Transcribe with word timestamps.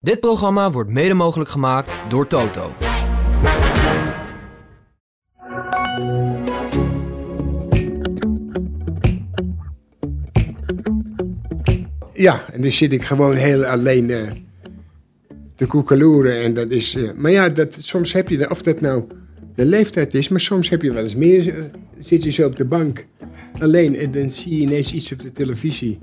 Dit 0.00 0.20
programma 0.20 0.70
wordt 0.70 0.90
mede 0.90 1.14
mogelijk 1.14 1.50
gemaakt 1.50 1.92
door 2.08 2.26
Toto. 2.26 2.72
Ja, 12.12 12.44
en 12.52 12.62
dan 12.62 12.72
zit 12.72 12.92
ik 12.92 13.02
gewoon 13.04 13.36
heel 13.36 13.64
alleen 13.64 14.10
eh, 14.10 14.30
te 15.54 15.66
koekeloeren. 15.66 16.42
En 16.42 16.54
dat 16.54 16.70
is, 16.70 16.94
eh, 16.94 17.12
maar 17.12 17.30
ja, 17.30 17.48
dat, 17.48 17.76
soms 17.80 18.12
heb 18.12 18.28
je, 18.28 18.50
of 18.50 18.62
dat 18.62 18.80
nou 18.80 19.04
de 19.54 19.64
leeftijd 19.64 20.14
is, 20.14 20.28
maar 20.28 20.40
soms 20.40 20.68
heb 20.68 20.82
je 20.82 20.92
wel 20.92 21.02
eens 21.02 21.14
meer. 21.16 21.58
eh, 21.58 21.64
zit 21.98 22.22
je 22.22 22.30
zo 22.30 22.46
op 22.46 22.56
de 22.56 22.64
bank 22.64 23.06
alleen 23.58 23.96
en 23.96 24.12
dan 24.12 24.30
zie 24.30 24.54
je 24.54 24.60
ineens 24.60 24.92
iets 24.92 25.12
op 25.12 25.22
de 25.22 25.32
televisie. 25.32 25.98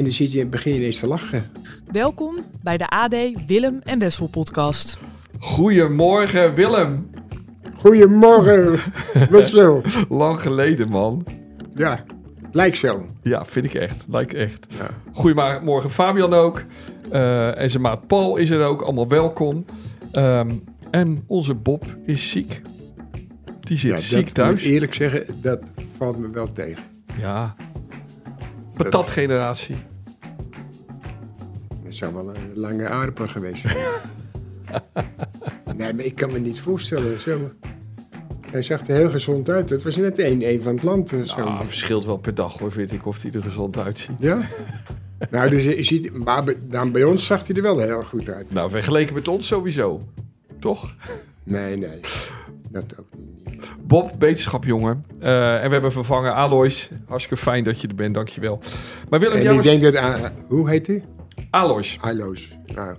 En 0.00 0.06
dan 0.06 0.14
zit 0.14 0.32
je, 0.32 0.46
begin 0.46 0.72
je 0.72 0.78
ineens 0.78 0.98
te 0.98 1.06
lachen. 1.06 1.44
Welkom 1.92 2.36
bij 2.62 2.76
de 2.76 2.88
AD 2.88 3.14
Willem 3.46 3.80
en 3.84 3.98
Wessel 3.98 4.26
podcast. 4.26 4.98
Goedemorgen 5.38 6.54
Willem. 6.54 7.10
Goedemorgen, 7.74 8.80
wat 9.30 9.50
wel. 9.60 9.82
Lang 10.08 10.40
geleden 10.40 10.90
man. 10.90 11.26
Ja, 11.74 12.04
lijkt 12.52 12.76
zo. 12.76 13.06
Ja, 13.22 13.44
vind 13.44 13.64
ik 13.66 13.74
echt. 13.74 14.04
Lijkt 14.08 14.34
echt. 14.34 14.66
Ja. 14.68 14.88
Goedemorgen 15.12 15.90
Fabian 15.90 16.34
ook. 16.34 16.62
Eh, 17.10 17.58
en 17.60 17.70
zijn 17.70 17.82
maat 17.82 18.06
Paul 18.06 18.36
is 18.36 18.50
er 18.50 18.62
ook. 18.64 18.82
Allemaal 18.82 19.08
welkom. 19.08 19.64
Ehm, 20.12 20.50
en 20.90 21.24
onze 21.26 21.54
Bob 21.54 21.84
is 22.06 22.30
ziek. 22.30 22.60
Die 23.60 23.78
zit 23.78 23.90
Ja, 23.90 23.96
ziek 23.96 24.24
dat 24.24 24.34
thuis. 24.34 24.50
moet 24.50 24.60
ik 24.60 24.66
eerlijk 24.66 24.94
zeggen, 24.94 25.24
dat 25.42 25.60
valt 25.96 26.18
me 26.18 26.30
wel 26.30 26.52
tegen. 26.52 26.82
Ja. 27.18 27.54
Patatgeneratie. 28.76 29.76
Dat 31.90 31.98
zou 31.98 32.14
wel 32.14 32.28
een 32.28 32.50
lange 32.54 32.88
aardappel 32.88 33.26
geweest 33.26 33.62
zijn. 33.62 33.76
nee, 35.76 35.94
maar 35.94 36.04
ik 36.04 36.14
kan 36.14 36.32
me 36.32 36.38
niet 36.38 36.60
voorstellen. 36.60 37.20
Zo. 37.20 37.50
Hij 38.50 38.62
zag 38.62 38.88
er 38.88 38.94
heel 38.94 39.10
gezond 39.10 39.48
uit. 39.48 39.70
Het 39.70 39.82
was 39.82 39.96
net 39.96 40.18
een, 40.18 40.48
een 40.48 40.62
van 40.62 40.74
het 40.74 40.82
land. 40.82 41.12
eh, 41.12 41.22
Zo. 41.22 41.34
Ah, 41.40 41.60
verschilt 41.60 42.04
wel 42.04 42.16
per 42.16 42.34
dag 42.34 42.58
hoor, 42.58 42.72
vind 42.72 42.92
ik, 42.92 43.06
of 43.06 43.22
hij 43.22 43.30
er 43.32 43.42
gezond 43.42 43.78
uitziet. 43.78 44.16
Ja? 44.18 44.38
nou, 45.30 45.50
dus 45.50 45.64
je 45.64 45.82
ziet, 45.82 46.24
maar 46.24 46.44
bij- 46.44 46.56
dan 46.68 46.92
bij 46.92 47.04
ons 47.04 47.26
zag 47.26 47.46
hij 47.46 47.56
er 47.56 47.62
wel 47.62 47.78
heel 47.78 48.02
goed 48.02 48.28
uit. 48.28 48.52
Nou, 48.52 48.70
vergeleken 48.70 49.14
met 49.14 49.28
ons 49.28 49.46
sowieso. 49.46 50.04
Toch? 50.60 50.94
Nee, 51.44 51.76
nee. 51.76 52.00
Dat 52.68 52.84
ook 52.98 53.06
niet. 53.44 53.70
Bob, 53.86 54.12
beterschapjongen. 54.18 55.04
Eh 55.20 55.54
en 55.54 55.66
we 55.66 55.72
hebben 55.72 55.92
vervangen 55.92 56.34
Alois. 56.34 56.90
Hartstikke 57.06 57.42
fijn 57.42 57.64
dat 57.64 57.80
je 57.80 57.88
er 57.88 57.94
bent, 57.94 58.14
dankjewel. 58.14 58.60
Maar 59.08 59.20
Willem, 59.20 59.46
En 59.46 59.54
ik 59.54 59.62
denk 59.62 59.82
dat... 59.82 59.96
ah, 59.96 60.24
hoe 60.48 60.70
heet 60.70 60.86
hij? 60.86 61.04
Alois. 61.50 61.98
Alois. 62.00 62.58
Nou, 62.74 62.96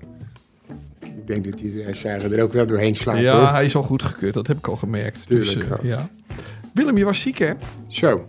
ik 1.00 1.28
denk 1.28 1.44
dat 1.44 1.60
zagen 1.96 2.34
er 2.34 2.44
ook 2.44 2.54
wel 2.54 2.68
doorheen 2.68 2.96
slaat, 2.96 3.18
Ja, 3.18 3.40
hoor. 3.40 3.48
hij 3.48 3.66
is 3.66 3.76
al 3.76 3.84
goed 3.84 4.04
gekeurd. 4.04 4.34
Dat 4.34 4.48
heb 4.48 4.58
ik 4.58 4.68
al 4.68 4.76
gemerkt. 4.76 5.28
Tuurlijk, 5.28 5.60
dus, 5.70 5.78
ja. 5.82 6.10
Willem, 6.74 6.98
je 6.98 7.06
was 7.06 7.22
ziek, 7.22 7.38
hè? 7.38 7.52
Zo. 7.88 8.26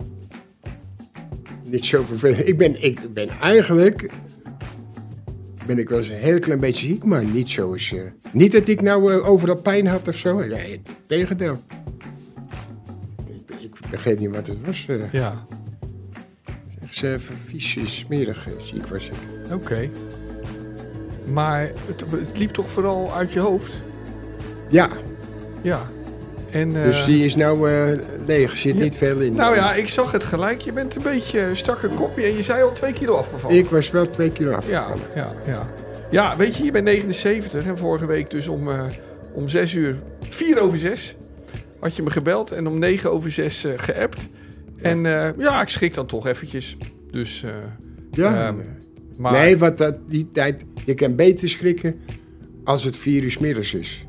Niet 1.63 1.85
zo 1.85 2.03
vervelend. 2.03 2.47
Ik 2.47 2.57
ben, 2.57 2.83
ik 2.83 3.13
ben 3.13 3.29
eigenlijk... 3.29 4.11
Ben 5.65 5.77
ik 5.79 5.89
wel 5.89 5.97
eens 5.97 6.07
een 6.09 6.15
heel 6.15 6.39
klein 6.39 6.59
beetje 6.59 6.87
ziek, 6.87 7.03
maar 7.03 7.23
niet 7.25 7.51
zoals... 7.51 7.93
eh 7.93 8.01
niet 8.31 8.51
dat 8.51 8.67
ik 8.67 8.81
nou 8.81 9.13
eh, 9.13 9.29
overal 9.29 9.55
pijn 9.55 9.87
had 9.87 10.07
of 10.07 10.15
zo. 10.15 10.39
Nee, 10.45 10.81
tegendeel. 11.07 11.61
Ik, 13.27 13.55
ik 13.59 13.75
begreep 13.89 14.19
niet 14.19 14.29
wat 14.35 14.47
het 14.47 14.65
was. 14.65 14.85
Ja. 15.11 15.43
Eh, 17.03 17.13
vies, 17.45 17.77
smerig 17.99 18.47
eh, 18.47 18.53
ziek 18.63 18.87
was 18.87 19.05
ik. 19.09 19.53
Oké. 19.53 19.89
Maar 21.25 21.61
het, 21.85 22.03
het 22.11 22.37
liep 22.37 22.49
toch 22.49 22.69
vooral 22.69 23.13
uit 23.13 23.33
je 23.33 23.39
hoofd? 23.39 23.81
Ja, 24.69 24.89
Ja. 25.61 25.81
En, 26.51 26.75
eh, 26.75 26.83
dus 26.83 27.05
die 27.05 27.25
is 27.25 27.35
nou 27.35 27.69
leeg. 28.27 28.51
Er 28.51 28.57
zit 28.57 28.75
niet 28.75 28.95
veel 28.95 29.19
in. 29.21 29.35
Nou 29.35 29.55
ja, 29.55 29.73
ik 29.73 29.87
zag 29.87 30.11
het 30.11 30.23
gelijk. 30.23 30.61
Je 30.61 30.73
bent 30.73 30.95
een 30.95 31.01
beetje 31.01 31.39
een 31.39 31.55
strakke 31.55 31.87
kopje. 31.89 32.23
En 32.23 32.35
je 32.35 32.41
zei 32.41 32.63
al 32.63 32.71
twee 32.71 32.93
kilo 32.93 33.15
afgevallen. 33.15 33.57
Ik 33.57 33.69
was 33.69 33.91
wel 33.91 34.09
twee 34.09 34.31
kilo 34.31 34.49
Ja, 34.49 34.55
afgevallen. 34.57 34.99
ja, 35.15 35.31
ja. 35.47 35.67
Ja, 36.11 36.37
weet 36.37 36.55
je, 36.55 36.63
je 36.63 36.71
bent 36.71 36.85
79 36.85 37.65
en 37.65 37.77
vorige 37.77 38.05
week 38.05 38.29
dus 38.29 38.47
om, 38.47 38.69
eh 38.69 38.81
om 39.33 39.47
6 39.47 39.73
uur, 39.73 39.95
4 40.29 40.59
over 40.59 40.77
6, 40.77 41.15
had 41.79 41.95
je 41.95 42.03
me 42.03 42.09
gebeld 42.09 42.51
en 42.51 42.67
om 42.67 42.79
9 42.79 43.11
over 43.11 43.31
6 43.31 43.63
eh 43.63 43.71
geappt. 43.75 44.27
En 44.83 45.05
eh, 45.05 45.29
ja, 45.37 45.61
ik 45.61 45.69
schrik 45.69 45.93
dan 45.93 46.05
toch 46.05 46.27
eventjes. 46.27 46.77
Dus, 47.11 47.43
eh, 47.43 47.49
Ja. 48.11 48.47
Ehm, 48.47 48.55
maar 49.17 49.31
Nee, 49.31 49.57
wat 49.57 49.77
dat, 49.77 49.95
die 50.09 50.29
tijd... 50.31 50.61
Je 50.85 50.93
kan 50.93 51.15
beter 51.15 51.49
schrikken 51.49 51.99
als 52.63 52.83
het 52.83 52.97
vier 52.97 53.23
uur 53.23 53.37
middags 53.39 53.73
is. 53.73 54.05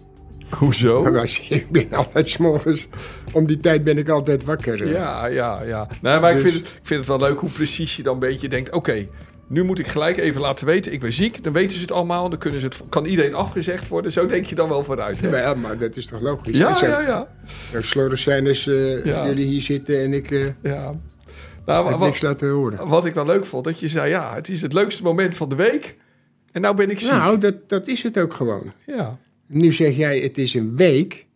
hoezo? 0.59 1.07
Ik 1.49 1.71
ben 1.71 1.93
altijd 1.93 2.29
's 2.29 2.37
morgens... 2.37 2.89
Om 3.33 3.47
die 3.47 3.61
tijd 3.61 3.85
ben 3.85 3.99
ik 3.99 4.09
altijd 4.09 4.45
wakker. 4.45 4.83
eh. 4.83 4.91
Ja, 4.91 5.27
ja, 5.27 5.63
ja. 5.63 5.89
Nee, 6.03 6.19
maar 6.21 6.37
ik, 6.37 6.43
Dus- 6.43 6.53
vind 6.53 6.65
het, 6.65 6.73
ik 6.75 6.81
vind 6.87 7.01
het 7.07 7.09
wel 7.19 7.29
leuk 7.29 7.39
hoe 7.39 7.51
precies 7.51 7.97
je 7.97 8.03
dan 8.03 8.15
een 8.15 8.19
beetje 8.21 8.49
denkt... 8.49 8.73
oké, 8.73 9.07
nu 9.47 9.63
moet 9.63 9.79
ik 9.79 9.87
gelijk 9.87 10.17
even 10.17 10.41
laten 10.41 10.67
weten, 10.67 10.93
ik 10.93 11.01
ben 11.01 11.13
ziek. 11.13 11.45
Dan 11.45 11.53
weten 11.53 11.77
ze 11.77 11.83
het 11.83 11.93
allemaal, 11.93 12.29
dan 12.29 12.39
kunnen 12.39 12.61
ze 12.61 12.67
het, 12.67 12.81
kan 12.89 13.05
iedereen 13.05 13.35
afgezegd 13.35 13.89
worden. 13.89 14.13
Zo 14.13 14.27
denk 14.27 14.45
je 14.45 14.55
dan 14.55 14.69
wel 14.69 14.85
vooruit, 14.85 15.21
hè? 15.21 15.31
Wel, 15.31 15.55
maar 15.57 15.79
dat 15.79 15.97
is 15.97 16.07
toch 16.07 16.21
logisch? 16.21 16.59
Ja, 16.59 16.77
zou- 16.77 16.91
ja, 16.93 17.29
ja. 17.73 17.81
Slordig 17.83 18.19
zijn 18.19 18.47
als 18.47 18.67
eh, 18.67 19.05
Ja. 19.05 19.27
jullie 19.27 19.47
hier 19.47 19.61
zitten 19.61 19.99
en 20.03 20.13
ik 20.13 20.31
eh 20.31 20.47
ja. 20.63 20.95
Nou, 21.67 21.89
heb 21.89 21.99
wat, 21.99 22.07
niks 22.09 22.21
laten 22.21 22.51
horen. 22.51 22.89
wat 22.89 23.05
ik 23.05 23.15
wel 23.15 23.27
leuk 23.27 23.45
vond, 23.45 23.65
dat 23.65 23.81
je 23.81 23.89
zei... 23.89 24.09
ja, 24.11 24.35
het 24.35 24.49
is 24.49 24.63
het 24.63 24.73
leukste 24.73 25.03
moment 25.03 25.37
van 25.37 25.49
de 25.49 25.55
week. 25.55 25.97
En 26.53 26.61
nou 26.61 26.77
ben 26.77 26.91
ik 26.91 27.01
ziek. 27.01 27.11
Nou, 27.11 27.39
dat, 27.39 27.69
dat 27.69 27.87
is 27.89 28.03
het 28.03 28.19
ook 28.19 28.35
gewoon. 28.35 28.73
Ja, 28.87 29.19
Nu 29.47 29.73
zeg 29.73 29.97
jij, 29.97 30.19
het 30.21 30.39
is 30.39 30.55
een 30.55 30.77
week. 30.77 31.27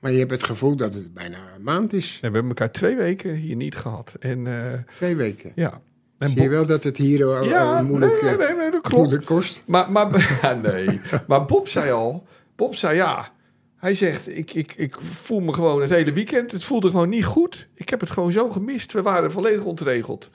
Maar 0.00 0.12
je 0.12 0.18
hebt 0.18 0.30
het 0.30 0.44
gevoel 0.44 0.76
dat 0.76 0.94
het 0.94 1.14
bijna 1.14 1.38
een 1.56 1.62
maand 1.62 1.92
is. 1.92 2.14
we 2.14 2.18
hebben 2.22 2.48
elkaar 2.48 2.72
twee 2.72 2.96
weken 2.96 3.34
hier 3.34 3.56
niet 3.56 3.76
gehad. 3.76 4.14
En 4.20 4.46
eh, 4.46 4.72
Twee 4.96 5.16
weken. 5.16 5.52
ja... 5.54 5.80
En 6.18 6.30
Zie 6.30 6.42
je 6.42 6.48
wel 6.48 6.66
dat 6.66 6.84
het 6.84 6.96
hier 6.96 7.24
al, 7.24 7.44
Ja, 7.44 7.76
al 7.76 7.84
moeilijk, 7.84 8.22
nee, 8.22 8.30
eh, 8.30 8.38
nee, 8.38 8.56
nee, 8.56 8.70
dat 8.70 8.80
klopt. 8.80 8.96
moeilijk 8.96 9.24
kost? 9.24 9.62
Maar, 9.66 9.92
maar, 9.92 10.10
ja, 10.42 10.52
nee. 10.54 11.00
maar 11.26 11.44
Bob 11.44 11.68
zei 11.68 11.90
al, 11.92 12.26
Bob 12.56 12.74
zei 12.74 12.96
ja. 12.96 13.28
Hij 13.76 13.94
zegt, 13.94 14.28
ik, 14.36 14.54
ik, 14.54 14.74
ik 14.74 14.96
voel 15.00 15.40
me 15.40 15.52
gewoon 15.52 15.80
het 15.80 15.90
hele 15.90 16.12
weekend. 16.12 16.52
Het 16.52 16.64
voelde 16.64 16.90
gewoon 16.90 17.08
niet 17.08 17.24
goed. 17.24 17.68
Ik 17.74 17.88
heb 17.88 18.00
het 18.00 18.10
gewoon 18.10 18.32
zo 18.32 18.50
gemist. 18.50 18.92
We 18.92 19.02
waren 19.02 19.30
volledig 19.32 19.64
ontregeld. 19.64 20.30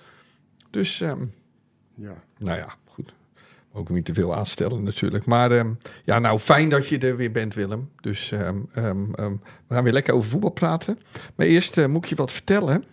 Dus, 0.70 1.02
ehm, 1.02 1.22
Ja. 1.96 2.14
nou 2.38 2.58
ja, 2.58 2.68
goed. 2.86 3.14
Ook 3.74 3.90
niet 3.90 4.06
te 4.06 4.14
veel 4.14 4.36
aanstellen 4.36 4.84
natuurlijk. 4.84 5.26
Maar 5.26 5.52
ehm, 5.52 5.72
ja, 6.04 6.20
nou 6.20 6.40
fijn 6.40 6.70
dat 6.70 6.88
je 6.88 6.98
er 6.98 7.16
weer 7.18 7.32
bent, 7.32 7.54
Willem. 7.54 7.90
Dus 8.02 8.32
ehm, 8.32 8.58
we 9.68 9.74
gaan 9.74 9.84
weer 9.84 9.94
lekker 9.94 10.14
over 10.14 10.30
voetbal 10.30 10.50
praten. 10.50 11.00
Maar 11.36 11.48
eerst 11.48 11.78
eh, 11.78 11.86
moet 11.86 12.04
ik 12.04 12.10
je 12.10 12.16
wat 12.16 12.32
vertellen. 12.32 12.84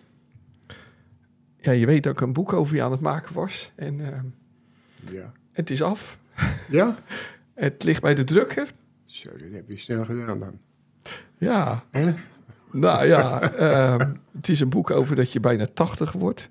Ja, 1.61 1.71
je 1.71 1.85
weet 1.85 2.03
dat 2.03 2.13
ik 2.13 2.21
een 2.21 2.33
boek 2.33 2.53
over 2.53 2.75
je 2.75 2.81
aan 2.83 2.91
het 2.91 2.99
maken 3.01 3.33
was. 3.33 3.71
En 3.75 4.13
ehm, 4.13 4.25
Ja. 5.11 5.31
het 5.51 5.69
is 5.69 5.81
af. 5.81 6.19
ja? 6.69 6.97
Het 7.53 7.83
ligt 7.83 8.01
bij 8.01 8.15
de 8.15 8.23
drukker. 8.23 8.73
Zo, 9.05 9.29
dat 9.31 9.51
heb 9.51 9.69
je 9.69 9.77
snel 9.77 10.05
gedaan 10.05 10.39
dan. 10.39 10.59
Ja, 11.37 11.83
nou 12.71 13.05
ja, 13.07 13.41
ehm, 13.51 14.13
het 14.35 14.49
is 14.49 14.59
een 14.59 14.69
boek 14.69 14.89
over 14.89 15.15
dat 15.15 15.31
je 15.31 15.39
bijna 15.39 15.65
80 15.65 16.11
wordt. 16.11 16.49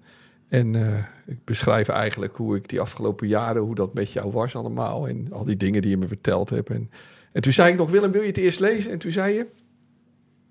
En 0.48 0.74
eh, 0.74 1.04
ik 1.26 1.44
beschrijf 1.44 1.88
eigenlijk 1.88 2.36
hoe 2.36 2.56
ik 2.56 2.68
die 2.68 2.80
afgelopen 2.80 3.28
jaren, 3.28 3.62
hoe 3.62 3.74
dat 3.74 3.94
met 3.94 4.12
jou 4.12 4.30
was 4.32 4.56
allemaal. 4.56 5.08
En 5.08 5.32
al 5.32 5.44
die 5.44 5.56
dingen 5.56 5.82
die 5.82 5.90
je 5.90 5.96
me 5.96 6.06
verteld 6.08 6.50
hebt. 6.50 6.70
En, 6.70 6.90
en 7.32 7.42
toen 7.42 7.52
zei 7.52 7.72
ik 7.72 7.78
nog, 7.78 7.90
Willem, 7.90 8.12
wil 8.12 8.20
je 8.20 8.26
het 8.26 8.36
eerst 8.36 8.60
lezen? 8.60 8.92
En 8.92 8.98
toen 8.98 9.10
zei 9.10 9.34
je? 9.34 9.46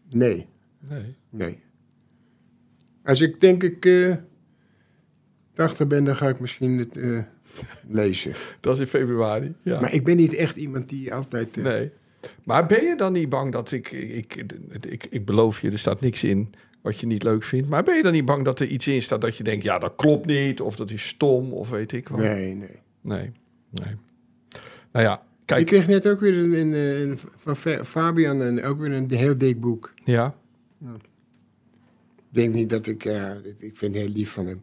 Nee, 0.09 0.47
Nee. 0.79 1.15
nee. 1.29 1.59
Als 3.03 3.21
ik 3.21 3.41
denk 3.41 3.63
ik 3.63 3.85
eh 3.85 4.15
80 5.57 5.87
ben, 5.87 6.03
dan 6.03 6.15
ga 6.15 6.27
ik 6.27 6.39
misschien 6.39 6.77
het 6.77 6.97
eh, 6.97 7.19
lezen. 7.87 8.31
Dat 8.61 8.73
is 8.75 8.79
in 8.81 8.87
februari, 8.87 9.53
ja. 9.61 9.79
Maar 9.79 9.93
ik 9.93 10.03
ben 10.03 10.15
niet 10.15 10.33
echt 10.33 10.55
iemand 10.55 10.89
die 10.89 11.13
altijd... 11.13 11.57
eh, 11.57 11.63
Nee. 11.63 11.89
Maar 12.43 12.65
ben 12.65 12.83
je 12.83 12.95
dan 12.95 13.11
niet 13.13 13.29
bang 13.29 13.51
dat 13.51 13.71
ik, 13.71 13.91
ik, 13.91 14.35
ik, 14.35 14.51
ik, 14.89 15.07
ik 15.09 15.25
beloof 15.25 15.61
je, 15.61 15.71
er 15.71 15.79
staat 15.79 16.01
niks 16.01 16.23
in 16.23 16.53
wat 16.81 16.99
je 16.99 17.07
niet 17.07 17.23
leuk 17.23 17.43
vindt. 17.43 17.69
Maar 17.69 17.83
ben 17.83 17.95
je 17.95 18.03
dan 18.03 18.11
niet 18.11 18.25
bang 18.25 18.45
dat 18.45 18.59
er 18.59 18.67
iets 18.67 18.87
in 18.87 19.01
staat 19.01 19.21
dat 19.21 19.37
je 19.37 19.43
denkt, 19.43 19.63
ja, 19.63 19.79
dat 19.79 19.93
klopt 19.95 20.25
niet. 20.25 20.61
Of 20.61 20.75
dat 20.75 20.91
is 20.91 21.07
stom, 21.07 21.53
of 21.53 21.69
weet 21.69 21.91
ik 21.91 22.07
wat. 22.07 22.19
nee, 22.19 22.55
nee. 22.55 22.79
Nee, 23.01 23.31
nee. 23.69 23.95
Nou 24.91 25.05
ja, 25.05 25.23
kijk. 25.45 25.59
Ik 25.61 25.65
kreeg 25.67 25.87
net 25.87 26.07
ook 26.07 26.19
weer 26.19 26.37
een, 26.37 26.53
een, 26.53 26.73
eh, 26.73 26.99
een- 27.01 27.17
van 27.35 27.55
Fa- 27.55 27.83
Fabian 27.85 28.41
en 28.41 28.63
ook 28.63 28.79
weer 28.79 28.91
een 28.91 29.11
heel 29.11 29.37
dik 29.37 29.59
boek. 29.59 29.93
Ja, 30.03 30.35
Ik 32.17 32.33
denk 32.43 32.53
niet 32.53 32.69
dat 32.69 32.87
ik... 32.87 33.03
ja, 33.03 33.37
ik 33.57 33.75
vind 33.77 33.93
het 33.93 34.03
heel 34.03 34.13
lief 34.13 34.31
van 34.31 34.45
hem. 34.45 34.61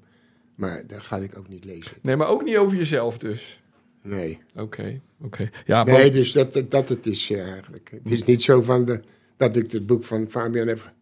Maar 0.55 0.83
dat 0.87 1.01
ga 1.01 1.17
ik 1.17 1.39
ook 1.39 1.49
niet 1.49 1.65
lezen. 1.65 1.97
nee, 2.03 2.17
maar 2.17 2.29
ook 2.29 2.45
niet 2.45 2.57
over 2.57 2.77
jezelf 2.77 3.19
dus. 3.19 3.63
Nee. 4.03 4.39
Oké, 4.57 5.01
oké. 5.23 5.51
Ja, 5.67 5.85
Nee, 5.85 5.95
maar, 6.03 6.13
dus 6.13 6.33
dat, 6.33 6.63
dat, 6.69 6.89
het 6.89 7.07
is 7.07 7.31
eh, 7.31 7.53
eigenlijk. 7.53 7.91
Het 8.03 8.11
is 8.13 8.23
niet 8.25 8.43
zo 8.43 8.63
van 8.63 8.85
de, 8.85 9.01
dat 9.37 9.57
ik 9.57 9.73
het 9.73 9.87
boek 9.87 10.05
van 10.05 10.31
Fabian 10.31 10.67
heb. 10.69 10.93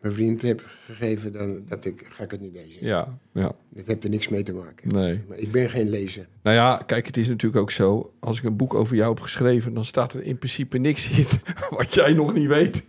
mijn 0.00 0.14
vriend 0.14 0.42
heb 0.42 0.68
gegeven, 0.86 1.32
dan 1.32 1.64
dat 1.68 1.84
ik, 1.84 2.06
ga 2.08 2.22
ik 2.24 2.30
het 2.30 2.40
niet 2.40 2.52
lezen. 2.52 2.86
Ja, 2.86 3.18
ja, 3.32 3.52
Dat 3.68 3.86
heeft 3.86 4.04
er 4.04 4.10
niks 4.10 4.28
mee 4.28 4.42
te 4.42 4.52
maken. 4.52 4.88
nee. 4.88 5.24
Maar 5.28 5.38
ik 5.38 5.52
ben 5.52 5.70
geen 5.70 5.88
lezer. 5.88 6.26
Nou 6.42 6.56
ja, 6.56 6.82
kijk, 6.86 7.06
het 7.06 7.16
is 7.16 7.28
natuurlijk 7.28 7.62
ook 7.62 7.70
zo. 7.70 8.12
Als 8.20 8.38
ik 8.38 8.44
een 8.44 8.56
boek 8.56 8.74
over 8.74 8.96
jou 8.96 9.14
heb 9.14 9.22
geschreven, 9.22 9.74
dan 9.74 9.84
staat 9.84 10.12
er 10.14 10.22
in 10.22 10.38
principe 10.38 10.78
niks 10.78 11.10
in 11.10 11.26
wat 11.76 11.94
jij 11.94 12.12
nog 12.12 12.34
niet 12.34 12.48
weet. 12.48 12.84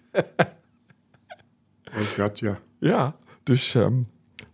Ook 1.97 2.15
dat, 2.15 2.39
ja. 2.39 2.59
Ja, 2.79 3.15
dus. 3.43 3.75
ehm, 3.75 3.93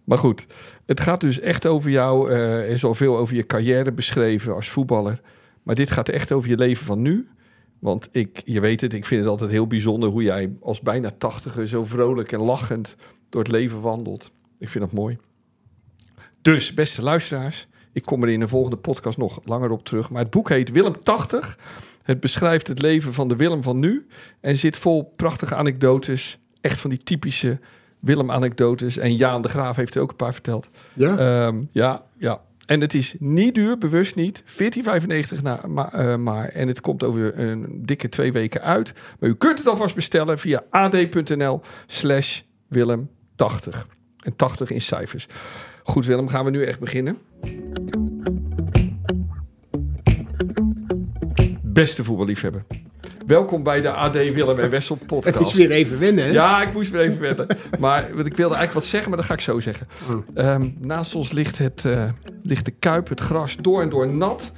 maar 0.03 0.17
goed, 0.17 0.47
het 0.85 0.99
gaat 0.99 1.21
dus 1.21 1.39
echt 1.39 1.67
over 1.67 1.91
jou. 1.91 2.31
eh, 2.31 2.57
er 2.57 2.67
is 2.67 2.83
al 2.83 2.93
veel 2.93 3.17
over 3.17 3.35
je 3.35 3.45
carrière 3.45 3.91
beschreven 3.91 4.55
als 4.55 4.69
voetballer. 4.69 5.21
Maar 5.63 5.75
dit 5.75 5.91
gaat 5.91 6.09
echt 6.09 6.31
over 6.31 6.49
je 6.49 6.57
leven 6.57 6.85
van 6.85 7.01
nu. 7.01 7.27
Want 7.79 8.09
ik, 8.11 8.41
je 8.45 8.59
weet 8.59 8.81
het, 8.81 8.93
ik 8.93 9.05
vind 9.05 9.21
het 9.21 9.29
altijd 9.29 9.51
heel 9.51 9.67
bijzonder 9.67 10.09
hoe 10.09 10.23
jij 10.23 10.53
als 10.61 10.81
bijna 10.81 11.11
tachtiger 11.17 11.67
zo 11.67 11.85
vrolijk 11.85 12.31
en 12.31 12.39
lachend 12.39 12.95
door 13.29 13.41
het 13.41 13.51
leven 13.51 13.81
wandelt. 13.81 14.31
Ik 14.59 14.69
vind 14.69 14.83
dat 14.83 14.93
mooi. 14.93 15.17
Dus, 16.41 16.73
beste 16.73 17.01
luisteraars, 17.01 17.67
ik 17.93 18.05
kom 18.05 18.23
er 18.23 18.29
in 18.29 18.39
de 18.39 18.47
volgende 18.47 18.77
podcast 18.77 19.17
nog 19.17 19.39
langer 19.43 19.71
op 19.71 19.85
terug. 19.85 20.09
Maar 20.09 20.21
het 20.21 20.31
boek 20.31 20.49
heet 20.49 20.71
Willem 20.71 21.03
80. 21.03 21.57
Het 22.03 22.19
beschrijft 22.19 22.67
het 22.67 22.81
leven 22.81 23.13
van 23.13 23.27
de 23.27 23.35
Willem 23.35 23.63
van 23.63 23.79
nu. 23.79 24.07
En 24.39 24.57
zit 24.57 24.77
vol 24.77 25.13
prachtige 25.15 25.55
anekdotes. 25.55 26.39
Echt 26.61 26.79
van 26.79 26.89
die 26.89 26.99
typische 26.99 27.59
Willem-anekdotes. 28.01 28.97
En 28.97 29.15
Jaan 29.15 29.41
de 29.41 29.47
Graaf 29.47 29.75
heeft 29.75 29.95
er 29.95 30.01
ook 30.01 30.09
een 30.09 30.15
paar 30.15 30.33
verteld. 30.33 30.69
Ja? 30.93 31.17
Ehm, 31.17 31.63
ja, 31.71 32.03
ja. 32.17 32.41
En 32.65 32.81
het 32.81 32.93
is 32.93 33.15
niet 33.19 33.55
duur, 33.55 33.77
bewust 33.77 34.15
niet. 34.15 34.43
14,95 34.45 35.41
na, 35.41 35.59
maar, 35.67 35.93
eh, 35.93 36.15
maar. 36.15 36.47
En 36.47 36.67
het 36.67 36.81
komt 36.81 37.03
over 37.03 37.39
een 37.39 37.81
dikke 37.85 38.09
twee 38.09 38.31
weken 38.31 38.61
uit. 38.61 38.93
Maar 39.19 39.29
u 39.29 39.35
kunt 39.35 39.57
het 39.57 39.67
alvast 39.67 39.95
bestellen 39.95 40.39
via 40.39 40.63
ad.nl 40.69 41.61
slash 41.85 42.41
Willem80. 42.75 43.87
En 44.19 44.35
80 44.35 44.71
in 44.71 44.81
cijfers. 44.81 45.27
Goed 45.83 46.05
Willem, 46.05 46.27
gaan 46.27 46.45
we 46.45 46.51
nu 46.51 46.63
echt 46.63 46.79
beginnen. 46.79 47.17
Beste 51.61 52.03
voetballiefhebber. 52.03 52.63
Welkom 53.31 53.63
bij 53.63 53.81
de 53.81 53.89
AD 53.89 54.13
Willem 54.13 54.59
en 54.59 54.69
Wessel 54.69 54.97
podcast. 55.07 55.37
het 55.37 55.47
is 55.47 55.53
weer 55.53 55.71
even 55.71 55.99
wennen, 55.99 56.25
hè? 56.25 56.31
Ja, 56.31 56.61
ik 56.61 56.73
moest 56.73 56.91
weer 56.91 57.01
even 57.01 57.17
verder. 57.17 57.57
Maar 57.79 58.09
want 58.13 58.27
ik 58.27 58.35
wilde 58.35 58.55
eigenlijk 58.55 58.73
wat 58.73 58.85
zeggen, 58.85 59.09
maar 59.09 59.17
dat 59.17 59.27
ga 59.27 59.33
ik 59.33 59.41
zo 59.41 59.59
zeggen. 59.59 59.87
Oh. 60.09 60.17
Ehm, 60.33 60.69
naast 60.79 61.15
ons 61.15 61.31
ligt, 61.31 61.57
het, 61.57 61.85
eh, 61.85 62.09
ligt 62.41 62.65
de 62.65 62.71
kuip, 62.71 63.09
het 63.09 63.19
gras, 63.19 63.55
door 63.55 63.81
en 63.81 63.89
door 63.89 64.07
nat. 64.07 64.51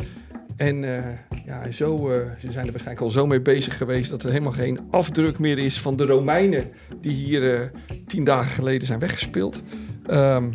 En 0.56 0.84
eh, 0.84 1.18
ja, 1.46 1.72
zo, 1.72 2.10
eh, 2.10 2.18
ze 2.40 2.52
zijn 2.52 2.66
er 2.66 2.72
waarschijnlijk 2.72 3.06
al 3.06 3.10
zo 3.10 3.28
mee 3.28 3.42
bezig 3.42 3.78
geweest... 3.78 4.10
dat 4.10 4.24
er 4.24 4.30
helemaal 4.30 4.52
geen 4.52 4.80
afdruk 4.92 5.40
meer 5.40 5.58
is 5.58 5.80
van 5.80 5.96
de 5.96 6.06
Romeinen... 6.06 6.72
die 7.02 7.14
hier 7.14 7.72
tien 8.08 8.24
dagen 8.24 8.52
geleden 8.52 8.88
zijn 8.88 9.00
weggespeeld. 9.00 9.62
Ehm, 10.06 10.46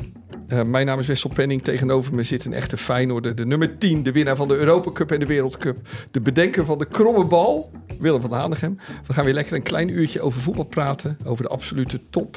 eh, 0.48 0.62
mijn 0.62 0.86
naam 0.86 0.98
is 0.98 1.06
Wessel 1.06 1.30
Penning. 1.30 1.62
Tegenover 1.62 2.14
me 2.14 2.22
zit 2.22 2.44
een 2.44 2.52
echte 2.52 2.76
Feyenoorder. 2.76 3.34
De 3.34 3.46
nummer 3.46 3.78
10, 3.78 4.02
de 4.02 4.12
winnaar 4.12 4.36
van 4.36 4.48
de 4.48 4.56
Europa 4.56 4.90
Cup 4.90 5.12
en 5.12 5.18
de 5.18 5.26
Wereldcup. 5.26 5.88
De 6.10 6.20
bedenker 6.20 6.64
van 6.64 6.78
de 6.78 6.86
kromme 6.86 7.24
bal, 7.24 7.70
Willem 7.98 8.20
van 8.20 8.32
Hanegem. 8.32 8.78
We 9.06 9.12
gaan 9.12 9.24
weer 9.24 9.34
lekker 9.34 9.56
een 9.56 9.62
klein 9.62 9.88
uurtje 9.88 10.20
over 10.20 10.40
voetbal 10.40 10.64
praten. 10.64 11.18
Over 11.24 11.44
de 11.44 11.50
absolute 11.50 12.00
top. 12.10 12.36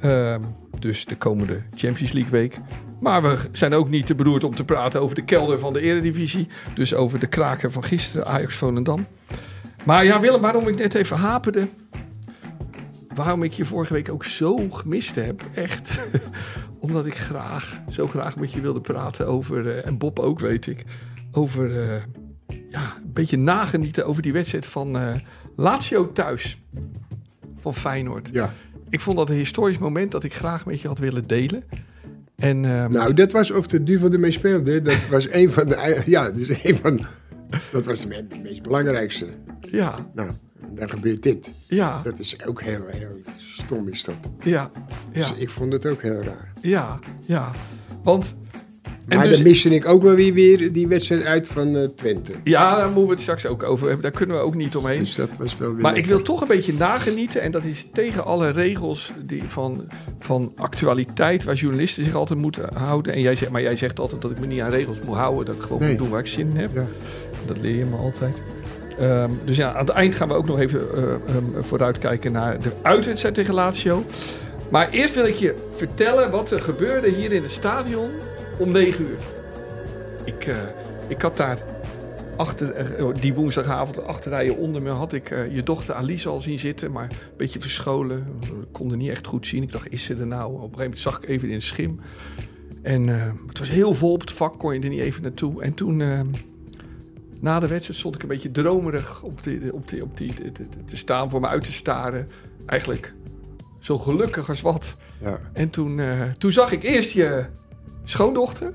Ehm, 0.00 0.40
dus 0.78 1.04
de 1.04 1.16
komende 1.16 1.62
Champions 1.74 2.12
League 2.12 2.32
week. 2.32 2.58
Maar 3.00 3.22
we 3.22 3.36
zijn 3.52 3.74
ook 3.74 3.88
niet 3.88 4.06
te 4.06 4.14
beroerd 4.14 4.44
om 4.44 4.54
te 4.54 4.64
praten 4.64 5.00
over 5.00 5.14
de 5.14 5.24
kelder 5.24 5.58
van 5.58 5.72
de 5.72 5.80
Eredivisie. 5.80 6.48
Dus 6.74 6.94
over 6.94 7.18
de 7.20 7.26
kraken 7.26 7.72
van 7.72 7.84
gisteren, 7.84 8.26
Ajax 8.26 8.54
Volendam. 8.54 9.06
Maar 9.84 10.04
ja, 10.04 10.20
Willem, 10.20 10.40
waarom 10.40 10.68
ik 10.68 10.78
net 10.78 10.94
even 10.94 11.16
haperde... 11.16 11.68
Waarom 13.14 13.42
ik 13.42 13.52
je 13.52 13.64
vorige 13.64 13.92
week 13.92 14.08
ook 14.08 14.24
zo 14.24 14.68
gemist 14.68 15.14
heb, 15.14 15.42
echt. 15.54 16.00
Omdat 16.88 17.06
ik 17.06 17.14
graag, 17.14 17.80
zo 17.90 18.06
graag 18.06 18.36
met 18.36 18.52
je 18.52 18.60
wilde 18.60 18.80
praten 18.80 19.26
over, 19.26 19.70
eh, 19.70 19.86
en 19.86 19.98
Bob 19.98 20.18
ook 20.18 20.40
weet 20.40 20.66
ik, 20.66 20.84
over 21.32 21.80
eh, 21.80 22.02
ja, 22.70 22.96
een 23.04 23.12
beetje 23.12 23.36
nagenieten 23.36 24.06
over 24.06 24.22
die 24.22 24.32
wedstrijd 24.32 24.66
van 24.66 24.98
eh 24.98 25.14
Lazio 25.56 26.12
thuis. 26.12 26.62
Van 27.60 27.74
Feyenoord. 27.74 28.28
Ja. 28.32 28.52
Ik 28.90 29.00
vond 29.00 29.16
dat 29.16 29.30
een 29.30 29.36
historisch 29.36 29.78
moment 29.78 30.12
dat 30.12 30.24
ik 30.24 30.34
graag 30.34 30.66
met 30.66 30.80
je 30.80 30.88
had 30.88 30.98
willen 30.98 31.26
delen. 31.26 31.64
En 32.36 32.64
ehm, 32.64 32.92
Nou, 32.92 33.14
dat 33.14 33.32
was 33.32 33.50
of 33.50 33.66
de 33.66 33.82
duvel 33.82 34.12
ermee 34.12 34.30
speelde. 34.30 34.82
Dat 34.82 35.08
was 35.10 35.30
een 35.30 35.52
van 35.52 35.66
de... 35.66 36.02
Ja, 36.04 36.24
dat 36.24 36.38
is 36.38 36.64
een 36.64 36.76
van... 36.76 37.00
Dat 37.72 37.86
was 37.86 38.00
de 38.00 38.26
meest 38.42 38.62
belangrijkste. 38.62 39.26
ja, 39.60 40.10
Nou, 40.14 40.30
dan 40.74 40.90
gebeurt 40.90 41.22
dit. 41.22 41.50
ja, 41.68 42.00
Dat 42.04 42.18
is 42.18 42.46
ook 42.46 42.62
heel, 42.62 42.82
heel 42.86 43.20
stom 43.36 43.88
is 43.88 44.04
dat. 44.04 44.14
ja, 44.42 44.70
ja, 45.12 45.18
Dus 45.20 45.32
ik 45.36 45.50
vond 45.50 45.72
het 45.72 45.86
ook 45.86 46.02
heel 46.02 46.22
raar. 46.22 46.52
ja, 46.62 46.98
ja. 47.26 47.50
Want... 48.02 48.36
Maar 49.06 49.26
dus- 49.28 49.36
dan 49.36 49.46
miste 49.46 49.68
ik 49.74 49.86
ook 49.86 50.02
wel 50.02 50.14
weer, 50.14 50.32
weer 50.34 50.72
die 50.72 50.88
wedstrijd 50.88 51.24
uit 51.24 51.48
van 51.48 51.76
eh, 51.76 51.88
Twente. 51.96 52.32
Ja, 52.44 52.76
daar 52.76 52.84
moeten 52.86 53.04
we 53.04 53.10
het 53.10 53.20
straks 53.20 53.46
ook 53.46 53.62
over 53.62 53.84
hebben. 53.86 54.02
Daar 54.02 54.12
kunnen 54.20 54.36
we 54.36 54.42
ook 54.42 54.54
niet 54.54 54.76
omheen. 54.76 54.98
Dus 54.98 55.14
dat 55.14 55.36
was 55.36 55.56
wel 55.56 55.72
weer... 55.72 55.82
Maar 55.82 55.96
ik 55.96 56.06
wil 56.06 56.22
toch 56.22 56.40
een 56.40 56.48
beetje 56.48 56.72
nagenieten. 56.74 57.40
En 57.42 57.50
dat 57.50 57.64
is 57.64 57.88
tegen 57.92 58.24
alle 58.24 58.50
regels 58.50 59.12
die 59.26 59.42
van, 59.42 59.88
van 60.18 60.52
actualiteit. 60.56 61.44
Waar 61.44 61.54
journalisten 61.54 62.04
zich 62.04 62.14
altijd 62.14 62.38
moeten 62.38 62.74
houden. 62.74 63.12
En 63.12 63.20
jij 63.20 63.34
zegt, 63.34 63.50
maar 63.50 63.62
jij 63.62 63.76
zegt 63.76 63.98
altijd 64.00 64.22
dat 64.22 64.30
ik 64.30 64.40
me 64.40 64.46
niet 64.46 64.60
aan 64.60 64.70
regels 64.70 65.00
moet 65.00 65.16
houden. 65.16 65.44
Dat 65.46 65.54
ik 65.54 65.62
gewoon 65.62 65.80
Nee. 65.80 65.88
moet 65.90 65.98
doen 65.98 66.08
waar 66.10 66.20
ik 66.20 66.26
zin 66.26 66.50
in 66.50 66.56
heb. 66.56 66.74
Ja. 66.74 66.84
Dat 67.46 67.56
leer 67.60 67.76
je 67.76 67.84
me 67.84 67.96
altijd. 67.96 68.34
Ehm, 69.00 69.30
dus 69.44 69.56
ja, 69.56 69.72
aan 69.72 69.86
het 69.86 69.94
eind 69.94 70.14
gaan 70.14 70.28
we 70.28 70.34
ook 70.34 70.46
nog 70.46 70.58
even 70.58 70.94
eh, 70.94 71.02
ehm, 71.02 71.62
vooruitkijken 71.62 72.32
naar 72.32 72.60
de 72.60 72.72
uitwedstrijd 72.82 73.34
tegen 73.34 73.54
Lazio. 73.54 74.04
Maar 74.70 74.90
eerst 74.90 75.14
wil 75.14 75.24
ik 75.24 75.34
je 75.34 75.54
vertellen 75.76 76.30
wat 76.30 76.50
er 76.50 76.60
gebeurde 76.60 77.08
hier 77.08 77.32
in 77.32 77.42
het 77.42 77.50
stadion 77.50 78.10
om 78.58 78.72
9 78.72 79.04
uur. 79.04 79.18
Ik, 80.24 80.46
eh, 80.46 80.56
ik 81.08 81.22
had 81.22 81.36
daar 81.36 81.58
achter, 82.36 82.70
eh, 82.70 83.06
die 83.20 83.34
woensdagavond 83.34 84.04
achter 84.04 84.30
rijden 84.30 84.56
onder 84.56 84.82
me 84.82 84.90
had 84.90 85.12
ik 85.12 85.28
je 85.50 85.62
dochter 85.62 85.94
Alice 85.94 86.28
al 86.28 86.40
zien 86.40 86.58
zitten, 86.58 86.92
maar 86.92 87.04
een 87.10 87.36
beetje 87.36 87.60
verscholen. 87.60 88.26
Ik 88.40 88.72
kon 88.72 88.90
er 88.90 88.96
niet 88.96 89.10
echt 89.10 89.26
goed 89.26 89.46
zien. 89.46 89.62
Ik 89.62 89.72
dacht, 89.72 89.92
is 89.92 90.04
ze 90.04 90.16
er 90.16 90.26
nou? 90.26 90.46
Op 90.46 90.54
een 90.54 90.60
gegeven 90.60 90.78
moment 90.82 90.98
zag 90.98 91.18
ik 91.18 91.28
even 91.28 91.48
in 91.48 91.54
de 91.54 91.64
schim. 91.64 92.00
En 92.82 93.08
het 93.46 93.58
was 93.58 93.68
heel 93.68 93.94
vol 93.94 94.12
op 94.12 94.20
het 94.20 94.32
vak, 94.32 94.58
kon 94.58 94.74
je 94.74 94.80
er 94.80 94.88
niet 94.88 95.00
even 95.00 95.22
naartoe. 95.22 95.62
En 95.62 95.74
toen, 95.74 96.00
eh, 96.00 96.20
na 97.40 97.60
de 97.60 97.66
wedstrijd, 97.66 97.98
stond 97.98 98.14
ik 98.14 98.22
een 98.22 98.28
beetje 98.28 98.50
dromerig 98.50 99.22
op, 99.22 99.42
die, 99.42 99.72
op, 99.72 99.88
die, 99.88 100.02
op 100.02 100.16
die, 100.16 100.52
te, 100.86 100.96
staan, 100.96 101.30
voor 101.30 101.40
me 101.40 101.46
uit 101.46 101.64
te 101.64 101.72
staren. 101.72 102.28
Eigenlijk 102.66 103.14
zo 103.78 103.98
gelukkig 103.98 104.48
als 104.48 104.60
wat. 104.60 104.96
Ja. 105.20 105.38
En 105.52 105.70
toen, 105.70 106.00
eh, 106.00 106.22
toen 106.38 106.52
zag 106.52 106.72
ik 106.72 106.82
eerst 106.82 107.12
je 107.12 107.46
schoondochter, 108.04 108.72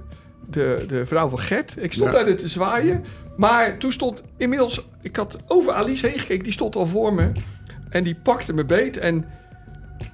de, 0.49 0.83
de 0.87 1.05
vrouw 1.05 1.29
van 1.29 1.39
Gert. 1.39 1.75
Ik 1.77 1.93
stond 1.93 2.11
Ja. 2.11 2.35
te 2.35 2.47
zwaaien. 2.47 3.03
Maar 3.37 3.77
toen 3.77 3.91
stond 3.91 4.23
inmiddels, 4.37 4.87
ik 5.01 5.15
had 5.15 5.37
over 5.47 5.73
Alice 5.73 6.07
heen 6.07 6.19
gekeken, 6.19 6.43
die 6.43 6.53
stond 6.53 6.75
al 6.75 6.85
voor 6.85 7.13
me. 7.13 7.31
En 7.89 8.03
die 8.03 8.15
pakte 8.15 8.53
me 8.53 8.65
beet. 8.65 8.97
En 8.97 9.25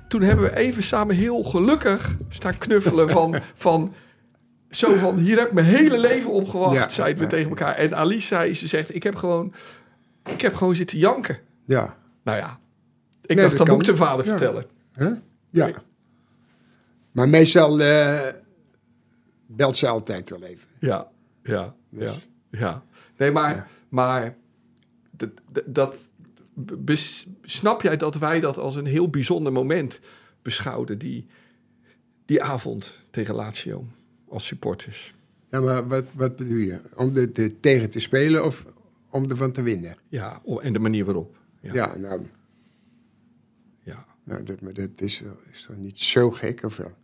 toen 0.07 0.21
hebben 0.21 0.45
we 0.45 0.55
even 0.55 0.83
samen 0.83 1.15
heel 1.15 1.43
gelukkig 1.43 2.15
staan 2.29 2.57
knuffelen 2.57 3.09
van... 3.09 3.35
van 3.55 3.93
zo 4.69 4.95
van, 4.95 5.17
hier 5.17 5.37
heb 5.37 5.47
ik 5.47 5.53
mijn 5.53 5.65
hele 5.65 5.97
leven 5.99 6.31
op 6.31 6.47
gewacht, 6.49 6.75
Ja. 6.75 6.89
zeiden 6.89 7.23
we 7.23 7.29
tegen 7.29 7.49
elkaar. 7.49 7.75
En 7.75 7.95
Alice 7.95 8.27
zei, 8.27 8.53
ze 8.53 8.67
zegt, 8.67 8.95
ik 8.95 9.03
heb 9.03 9.15
gewoon, 9.15 9.53
ik 10.25 10.41
heb 10.41 10.55
gewoon 10.55 10.75
zitten 10.75 10.97
janken. 10.97 11.37
Ja. 11.65 11.97
Nou 12.23 12.37
ja, 12.37 12.59
ik 13.21 13.35
Nee, 13.35 13.37
dacht, 13.45 13.57
dat 13.57 13.67
dat 13.67 13.75
moet 13.77 13.87
ik 13.87 13.91
de 13.93 13.97
vader 13.99 14.25
vertellen. 14.25 14.65
Huh? 14.95 15.11
Ja. 15.49 15.71
Maar 17.11 17.29
meestal 17.29 17.79
eh, 17.81 18.33
belt 19.47 19.75
ze 19.75 19.87
altijd 19.87 20.29
wel 20.29 20.43
even. 20.43 20.67
Ja, 20.79 21.07
ja, 21.43 21.75
Dus- 21.89 22.23
ja, 22.51 22.59
ja. 22.59 22.83
Nee, 23.17 23.31
maar, 23.31 23.55
Ja. 23.55 23.67
maar 23.89 24.35
dat, 25.11 25.29
dat, 25.51 25.63
dat 25.65 26.11
bes- 26.79 27.27
snap 27.43 27.81
jij 27.81 27.97
dat 27.97 28.15
wij 28.15 28.39
dat 28.39 28.57
als 28.57 28.75
een 28.75 28.85
heel 28.85 29.09
bijzonder 29.09 29.51
moment 29.51 29.99
beschouwden, 30.41 30.97
die, 30.97 31.27
die 32.25 32.43
avond 32.43 32.99
tegen 33.11 33.35
Lazio 33.35 33.87
als 34.29 34.45
supporters? 34.45 35.13
Ja, 35.49 35.59
maar 35.59 35.87
wat, 35.87 36.13
wat 36.13 36.35
bedoel 36.35 36.57
je? 36.57 36.81
Om 36.95 37.15
er 37.15 37.31
te- 37.31 37.59
tegen 37.59 37.89
te 37.89 37.99
spelen 37.99 38.45
of 38.45 38.65
om 39.09 39.29
ervan 39.29 39.51
te 39.51 39.61
winnen? 39.61 39.97
Ja, 40.07 40.41
en 40.61 40.73
de 40.73 40.79
manier 40.79 41.05
waarop. 41.05 41.37
Ja, 41.61 41.73
Ja, 41.73 41.97
nou, 41.97 42.25
ja. 43.83 44.05
nou 44.23 44.43
dat, 44.43 44.61
maar 44.61 44.73
dat 44.73 44.89
is, 45.01 45.23
is 45.51 45.63
toch 45.63 45.77
niet 45.77 45.99
zo 45.99 46.31
gek 46.31 46.63
of 46.63 46.77
wel? 46.77 46.97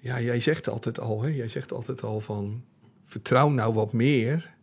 ja 0.00 0.20
jij 0.20 0.40
zegt 0.40 0.68
altijd 0.68 1.00
al, 1.00 1.22
hè? 1.22 1.28
jij 1.28 1.48
zegt 1.48 1.72
altijd 1.72 2.02
al 2.02 2.20
van 2.20 2.64
vertrouw 3.04 3.48
nou 3.50 3.74
wat 3.74 3.92
meer 3.92 4.54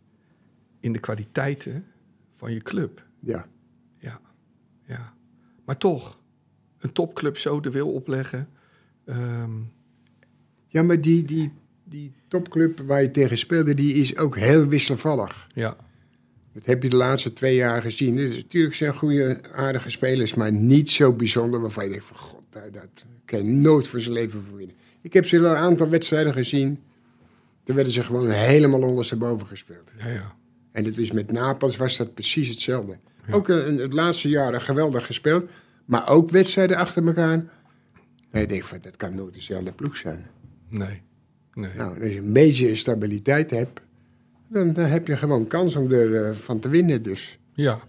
in 0.80 0.92
de 0.92 0.98
kwaliteiten 0.98 1.86
van 2.34 2.52
je 2.52 2.60
club. 2.60 3.06
Ja. 3.20 3.46
Ja, 3.98 4.20
ja. 4.86 5.14
Maar 5.64 5.76
toch, 5.76 6.20
een 6.78 6.92
topclub 6.92 7.36
zo 7.36 7.60
de 7.60 7.70
wil 7.70 7.92
opleggen. 7.92 8.48
ehm, 9.04 9.50
Ja, 10.68 10.82
maar 10.82 11.00
die, 11.00 11.24
die, 11.24 11.52
die 11.88 12.12
topclub 12.28 12.80
waar 12.80 13.02
je 13.02 13.10
tegen 13.10 13.38
speelde, 13.38 13.74
die 13.74 13.94
is 13.94 14.16
ook 14.16 14.36
heel 14.36 14.66
wisselvallig. 14.66 15.46
ja, 15.54 15.76
Dat 16.52 16.66
heb 16.66 16.82
je 16.82 16.88
de 16.88 16.96
laatste 16.96 17.32
twee 17.32 17.56
jaar 17.56 17.82
gezien. 17.82 18.16
Dus 18.16 18.36
natuurlijk 18.36 18.74
zijn 18.74 18.94
goede, 18.94 19.40
aardige 19.52 19.90
spelers, 19.90 20.34
maar 20.34 20.52
niet 20.52 20.90
zo 20.90 21.12
bijzonder 21.12 21.60
waarvan 21.60 21.84
je 21.84 21.90
denkt 21.90 22.04
van 22.04 22.16
god, 22.16 22.42
dat 22.72 23.04
kan 23.24 23.44
je 23.44 23.50
nooit 23.50 23.86
voor 23.86 24.00
zijn 24.00 24.14
leven 24.14 24.40
voor 24.40 24.56
winnen. 24.56 24.76
Ik 25.00 25.12
heb 25.12 25.26
ze 25.26 25.36
een 25.36 25.46
aantal 25.46 25.88
wedstrijden 25.88 26.32
gezien. 26.32 26.78
Toen 27.64 27.74
werden 27.74 27.92
ze 27.92 28.02
gewoon 28.02 28.30
helemaal 28.30 28.82
ondersteboven 28.82 29.46
gespeeld. 29.46 29.92
Ja, 29.98 30.08
ja. 30.08 30.34
En 30.72 30.84
het 30.84 30.98
is 30.98 31.12
met 31.12 31.32
Napels 31.32 31.76
was 31.76 31.96
dat 31.96 32.14
precies 32.14 32.48
hetzelfde. 32.48 32.98
Ook 33.30 33.48
eh, 33.48 33.66
een, 33.66 33.78
het 33.78 33.92
laatste 33.92 34.28
jaar 34.28 34.60
geweldig 34.60 35.06
gespeeld, 35.06 35.50
maar 35.84 36.08
ook 36.08 36.30
wedstrijden 36.30 36.76
achter 36.76 37.06
elkaar. 37.06 37.44
En 38.30 38.40
je 38.40 38.46
denkt 38.46 38.66
van, 38.66 38.78
dat 38.82 38.96
kan 38.96 39.14
nooit 39.14 39.34
dezelfde 39.34 39.72
ploeg 39.72 39.96
zijn. 39.96 40.26
Nee. 40.68 41.02
Nee. 41.56 41.70
Nou, 41.76 42.02
als 42.02 42.12
je 42.12 42.18
een 42.18 42.32
beetje 42.32 42.74
stabiliteit 42.74 43.50
hebt, 43.50 43.80
dan, 44.48 44.72
dan 44.72 44.84
heb 44.84 45.06
je 45.06 45.16
gewoon 45.16 45.46
kans 45.46 45.76
om 45.76 45.92
ervan 45.92 46.34
van 46.36 46.58
te 46.58 46.68
winnen 46.68 47.02
dus. 47.02 47.38
Ja. 47.52 47.80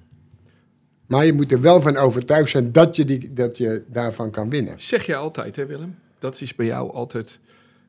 Maar 1.07 1.25
je 1.25 1.33
moet 1.33 1.51
er 1.51 1.61
wel 1.61 1.81
van 1.81 1.97
overtuigd 1.97 2.49
zijn 2.49 2.71
dat 2.71 2.95
je, 2.95 3.05
die, 3.05 3.33
dat 3.33 3.57
je 3.57 3.83
daarvan 3.87 4.31
kan 4.31 4.49
winnen. 4.49 4.73
Zeg 4.79 5.05
je 5.05 5.15
altijd, 5.15 5.55
hè 5.55 5.65
Willem? 5.65 5.95
Dat 6.19 6.41
is 6.41 6.55
bij 6.55 6.65
jou 6.65 6.91
altijd... 6.93 7.39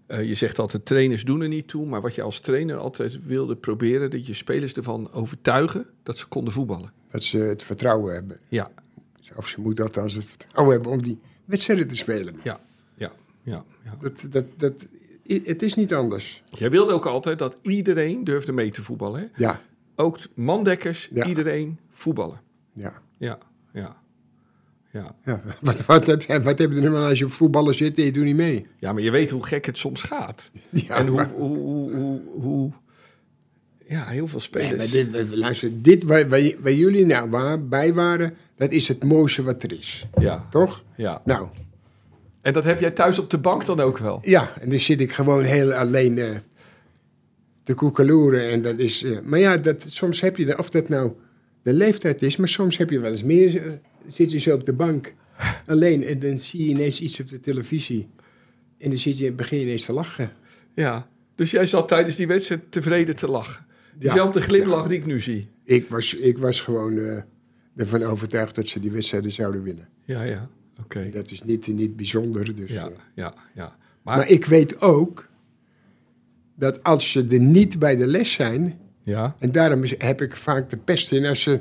eh, 0.06 0.24
je 0.24 0.34
zegt 0.34 0.58
altijd, 0.58 0.86
trainers 0.86 1.24
doen 1.24 1.40
er 1.40 1.48
niet 1.48 1.68
toe. 1.68 1.86
Maar 1.86 2.00
wat 2.00 2.14
je 2.14 2.22
als 2.22 2.40
trainer 2.40 2.76
altijd 2.76 3.18
wilde 3.26 3.56
proberen... 3.56 4.10
dat 4.10 4.26
je 4.26 4.34
spelers 4.34 4.72
ervan 4.72 5.12
overtuigen 5.12 5.86
dat 6.02 6.18
ze 6.18 6.26
konden 6.26 6.52
voetballen. 6.52 6.92
Dat 7.10 7.24
ze 7.24 7.38
het 7.38 7.62
vertrouwen 7.62 8.14
hebben. 8.14 8.38
Ja, 8.48 8.70
Of 9.36 9.48
ze 9.48 9.60
moeten 9.60 9.84
althans 9.84 10.14
het 10.14 10.24
vertrouwen 10.24 10.74
hebben 10.74 10.92
om 10.92 11.02
die 11.02 11.18
wedstrijden 11.44 11.88
te 11.88 11.96
spelen. 11.96 12.34
ja, 12.42 12.60
ja, 12.94 13.12
ja. 13.42 13.64
ja. 13.84 13.94
Dat, 14.00 14.26
dat, 14.30 14.44
dat, 14.56 14.86
het 15.44 15.62
is 15.62 15.74
niet 15.74 15.94
anders. 15.94 16.42
Jij 16.52 16.70
wilde 16.70 16.92
ook 16.92 17.06
altijd 17.06 17.38
dat 17.38 17.56
iedereen 17.62 18.24
durfde 18.24 18.52
mee 18.52 18.70
te 18.70 18.82
voetballen. 18.82 19.20
Hè? 19.20 19.26
Ja, 19.44 19.60
Ook 19.96 20.18
mandekkers, 20.34 21.08
Ja. 21.14 21.26
iedereen 21.26 21.78
voetballen. 21.90 22.40
ja. 22.72 22.92
Ja, 23.18 23.38
ja. 23.72 23.96
Ja. 24.92 25.14
ja. 25.24 25.42
Wat, 25.60 25.86
wat, 25.86 26.06
heb, 26.06 26.22
je- 26.22 26.42
wat 26.42 26.58
heb 26.58 26.70
je 26.70 26.76
er 26.76 26.82
nou 26.82 26.96
aan 26.96 27.08
als 27.08 27.18
je 27.18 27.24
op 27.24 27.32
voetballen 27.32 27.74
zit 27.74 27.98
en 27.98 28.04
je 28.04 28.12
doet 28.12 28.24
niet 28.24 28.36
mee? 28.36 28.66
ja, 28.78 28.92
maar 28.92 29.02
je 29.02 29.10
weet 29.10 29.30
hoe 29.30 29.46
gek 29.46 29.66
het 29.66 29.78
soms 29.78 30.02
gaat. 30.02 30.50
Ja, 30.70 30.96
en 30.96 31.06
hoe, 31.06 31.16
maar- 31.16 31.30
hoe, 31.30 31.56
hoe, 31.56 31.92
hoe, 31.94 32.20
hoe- 32.40 32.72
Ja, 33.88 34.04
heel 34.06 34.28
veel 34.28 34.38
Nee, 34.38 34.46
spelers. 34.46 34.92
maar 34.92 35.22
dit, 35.22 35.36
luister, 35.36 35.82
dit 35.82 36.04
waar, 36.04 36.28
waar, 36.28 36.52
waar 36.62 36.72
jullie 36.72 37.06
nou 37.06 37.30
waar, 37.30 37.66
bij 37.68 37.94
waren, 37.94 38.34
dat 38.56 38.72
is 38.72 38.88
het 38.88 39.04
mooiste 39.04 39.42
wat 39.42 39.62
er 39.62 39.72
is. 39.78 40.06
Ja, 40.18 40.46
Toch? 40.50 40.84
ja. 40.96 41.22
Nou, 41.24 41.48
En 42.48 42.54
dat 42.54 42.64
heb 42.64 42.80
jij 42.80 42.90
thuis 42.90 43.18
op 43.18 43.30
de 43.30 43.38
bank 43.38 43.64
dan 43.64 43.80
ook 43.80 43.98
wel? 43.98 44.20
ja, 44.22 44.54
en 44.60 44.70
dan 44.70 44.78
zit 44.78 45.00
ik 45.00 45.12
gewoon 45.12 45.44
heel 45.44 45.72
alleen 45.72 46.18
eh, 46.18 46.30
te 47.62 47.74
koekeloeren. 47.74 48.50
En 48.50 48.62
dat 48.62 48.78
is, 48.78 49.02
eh, 49.02 49.18
maar 49.24 49.38
ja, 49.38 49.56
dat, 49.56 49.84
soms 49.86 50.20
heb 50.20 50.36
je, 50.36 50.44
de- 50.44 50.58
of 50.58 50.70
dat 50.70 50.88
nou 50.88 51.12
de 51.62 51.72
leeftijd 51.72 52.22
is, 52.22 52.36
maar 52.36 52.48
soms 52.48 52.76
heb 52.76 52.90
je 52.90 52.98
wel 52.98 53.10
eens 53.10 53.22
meer, 53.22 53.66
eh, 53.66 53.72
zit 54.06 54.30
je 54.30 54.38
zo 54.38 54.54
op 54.54 54.64
de 54.64 54.72
bank 54.72 55.14
alleen 55.66 56.04
en 56.04 56.18
dan 56.18 56.38
zie 56.38 56.64
je 56.64 56.70
ineens 56.70 57.00
iets 57.00 57.20
op 57.20 57.28
de 57.30 57.40
televisie. 57.40 58.08
En 58.78 58.90
dan 58.90 58.98
zit 58.98 59.18
je, 59.18 59.32
begin 59.32 59.58
je 59.58 59.64
ineens 59.64 59.84
te 59.84 59.92
lachen. 59.92 60.30
Ja. 60.74 61.08
Dus 61.34 61.50
jij 61.50 61.66
zat 61.66 61.88
tijdens 61.88 62.16
die 62.16 62.26
wedstrijd 62.26 62.60
tevreden 62.68 63.16
te 63.16 63.28
lachen. 63.28 63.66
Diezelfde 63.98 64.40
glimlach 64.40 64.86
die 64.88 64.98
ik 64.98 65.06
nu 65.06 65.20
zie. 65.20 65.48
Ik 65.64 65.88
was, 65.88 66.14
ik 66.14 66.38
was 66.38 66.60
gewoon 66.60 67.22
ervan 67.76 68.02
overtuigd 68.02 68.54
dat 68.54 68.66
ze 68.66 68.80
die 68.80 68.90
wedstrijden 68.90 69.32
zouden 69.32 69.62
winnen. 69.62 69.88
Ja, 70.04 70.22
ja. 70.22 70.48
Oké. 70.80 71.08
Dat 71.10 71.30
is 71.30 71.42
niet, 71.42 71.66
niet 71.66 71.96
bijzonder. 71.96 72.56
Dus, 72.56 72.72
Ja, 72.72 72.84
eh. 72.86 72.92
ja, 73.14 73.34
ja. 73.54 73.76
Maar, 74.02 74.16
maar 74.16 74.28
ik 74.28 74.44
weet 74.44 74.80
ook 74.80 75.28
dat 76.56 76.82
als 76.82 77.12
ze 77.12 77.26
er 77.30 77.40
niet 77.40 77.78
bij 77.78 77.96
de 77.96 78.06
les 78.06 78.32
zijn, 78.32 78.78
ja, 79.02 79.36
en 79.38 79.52
daarom 79.52 79.82
heb 79.98 80.22
ik 80.22 80.36
vaak 80.36 80.70
de 80.70 80.76
pest 80.76 81.12
in 81.12 81.26
als 81.26 81.42
ze, 81.42 81.60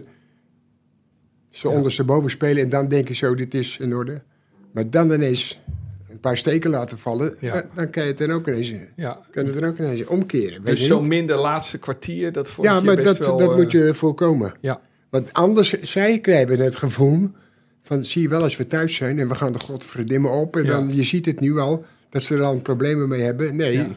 ze 1.50 1.70
ondersteboven 1.70 2.30
spelen 2.32 2.64
en 2.64 2.70
dan 2.70 2.88
denk 2.88 3.08
je 3.08 3.14
zo, 3.14 3.36
dit 3.36 3.54
is 3.54 3.78
in 3.78 3.94
orde. 3.96 4.22
Maar 4.72 4.90
dan 4.90 5.12
ineens 5.12 5.60
een 6.10 6.20
paar 6.20 6.38
steken 6.38 6.70
laten 6.70 6.98
vallen, 6.98 7.36
Ja. 7.40 7.54
eh, 7.62 7.76
dan 7.76 7.90
kan 7.90 8.04
je 8.04 8.10
het 8.10 8.18
dan 8.18 8.32
ook 8.32 8.48
ineens, 8.48 8.74
ja. 8.96 9.26
kan 9.32 9.46
het 9.46 9.54
dan 9.60 9.70
ook 9.70 9.78
ineens 9.78 10.06
omkeren. 10.06 10.64
Weet 10.64 10.78
Dus 10.78 10.90
niet? 10.90 11.08
minder 11.08 11.38
laatste 11.38 11.78
kwartier, 11.78 12.32
dat 12.32 12.50
vond 12.50 12.68
Ja, 12.68 12.78
je 12.78 12.84
maar 12.84 12.96
best 12.96 13.08
dat, 13.08 13.18
wel... 13.18 13.38
dat 13.38 13.50
eh, 13.50 13.56
moet 13.56 13.72
je 13.72 13.94
voorkomen. 13.94 14.54
Ja, 14.62 14.82
Want 15.10 15.34
anders, 15.34 15.82
zij 15.82 16.20
krijgen 16.20 16.60
het 16.60 16.76
gevoel 16.76 17.30
van, 17.88 18.04
zie 18.06 18.22
je 18.22 18.30
wel, 18.30 18.42
als 18.44 18.58
we 18.58 18.66
thuis 18.68 18.96
zijn 18.96 19.20
en 19.20 19.28
we 19.28 19.36
gaan 19.36 19.54
de 19.54 19.60
godverdimme 19.60 20.30
op 20.30 20.56
en 20.56 20.64
Ja. 20.64 20.70
dan, 20.70 20.96
je 20.96 21.04
ziet 21.04 21.26
het 21.26 21.40
nu 21.40 21.58
al, 21.58 21.86
dat 22.10 22.22
ze 22.22 22.36
er 22.36 22.42
al 22.44 22.62
problemen 22.62 23.08
mee 23.10 23.22
hebben. 23.22 23.56
Nee, 23.56 23.74
Ja. 23.74 23.88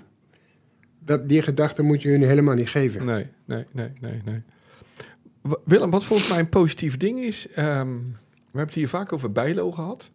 dat, 0.99 1.29
die 1.29 1.43
gedachte 1.43 1.83
moet 1.83 2.03
je 2.03 2.09
hun 2.09 2.23
helemaal 2.23 2.55
niet 2.55 2.69
geven. 2.69 3.07
nee, 3.07 3.27
nee, 3.45 3.65
nee, 3.73 3.93
nee, 4.01 4.21
nee. 4.25 4.43
Willem, 5.65 5.91
wat 5.91 6.05
volgens 6.05 6.29
mij 6.29 6.39
een 6.39 6.49
positief 6.49 6.97
ding 6.97 7.19
is... 7.21 7.49
ehm, 7.49 7.89
we 8.27 8.57
hebben 8.59 8.61
het 8.67 8.75
hier 8.75 8.89
vaak 8.89 9.13
over 9.13 9.33
Bijlo 9.33 9.73
gehad. 9.73 10.11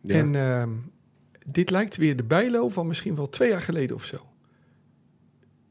Ja. 0.00 0.14
En 0.14 0.34
ehm, 0.34 0.70
dit 1.46 1.70
lijkt 1.70 1.96
weer 1.96 2.16
de 2.16 2.24
Bijlo 2.24 2.68
van 2.68 2.86
misschien 2.86 3.14
wel 3.16 3.28
twee 3.30 3.48
jaar 3.50 3.62
geleden 3.62 3.96
of 3.96 4.04
zo. 4.04 4.16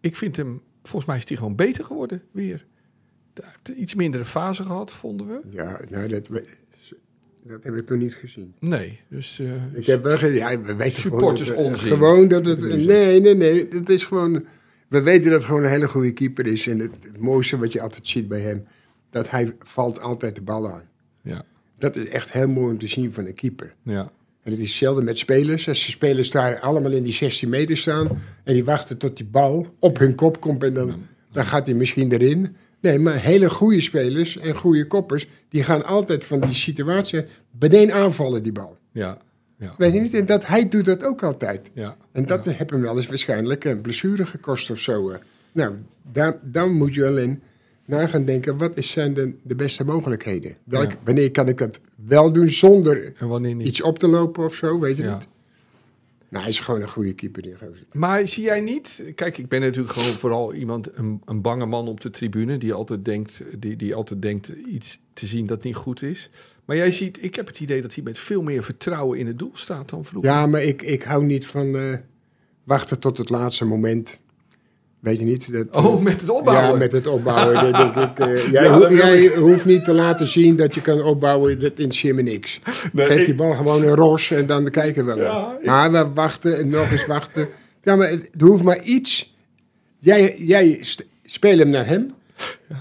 Ik 0.02 0.16
vind 0.16 0.36
hem... 0.36 0.62
Volgens 0.84 1.06
mij 1.06 1.18
is 1.18 1.28
hij 1.28 1.38
gewoon 1.38 1.56
beter 1.56 1.86
geworden 1.86 2.22
weer. 2.32 2.66
Iets 3.78 3.96
mindere 3.96 4.25
fase 4.25 4.63
gehad, 4.63 4.92
vonden 4.92 5.28
we. 5.28 5.40
Ja, 5.50 5.80
nou, 5.90 6.08
dat, 6.08 6.30
dat 7.48 7.64
heb 7.64 7.76
ik 7.76 7.90
nog 7.90 8.00
niet 8.00 8.14
gezien. 8.14 8.54
Nee, 8.60 9.00
dus... 9.08 9.40
eh, 9.40 9.78
Ik 9.80 9.86
heb 9.86 10.04
wel 10.04 10.26
ja, 10.26 10.62
we 10.62 10.76
weten 10.76 11.02
Supporters 11.02 11.50
gewoon, 11.50 11.64
dat, 11.64 11.72
onzin. 11.74 11.92
gewoon 11.92 12.28
dat 12.28 12.46
het, 12.46 12.60
nee, 12.86 13.20
nee, 13.22 13.36
nee, 13.36 13.68
het 13.70 13.90
is 13.90 14.06
gewoon, 14.06 14.46
we 14.88 15.02
weten 15.02 15.24
dat 15.30 15.34
het 15.34 15.44
gewoon 15.46 15.64
een 15.64 15.70
hele 15.70 15.88
goede 15.88 16.12
keeper 16.12 16.48
is 16.48 16.68
en 16.68 16.80
het, 16.80 16.92
het 17.02 17.18
mooiste 17.20 17.58
wat 17.58 17.72
je 17.74 17.82
altijd 17.82 18.08
ziet 18.08 18.28
bij 18.28 18.40
hem, 18.42 18.64
dat 19.10 19.30
hij 19.30 19.54
valt 19.60 20.00
altijd 20.02 20.36
de 20.36 20.42
bal 20.42 20.72
aan. 20.72 20.84
ja, 21.22 21.46
Dat 21.78 21.96
is 21.96 22.08
echt 22.08 22.32
heel 22.32 22.48
mooi 22.48 22.72
om 22.72 22.78
te 22.80 22.88
zien 22.88 23.12
van 23.14 23.26
een 23.26 23.34
keeper. 23.34 23.74
ja, 23.84 24.12
En 24.44 24.52
het 24.52 24.60
is 24.60 24.68
hetzelfde 24.68 25.02
met 25.04 25.18
spelers. 25.18 25.68
Als 25.68 25.86
de 25.86 25.92
spelers 25.92 26.32
daar 26.32 26.60
allemaal 26.60 26.92
in 26.92 27.04
die 27.04 27.14
16 27.14 27.50
meter 27.50 27.78
staan 27.78 28.08
en 28.44 28.54
die 28.54 28.64
wachten 28.64 28.98
tot 28.98 29.18
die 29.18 29.26
bal 29.26 29.68
op 29.80 29.98
hun 29.98 30.16
kop 30.16 30.40
komt 30.42 30.64
en 30.64 30.74
dan, 30.74 30.94
dan 31.32 31.46
gaat 31.46 31.66
hij 31.66 31.76
misschien 31.76 32.12
erin. 32.12 32.56
Nee, 32.84 33.00
maar 33.00 33.22
hele 33.22 33.50
goede 33.50 33.82
spelers 33.82 34.38
en 34.38 34.56
goede 34.56 34.88
koppers, 34.88 35.28
die 35.50 35.63
gaan 35.63 35.86
altijd 35.86 36.24
van 36.24 36.40
die 36.40 36.54
situatie 36.54 37.25
beneden 37.52 37.96
aanvallen, 37.96 38.44
die 38.44 38.52
bal. 38.52 38.78
ja, 38.92 39.18
ja, 39.58 39.74
Weet 39.78 39.94
je 39.94 40.00
niet? 40.00 40.13
En 40.13 40.25
dat, 40.25 40.46
hij 40.48 40.70
doet 40.70 40.86
dat 40.86 41.04
ook 41.04 41.24
altijd. 41.24 41.70
ja. 41.74 41.98
En 42.12 42.25
dat 42.25 42.46
heb 42.46 42.70
hem 42.70 42.82
wel 42.82 42.96
eens 42.96 43.08
waarschijnlijk 43.08 43.63
een 43.66 43.82
blessure 43.82 44.25
gekost 44.25 44.72
of 44.72 44.80
zo. 44.80 45.10
eh. 45.10 45.18
Nou, 45.52 45.75
daar, 46.12 46.38
dan 46.42 46.74
moet 46.74 46.94
je 46.94 47.06
alleen 47.06 47.42
na 47.86 48.08
gaan 48.08 48.25
denken, 48.25 48.58
wat 48.58 48.78
is, 48.78 48.92
zijn 48.92 49.13
de, 49.13 49.36
de 49.44 49.56
beste 49.56 49.86
mogelijkheden? 49.86 50.56
Welk, 50.63 50.92
Ja. 50.92 50.98
Wanneer 51.04 51.32
kan 51.32 51.48
ik 51.48 51.58
dat 51.58 51.80
wel 52.08 52.32
doen 52.32 52.50
zonder 52.50 53.13
iets 53.68 53.82
op 53.82 54.00
te 54.00 54.08
lopen 54.08 54.44
of 54.44 54.54
zo, 54.56 54.80
weet 54.80 54.98
je 54.98 55.04
niet? 55.04 55.28
Nou, 56.34 56.46
hij 56.46 56.54
is 56.54 56.60
gewoon 56.60 56.82
een 56.82 56.90
goede 56.90 57.13
keeper, 57.13 57.42
die 57.42 57.56
gozer. 57.56 57.86
Maar 57.92 58.28
zie 58.28 58.44
jij 58.44 58.62
niet... 58.62 59.04
Kijk, 59.16 59.38
ik 59.38 59.48
ben 59.48 59.62
natuurlijk 59.62 59.94
gewoon 59.94 60.13
vooral 60.13 60.54
iemand, 60.54 60.98
een, 60.98 61.22
een 61.25 61.42
bange 61.42 61.66
man 61.66 61.88
op 61.88 62.02
de 62.02 62.10
tribune... 62.10 62.58
die 62.58 62.74
altijd, 62.74 63.06
denkt, 63.06 63.42
die, 63.58 63.75
die 63.75 63.96
altijd 63.96 64.22
denkt 64.22 64.48
iets 64.48 65.00
te 65.13 65.25
zien 65.25 65.46
dat 65.46 65.63
niet 65.63 65.75
goed 65.75 66.02
is. 66.02 66.30
Maar 66.66 66.75
jij 66.75 66.92
ziet, 66.92 67.24
ik 67.24 67.36
heb 67.36 67.48
het 67.48 67.60
idee 67.60 67.82
dat 67.82 67.96
hij 67.96 68.04
met 68.04 68.20
veel 68.20 68.42
meer 68.42 68.63
vertrouwen 68.63 69.20
in 69.20 69.28
het 69.28 69.40
doel 69.40 69.52
staat 69.54 69.90
dan 69.90 70.06
vroeger. 70.06 70.32
Ja, 70.32 70.46
maar 70.46 70.63
ik, 70.63 70.82
ik 70.82 71.04
hou 71.04 71.25
niet 71.25 71.46
van 71.46 71.75
eh, 71.75 71.98
wachten 72.63 73.00
tot 73.00 73.18
het 73.18 73.30
laatste 73.30 73.66
moment. 73.66 74.22
Weet 75.04 75.20
je 75.20 75.26
niet? 75.26 75.54
Dat, 75.54 75.66
Oh, 75.86 76.02
met 76.02 76.22
het 76.22 76.30
opbouwen. 76.30 76.72
Ja, 76.72 76.78
met 76.78 76.92
het 76.92 77.08
opbouwen. 77.08 77.74
denk 77.94 77.96
ik, 77.96 78.20
eh, 78.20 78.52
jij 78.52 78.64
Ja, 78.64 78.72
ho- 78.78 78.90
jij 78.94 79.20
ik. 79.20 79.34
hoeft 79.34 79.66
niet 79.66 79.84
te 79.86 79.94
laten 79.94 80.28
zien 80.28 80.56
dat 80.56 80.76
je 80.76 80.82
kan 80.82 81.02
opbouwen. 81.04 81.60
Dat 81.60 81.72
interesseert 81.76 82.16
me 82.16 82.22
niks. 82.22 82.60
Nee, 82.94 83.06
Geef 83.06 83.18
ik- 83.20 83.26
die 83.26 83.36
bal 83.36 83.54
gewoon 83.56 83.84
een 83.84 83.96
ros 83.96 84.32
en 84.32 84.46
dan 84.46 84.70
kijken 84.70 85.06
we 85.06 85.14
wel. 85.16 85.24
Ja, 85.24 85.58
ik- 85.60 85.66
Maar 85.66 85.92
we 85.92 86.08
wachten 86.14 86.58
en 86.60 86.70
nog 86.70 86.92
eens 86.92 87.06
wachten. 87.06 87.48
Ja, 87.82 87.96
maar 87.96 88.10
het, 88.10 88.30
er 88.38 88.46
hoeft 88.46 88.64
maar 88.64 88.84
iets. 88.84 89.34
Jij, 90.00 90.36
jij 90.38 90.84
speelt 91.24 91.60
hem 91.60 91.70
naar 91.70 91.88
hem. 91.88 92.14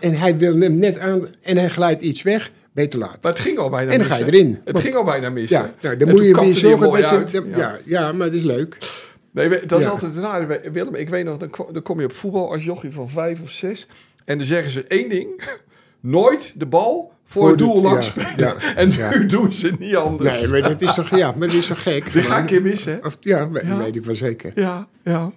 En 0.01 0.15
hij 0.19 0.37
wil 0.39 0.61
hem 0.61 0.79
net 0.79 0.99
aan. 0.99 1.27
En 1.43 1.57
hij 1.57 1.69
glijdt 1.69 2.03
iets 2.03 2.23
weg. 2.23 2.51
Te 2.89 2.99
laat. 2.99 3.19
Maar 3.23 3.33
het 3.33 3.41
ging 3.41 3.59
al 3.59 3.71
bijna 3.71 3.91
En 3.93 3.99
dan 3.99 4.09
mis. 4.09 4.17
ga 4.17 4.25
je 4.25 4.33
erin. 4.33 4.59
Het 4.65 4.79
ging 4.81 4.95
al 4.95 5.05
bijna 5.05 5.31
mis. 5.31 5.49
Ja, 5.51 5.71
nou, 5.81 5.93
En 5.95 5.99
dan 5.99 6.09
moet 6.09 6.19
je 6.23 6.41
weer 6.41 6.55
zorgen 6.55 6.91
dat 7.03 7.31
je... 7.31 7.43
ja. 7.57 7.79
Ja, 7.85 8.13
maar 8.13 8.27
het 8.27 8.35
is 8.37 8.43
leuk. 8.43 8.77
Nee, 9.33 9.67
dat 9.67 9.81
is 9.81 9.87
altijd 9.87 10.17
raar. 10.17 10.73
Willem, 10.73 10.95
ik 10.95 11.09
weet 11.09 11.25
nog, 11.25 11.37
dan, 11.73 11.83
kom 11.83 12.01
je 12.01 12.07
op 12.07 12.13
voetbal 12.13 12.53
als 12.53 12.65
jochie 12.65 12.93
van 12.93 13.09
vijf 13.11 13.41
of 13.43 13.51
zes. 13.51 13.87
En 14.25 14.39
dan 14.39 14.47
zeggen 14.47 14.71
ze 14.71 14.85
één 14.85 15.09
ding. 15.09 15.43
Nooit 16.01 16.53
de 16.57 16.67
bal 16.67 17.13
voor, 17.25 17.41
Voor 17.43 17.49
het 17.51 17.59
doel 17.59 17.83
langs 17.83 18.07
spelen. 18.07 18.33
ja, 18.37 18.57
en 18.75 18.89
nu 19.19 19.27
doen 19.27 19.53
ze 19.53 19.73
niet 19.79 19.97
anders. 19.97 20.41
Nee, 20.41 20.51
maar 20.61 20.69
dat 20.71 20.83
is 20.83 20.95
toch, 20.95 21.17
ja, 21.17 21.31
maar 21.31 21.49
dat 21.49 21.57
is 21.57 21.67
toch 21.67 21.83
gek? 21.83 22.13
Die 22.13 22.23
ga 22.23 22.39
ik 22.39 22.47
keer 22.47 22.63
missen? 22.63 23.05
Of, 23.05 23.17
ja, 23.21 23.51
we- 23.51 23.67
Ja. 23.67 23.77
weet 23.79 23.97
ik 23.97 24.05
wel 24.05 24.15
zeker. 24.15 24.53
Ja, 24.55 24.89
ja, 25.05 25.33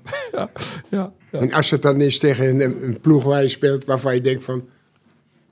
ja. 0.90 1.12
En 1.32 1.52
als 1.52 1.70
het 1.70 1.82
dan 1.82 2.02
is 2.02 2.20
tegen 2.20 2.62
een, 2.62 2.84
een 2.84 3.00
ploeg 3.00 3.24
waar 3.24 3.42
je 3.42 3.48
speelt 3.48 3.86
waarvan 3.86 4.14
je 4.16 4.22
denkt 4.22 4.44
van... 4.44 4.68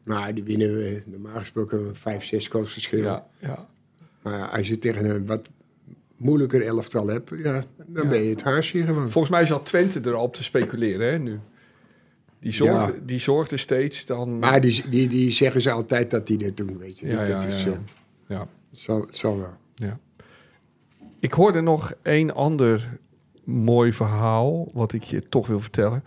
Nou, 0.05 0.33
die 0.33 0.43
winnen 0.43 0.73
we 0.75 1.01
normaal 1.05 1.39
gesproken 1.39 1.79
een 1.79 1.95
5, 1.95 2.23
6 2.25 2.47
goals 2.47 2.73
verschil. 2.73 3.03
ja, 3.03 3.25
ja. 3.39 3.67
Maar 4.21 4.50
als 4.50 4.67
je 4.67 4.79
tegen 4.79 5.05
een 5.09 5.25
wat 5.25 5.50
moeilijker 6.24 6.62
elftal 6.65 7.08
hebt, 7.08 7.30
ja, 7.44 7.63
dan 7.88 8.03
Ja. 8.03 8.10
ben 8.10 8.24
je 8.24 8.30
het 8.30 8.44
haasje 8.44 8.84
gewoon. 8.84 9.10
Volgens 9.10 9.34
mij 9.34 9.46
zat 9.46 9.65
Twente 9.65 10.00
er 10.00 10.13
al 10.13 10.24
op 10.24 10.34
te 10.34 10.44
speculeren, 10.44 11.12
hè, 11.12 11.20
nu. 11.20 11.39
die, 12.39 12.51
zorgde, 12.51 12.94
Ja. 12.94 13.00
die 13.06 13.20
zorgde 13.20 13.58
steeds 13.58 14.06
dan... 14.06 14.39
Maar 14.39 14.62
die, 14.62 14.89
die, 14.89 15.08
die 15.08 15.32
zeggen 15.32 15.62
ze 15.62 15.72
altijd 15.72 16.12
dat 16.12 16.27
die 16.27 16.38
dat 16.38 16.58
doen, 16.58 16.77
weet 16.77 17.00
je. 17.00 17.08
ja, 17.08 17.20
niet. 17.20 17.27
ja, 17.27 17.39
dat 17.39 17.48
is, 17.48 17.63
ja, 17.63 17.70
eh, 17.72 17.77
ja. 18.27 18.48
het 18.70 19.15
zal 19.15 19.38
wel. 19.38 19.53
Ja. 19.75 20.00
Ik 21.20 21.32
hoorde 21.34 21.62
nog 21.62 21.94
een 22.01 22.34
ander 22.34 22.98
mooi 23.44 23.94
verhaal, 23.94 24.70
wat 24.74 24.94
ik 24.94 25.03
je 25.03 25.22
toch 25.30 25.48
wil 25.48 25.60
vertellen. 25.60 26.03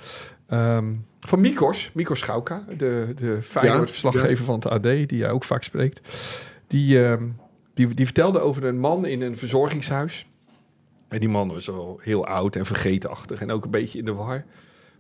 Ehm, 0.46 0.92
van 1.20 1.40
Mikos, 1.40 1.90
Mikos 1.94 2.18
Schauka, 2.18 2.64
de, 2.76 3.12
de 3.16 3.38
Feyenoord-verslaggever 3.42 4.44
van 4.44 4.54
het 4.54 4.66
AD, 4.66 4.82
die 4.82 5.16
jij 5.16 5.30
ook 5.30 5.44
vaak 5.44 5.62
spreekt. 5.62 6.00
Die, 6.66 7.04
ehm, 7.04 7.24
die, 7.76 7.94
die 7.94 8.04
vertelde 8.04 8.38
over 8.38 8.64
een 8.64 8.78
man 8.78 9.06
in 9.06 9.22
een 9.22 9.36
verzorgingshuis. 9.36 10.26
En 11.08 11.20
die 11.20 11.28
man 11.28 11.48
was 11.52 11.70
al 11.70 12.00
heel 12.02 12.26
oud 12.26 12.56
en 12.56 12.66
vergeetachtig 12.66 13.40
en 13.40 13.50
ook 13.50 13.64
een 13.64 13.70
beetje 13.70 13.98
in 13.98 14.04
de 14.04 14.12
war. 14.12 14.44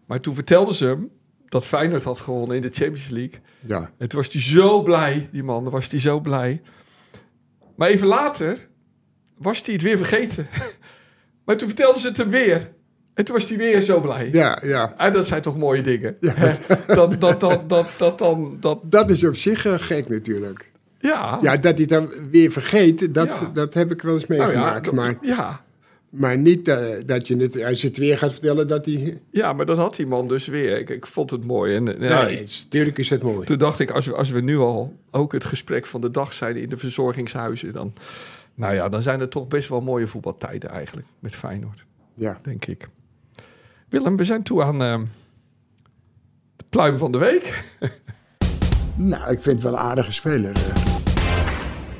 Maar 0.06 0.20
toen 0.20 0.34
vertelde 0.34 0.74
ze 0.74 0.86
hem 0.86 1.10
dat 1.48 1.66
Feyenoord 1.66 2.04
had 2.04 2.18
gewonnen 2.18 2.56
in 2.56 2.62
de 2.62 2.70
Champions 2.70 3.08
League. 3.08 3.40
Ja, 3.60 3.90
En 3.98 4.08
toen 4.08 4.20
was 4.20 4.32
hij 4.32 4.42
zo 4.42 4.82
blij, 4.82 5.28
die 5.32 5.42
man, 5.42 5.70
was 5.70 5.88
hij 5.90 6.00
zo 6.00 6.20
blij. 6.20 6.62
Maar 7.76 7.88
even 7.88 8.06
later 8.06 8.68
was 9.38 9.62
hij 9.62 9.74
het 9.74 9.82
weer 9.82 9.96
vergeten. 9.96 10.46
maar 11.44 11.56
toen 11.56 11.68
vertelde 11.68 11.98
ze 11.98 12.08
het 12.08 12.16
hem 12.16 12.30
weer. 12.30 12.72
En 13.14 13.24
toen 13.24 13.34
was 13.34 13.48
hij 13.48 13.58
weer 13.58 13.80
zo 13.80 14.00
blij. 14.00 14.28
ja, 14.32 14.60
ja. 14.62 14.94
En 14.96 15.12
dat 15.12 15.26
zijn 15.26 15.42
toch 15.42 15.56
mooie 15.56 15.82
dingen. 15.82 16.16
dat, 16.86 17.20
dat, 17.20 17.40
dat, 17.40 17.68
dat, 17.68 17.88
dat 17.98 18.18
dan, 18.18 18.56
dat, 18.60 18.80
Dat 18.82 19.10
is 19.10 19.24
op 19.24 19.36
zich 19.36 19.66
eh, 19.66 19.74
gek 19.78 20.08
natuurlijk. 20.08 20.72
Ja. 21.06 21.38
Ja, 21.42 21.56
dat 21.56 21.62
hij 21.62 21.72
het 21.80 21.88
dan 21.88 22.10
weer 22.30 22.50
vergeet, 22.50 23.14
dat, 23.14 23.26
Ja. 23.40 23.50
dat 23.52 23.74
heb 23.74 23.90
ik 23.90 24.02
wel 24.02 24.14
eens 24.14 24.26
Nou 24.26 24.40
ja, 24.40 24.46
meegemaakt. 24.46 24.92
maar, 24.92 25.16
ja. 25.20 25.64
maar 26.10 26.38
niet 26.38 26.68
eh, 26.68 26.84
dat 27.06 27.28
je 27.28 27.36
het, 27.36 27.64
als 27.64 27.80
je 27.80 27.86
het 27.88 27.96
weer 27.96 28.18
gaat 28.18 28.32
vertellen, 28.32 28.68
dat 28.68 28.84
hij... 28.86 29.20
ja, 29.30 29.52
maar 29.52 29.66
dat 29.66 29.76
had 29.76 29.96
die 29.96 30.06
man 30.06 30.28
dus 30.28 30.46
weer. 30.46 30.78
Ik, 30.78 30.88
ik 30.90 31.06
vond 31.06 31.30
het 31.30 31.44
mooi. 31.44 31.74
En, 31.76 32.00
eh, 32.00 32.08
ja, 32.08 32.22
nee, 32.22 32.32
ik- 32.32 32.38
het 32.38 32.48
is- 32.48 32.66
tuurlijk 32.70 32.98
is 32.98 33.10
het 33.10 33.22
mooi. 33.22 33.46
toen 33.46 33.58
dacht 33.58 33.78
ik, 33.80 33.90
als 33.90 34.06
we, 34.06 34.14
als 34.14 34.30
we 34.30 34.40
nu 34.40 34.58
al 34.58 34.96
ook 35.10 35.32
het 35.32 35.44
gesprek 35.44 35.86
van 35.86 36.00
de 36.00 36.10
dag 36.10 36.32
zijn 36.32 36.56
in 36.56 36.68
de 36.68 36.76
verzorgingshuizen, 36.76 37.72
dan, 37.72 37.92
nou 38.54 38.74
ja, 38.74 38.88
dan 38.88 39.02
zijn 39.02 39.20
er 39.20 39.28
toch 39.28 39.46
best 39.48 39.68
wel 39.68 39.80
mooie 39.80 40.06
voetbaltijden 40.06 40.70
eigenlijk 40.70 41.06
met 41.18 41.36
Feyenoord. 41.36 41.84
Ja. 42.14 42.38
denk 42.42 42.66
ik. 42.66 42.88
Willem, 43.88 44.16
we 44.16 44.24
zijn 44.24 44.42
toe 44.42 44.62
aan 44.62 44.82
ehm, 44.82 45.04
de 46.56 46.64
pluim 46.68 46.98
van 46.98 47.12
de 47.12 47.18
week. 47.18 47.62
Nou, 48.98 49.22
ik 49.32 49.42
vind 49.42 49.44
het 49.44 49.62
wel 49.62 49.72
een 49.72 49.78
aardige 49.78 50.12
speler. 50.12 50.52
eh. 50.56 50.95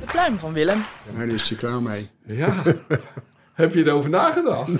De 0.06 0.12
pluim 0.12 0.38
van 0.38 0.52
Willem. 0.52 0.82
Daar 1.16 1.28
is 1.28 1.48
hij 1.48 1.58
klaar 1.58 1.82
mee. 1.82 2.08
Ja. 2.26 2.62
Heb 3.52 3.75
je 3.75 3.84
erover 3.86 4.10
nagedacht? 4.10 4.70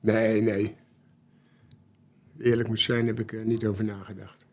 Nee, 0.00 0.42
nee. 0.42 0.76
Eerlijk 2.38 2.68
moet 2.68 2.80
zijn, 2.80 3.06
heb 3.06 3.20
ik 3.20 3.32
er 3.32 3.44
niet 3.44 3.64
over 3.66 3.84
nagedacht. 3.84 4.46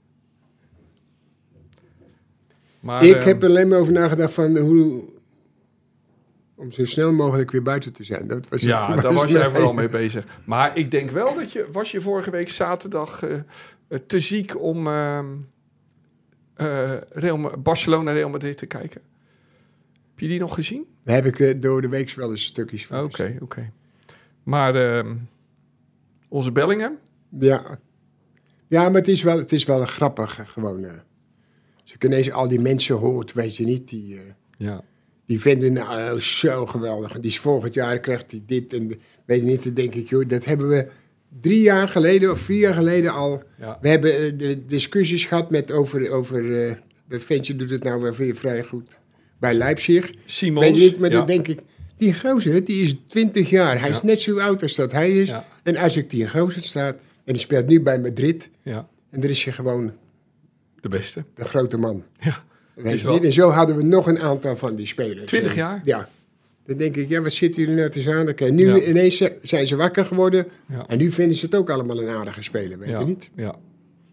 Maar, 2.80 3.04
ik 3.04 3.16
ehm, 3.16 3.28
heb 3.28 3.44
er 3.44 3.50
alleen 3.50 3.68
maar 3.68 3.80
over 3.80 3.94
nagedacht 3.94 4.34
van 4.34 4.58
hoe... 4.58 5.10
Om 6.56 6.72
zo 6.72 6.86
snel 6.86 7.12
mogelijk 7.14 7.52
weer 7.52 7.64
buiten 7.64 7.94
te 7.94 8.04
zijn. 8.04 8.28
Dat 8.28 8.50
was 8.50 8.62
Ja, 8.62 8.94
het- 8.94 9.02
daar 9.02 9.14
was 9.14 9.32
jij 9.32 9.50
vooral 9.52 9.74
mee 9.74 9.90
bezig. 9.90 10.26
Maar 10.44 10.78
ik 10.78 10.92
denk 10.92 11.10
wel 11.10 11.36
dat 11.36 11.52
je... 11.52 11.68
Was 11.72 11.92
je 11.92 12.02
vorige 12.02 12.30
week 12.32 12.50
zaterdag 12.50 13.24
eh, 13.24 13.40
eh, 13.88 14.00
te 14.08 14.20
ziek 14.20 14.62
om 14.62 14.88
ehm, 14.88 15.28
eh, 16.60 17.02
Real, 17.10 17.58
Barcelona 17.60 18.12
Real 18.12 18.30
Madrid 18.30 18.58
te 18.58 18.66
kijken? 18.66 19.02
Heb 20.10 20.20
je 20.20 20.28
die 20.28 20.40
nog 20.40 20.54
gezien? 20.54 20.86
Daar 21.04 21.16
heb 21.16 21.26
ik 21.26 21.40
eh, 21.40 21.62
door 21.62 21.82
de 21.82 21.90
week 21.90 22.12
wel 22.12 22.30
eens 22.30 22.44
stukjes 22.46 22.86
van 22.86 23.04
Oké, 23.04 23.16
gezien. 23.24 23.42
oké. 23.42 23.72
Maar 24.44 24.76
ehm, 24.76 25.16
onze 26.28 26.52
Bellingham? 26.52 26.98
Ja. 27.40 27.80
Ja, 28.68 28.84
maar 28.84 28.94
het 29.00 29.08
is 29.08 29.24
wel, 29.24 29.38
het 29.38 29.52
is 29.52 29.66
wel 29.66 29.86
grappig, 29.86 30.40
eh, 30.40 30.48
gewoon. 30.48 30.84
eh. 30.84 30.92
Als 31.82 31.94
ik 31.94 32.04
ineens 32.04 32.32
al 32.32 32.48
die 32.48 32.60
mensen 32.60 32.96
hoort, 32.96 33.34
weet 33.34 33.56
je 33.56 33.66
niet, 33.66 33.90
die... 33.90 34.16
eh, 34.16 34.22
Ja. 34.58 34.82
Die 35.26 35.40
vinden 35.42 35.74
nou 35.74 36.20
zo 36.20 36.66
geweldig. 36.66 37.14
En 37.16 37.22
die 37.22 37.30
is 37.30 37.40
volgend 37.40 37.74
jaar 37.74 38.00
krijgt 38.00 38.32
hij 38.32 38.44
dit 38.46 38.74
en 38.74 38.88
de- 38.88 38.98
weet 39.26 39.42
je 39.42 39.48
niet. 39.48 39.64
Dan 39.64 39.74
denk 39.74 39.96
ik, 39.96 40.10
joh, 40.10 40.28
dat 40.28 40.46
hebben 40.46 40.70
we 40.70 40.88
drie 41.42 41.62
jaar 41.62 41.88
geleden 41.88 42.32
of 42.32 42.40
vier 42.40 42.60
jaar 42.60 42.74
geleden 42.74 43.14
al. 43.14 43.44
Ja. 43.60 43.78
We 43.82 43.90
hebben 43.90 44.14
eh, 44.20 44.38
de 44.38 44.66
discussies 44.66 45.26
gehad 45.26 45.50
met 45.50 45.72
over, 45.72 46.10
over 46.12 46.66
eh, 46.68 46.76
dat 47.08 47.24
ventje 47.24 47.56
doet 47.56 47.70
het 47.70 47.84
nou 47.84 48.02
wel 48.02 48.14
weer 48.14 48.36
vrij 48.36 48.64
goed 48.64 49.00
bij 49.40 49.54
Leipzig. 49.54 50.12
Simons. 50.26 50.66
Weet 50.66 50.78
je 50.78 50.84
niet, 50.84 51.00
maar 51.00 51.10
ja. 51.12 51.18
dan 51.18 51.26
denk 51.26 51.48
ik, 51.48 51.60
die 51.98 52.20
gozer, 52.20 52.64
die 52.64 52.82
is 52.82 52.96
20 53.08 53.50
jaar. 53.50 53.80
Hij 53.80 53.90
is 53.90 54.02
net 54.02 54.22
zo 54.22 54.40
oud 54.40 54.62
als 54.62 54.76
dat 54.76 54.92
hij 54.92 55.12
is. 55.12 55.34
En 55.64 55.78
als 55.78 55.98
ik 55.98 56.10
die 56.10 56.30
gozer 56.30 56.62
staat 56.62 56.96
en 57.24 57.34
die 57.34 57.42
speelt 57.42 57.68
nu 57.68 57.82
bij 57.82 58.00
Madrid. 58.00 58.50
ja, 58.64 58.88
En 59.12 59.20
daar 59.20 59.30
is 59.30 59.44
je 59.44 59.52
gewoon 59.52 59.94
de 60.80 60.90
beste. 60.90 61.24
de 61.34 61.46
grote 61.46 61.78
man. 61.78 62.04
Ja. 62.20 62.44
Weet 62.74 63.02
je 63.02 63.08
niet? 63.10 63.24
En 63.24 63.32
zo 63.32 63.50
hadden 63.50 63.76
we 63.76 63.84
nog 63.84 64.08
een 64.08 64.20
aantal 64.20 64.56
van 64.56 64.76
die 64.76 64.86
spelers. 64.88 65.26
20 65.26 65.52
En- 65.52 65.58
jaar? 65.58 65.82
Ja. 65.84 66.10
Dan 66.70 66.78
denk 66.78 66.96
ik, 66.96 67.10
ja, 67.10 67.22
wat 67.22 67.34
zitten 67.34 67.62
jullie 67.62 67.78
nou 67.78 67.90
te 67.90 68.02
zaken? 68.02 68.56
Nu 68.56 68.66
Ja. 68.76 68.82
ineens 68.88 69.18
zi- 69.18 69.38
zijn 69.42 69.68
ze 69.68 69.76
wakker 69.76 70.06
geworden. 70.06 70.48
Ja. 70.68 70.88
En 70.88 70.98
nu 70.98 71.12
vinden 71.12 71.38
ze 71.38 71.46
het 71.46 71.56
ook 71.56 71.70
allemaal 71.70 72.02
een 72.02 72.10
aardige 72.10 72.42
speler, 72.44 72.80
weet 72.80 72.90
ja. 72.90 73.00
je 73.00 73.06
niet? 73.06 73.30
Ja. 73.36 73.56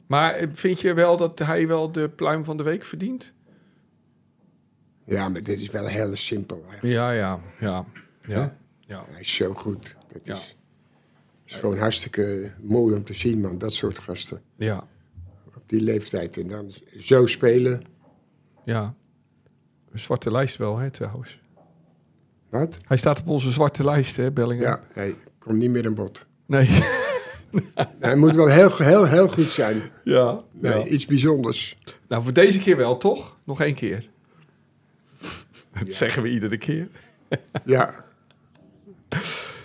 Maar 0.06 0.34
eh, 0.34 0.48
vind 0.52 0.80
je 0.80 0.94
wel 0.94 1.16
dat 1.16 1.38
hij 1.38 1.66
wel 1.68 1.92
de 1.92 2.08
pluim 2.08 2.44
van 2.44 2.56
de 2.56 2.62
week 2.62 2.84
verdient? 2.84 3.32
Ja, 5.06 5.28
maar 5.28 5.42
dit 5.42 5.60
is 5.60 5.70
wel 5.70 5.86
heel 5.86 6.16
simpel. 6.16 6.56
Eigenlijk. 6.68 6.94
Ja, 6.94 7.10
ja, 7.12 7.40
ja. 7.60 7.84
Ja. 8.26 8.56
ja. 8.80 9.04
Hij 9.10 9.20
is 9.20 9.34
zo 9.34 9.52
goed. 9.54 9.96
Dat 10.12 10.20
Ja. 10.26 10.32
is, 10.34 10.56
is 11.44 11.54
gewoon 11.54 11.78
hartstikke 11.78 12.50
mooi 12.62 12.94
om 12.94 13.04
te 13.04 13.14
zien, 13.14 13.40
man. 13.40 13.58
Dat 13.58 13.72
soort 13.72 13.98
gasten. 13.98 14.40
Ja. 14.56 14.86
Op 15.56 15.62
die 15.66 15.80
leeftijd. 15.80 16.36
En 16.36 16.46
dan 16.46 16.70
zo 16.98 17.26
spelen. 17.26 17.82
ja. 18.64 18.94
Een 19.92 19.98
zwarte 20.02 20.30
lijst 20.30 20.56
wel, 20.56 20.78
hè, 20.78 20.90
trouwens. 20.90 21.40
Wat? 22.58 22.76
Hij 22.86 22.96
staat 22.96 23.20
op 23.20 23.28
onze 23.28 23.52
zwarte 23.52 23.84
lijst, 23.84 24.16
hè, 24.16 24.32
Bellingham? 24.32 24.70
Ja, 24.70 24.80
hij 24.92 25.14
komt 25.38 25.58
niet 25.58 25.70
meer 25.70 25.86
aan 25.86 25.94
bod. 25.94 26.26
Nee. 26.46 26.68
Hij 28.00 28.16
moet 28.16 28.34
wel 28.34 28.46
heel, 28.48 28.76
heel, 28.76 29.04
heel 29.04 29.28
goed 29.28 29.44
zijn. 29.44 29.82
ja. 30.04 30.40
Nee, 30.52 30.78
ja. 30.78 30.84
iets 30.84 31.06
bijzonders. 31.06 31.78
Nou, 32.08 32.22
voor 32.22 32.32
deze 32.32 32.58
keer 32.58 32.76
wel, 32.76 32.96
toch? 32.96 33.36
Nog 33.44 33.60
één 33.60 33.74
keer. 33.74 34.08
Dat 35.78 35.92
zeggen 35.92 36.22
we 36.22 36.28
iedere 36.28 36.58
keer. 36.58 36.88
Ja. 37.64 37.94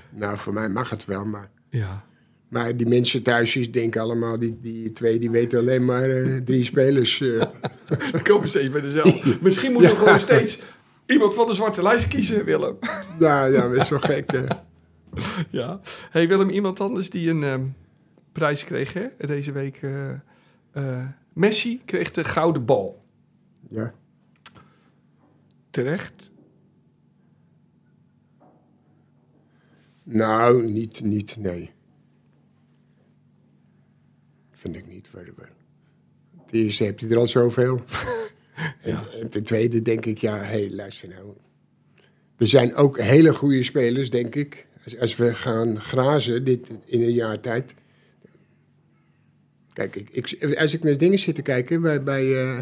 nou, 0.10 0.38
voor 0.38 0.54
mij 0.54 0.70
mag 0.70 0.90
het 0.90 1.06
wel, 1.06 1.26
maar... 1.26 1.50
Ja. 1.70 2.06
Maar 2.48 2.78
die 2.78 2.88
mensen 2.88 3.24
thuis 3.24 3.54
die 3.54 3.70
denken 3.70 4.02
allemaal, 4.02 4.40
die, 4.40 4.58
die 4.62 4.94
twee, 4.94 5.20
die 5.20 5.32
weten 5.32 5.60
alleen 5.60 5.86
maar 5.86 6.10
eh, 6.10 6.38
drie 6.38 6.64
spelers. 6.64 7.18
We 8.12 8.22
komen 8.24 8.50
steeds 8.50 8.70
bij 8.70 8.82
dezelfde. 8.82 9.38
Misschien 9.42 9.72
moeten 9.72 9.92
we 9.92 9.98
gewoon 9.98 10.20
steeds 10.20 10.60
iemand 11.12 11.34
van 11.34 11.47
de 11.47 11.54
zwarte 11.54 11.82
lijst 11.82 12.08
kiezen, 12.08 12.45
Willem. 12.45 12.78
nou 13.19 13.52
ja, 13.54 13.67
dat 13.67 13.76
is 13.76 13.88
toch 13.88 14.06
gek. 14.06 14.43
Ja. 15.50 15.80
Hey 16.10 16.28
Willem, 16.28 16.50
iemand 16.50 16.80
anders 16.80 17.10
die 17.10 17.30
een 17.30 17.43
ehm, 17.43 17.65
prijs 18.32 18.63
kreeg 18.63 18.93
hè, 18.93 19.08
deze 19.17 19.52
week. 19.52 19.78
eh, 19.82 20.12
eh, 20.71 21.06
Messi 21.34 21.82
kreeg 21.86 22.12
de 22.12 22.24
gouden 22.24 22.65
bal. 22.65 23.04
Ja. 23.67 23.93
Terecht. 25.69 26.30
Nou, 30.04 30.71
niet, 30.71 31.02
niet, 31.02 31.38
nee. 31.38 31.71
Vind 34.52 34.76
ik 34.76 34.88
niet. 34.88 35.10
Ten 36.45 36.60
eerste 36.60 36.84
heb 36.84 37.00
je 37.00 37.08
er 37.08 37.17
al 37.17 37.28
zoveel. 37.28 37.82
en, 38.82 38.98
en 39.22 39.30
ten 39.30 39.44
tweede 39.44 39.82
denk 39.82 40.06
ik, 40.06 40.18
ja, 40.18 40.38
hé, 40.38 40.44
hey, 40.44 40.72
luister 40.72 41.10
nou. 41.10 41.34
Er 42.38 42.48
zijn 42.48 42.76
ook 42.76 43.00
hele 43.00 43.34
goede 43.34 43.64
spelers, 43.64 44.10
denk 44.10 44.36
ik. 44.36 44.68
Als, 44.84 45.00
als 45.00 45.16
we 45.16 45.36
gaan 45.36 45.82
grazen 45.82 46.44
dit 46.44 46.68
in 46.86 47.02
een 47.02 47.14
jaar 47.14 47.40
tijd. 47.40 47.74
Kijk, 49.74 49.96
ik, 49.96 50.10
ik, 50.12 50.56
als 50.56 50.74
ik 50.74 50.84
naar 50.84 50.98
dingen 50.98 51.20
zit 51.20 51.36
te 51.36 51.42
kijken 51.42 51.82
bij, 51.82 52.04
bij 52.04 52.42
eh, 52.42 52.58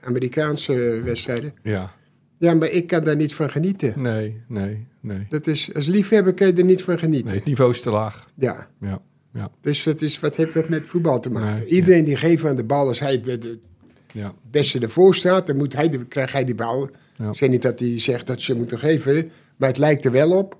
Amerikaanse 0.00 1.00
wedstrijden. 1.04 1.54
Ja. 1.62 1.94
Ja, 2.38 2.54
maar 2.54 2.68
ik 2.68 2.86
kan 2.86 3.04
daar 3.04 3.16
niet 3.16 3.34
van 3.34 3.50
genieten. 3.50 4.02
Nee, 4.02 4.40
nee, 4.48 4.86
nee. 5.00 5.26
Dat 5.28 5.46
is, 5.46 5.74
als 5.74 5.86
liefhebber 5.86 6.34
kan 6.34 6.46
je 6.46 6.52
er 6.52 6.64
niet 6.64 6.82
van 6.82 6.98
genieten. 6.98 7.28
Nee, 7.28 7.36
het 7.36 7.44
niveau 7.44 7.70
is 7.70 7.80
te 7.80 7.90
laag. 7.90 8.30
Ja. 8.34 8.68
Ja. 8.80 9.02
Ja. 9.32 9.50
Dus 9.60 9.82
dat 9.82 10.02
is, 10.02 10.20
wat 10.20 10.36
heeft 10.36 10.54
dat 10.54 10.68
met 10.68 10.86
voetbal 10.86 11.20
te 11.20 11.30
maken? 11.30 11.58
Nee, 11.58 11.68
Iedereen 11.68 12.04
die 12.04 12.16
geeft 12.16 12.44
aan 12.44 12.56
de 12.56 12.64
bal, 12.64 12.88
als 12.88 13.00
hij 13.00 13.22
het 13.24 13.58
Ja. 14.16 14.34
beste 14.50 14.78
ervoor 14.78 15.14
staat, 15.14 15.46
dan 15.46 15.56
moet 15.56 15.72
hij 15.72 15.88
de, 15.88 16.04
krijgt 16.04 16.32
hij 16.32 16.44
die 16.44 16.54
bal. 16.54 16.90
Ja. 17.16 17.28
Ik 17.30 17.36
zeg 17.36 17.48
niet 17.48 17.62
dat 17.62 17.80
hij 17.80 18.00
zegt 18.00 18.26
dat 18.26 18.40
ze 18.40 18.54
moeten 18.56 18.78
geven, 18.78 19.30
maar 19.56 19.68
het 19.68 19.78
lijkt 19.78 20.04
er 20.04 20.10
wel 20.12 20.30
op. 20.38 20.56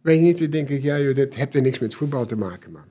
Weet 0.00 0.18
je 0.18 0.24
niet, 0.24 0.38
dan 0.38 0.50
denk 0.50 0.68
ik, 0.68 0.82
ja, 0.82 0.98
joh, 1.00 1.14
dat 1.16 1.34
heeft 1.34 1.54
er 1.54 1.62
niks 1.62 1.78
met 1.78 1.94
voetbal 1.94 2.26
te 2.26 2.36
maken, 2.36 2.72
man. 2.72 2.82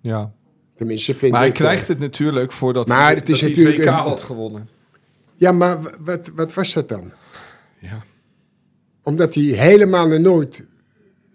ja. 0.00 0.32
Tenminste, 0.76 1.14
vind 1.14 1.32
Maar 1.32 1.40
hij 1.40 1.48
ik. 1.50 1.54
eh, 1.58 1.60
krijgt 1.60 1.88
het 1.88 1.98
natuurlijk 1.98 2.52
voordat 2.52 2.86
Maar 2.86 3.04
hij, 3.06 3.14
het 3.14 3.28
is 3.28 3.40
hij 3.40 3.48
natuurlijk 3.50 3.76
het 3.76 3.86
WK 3.86 3.92
een- 3.94 4.00
had 4.00 4.20
gewonnen. 4.22 4.68
Ja, 5.36 5.52
maar 5.52 5.78
wat, 6.00 6.30
wat 6.34 6.54
was 6.54 6.72
dat 6.72 6.88
dan? 6.88 7.12
Ja. 7.78 8.02
Omdat 9.02 9.34
hij 9.34 9.44
helemaal 9.44 10.08
nog 10.08 10.18
nooit 10.18 10.64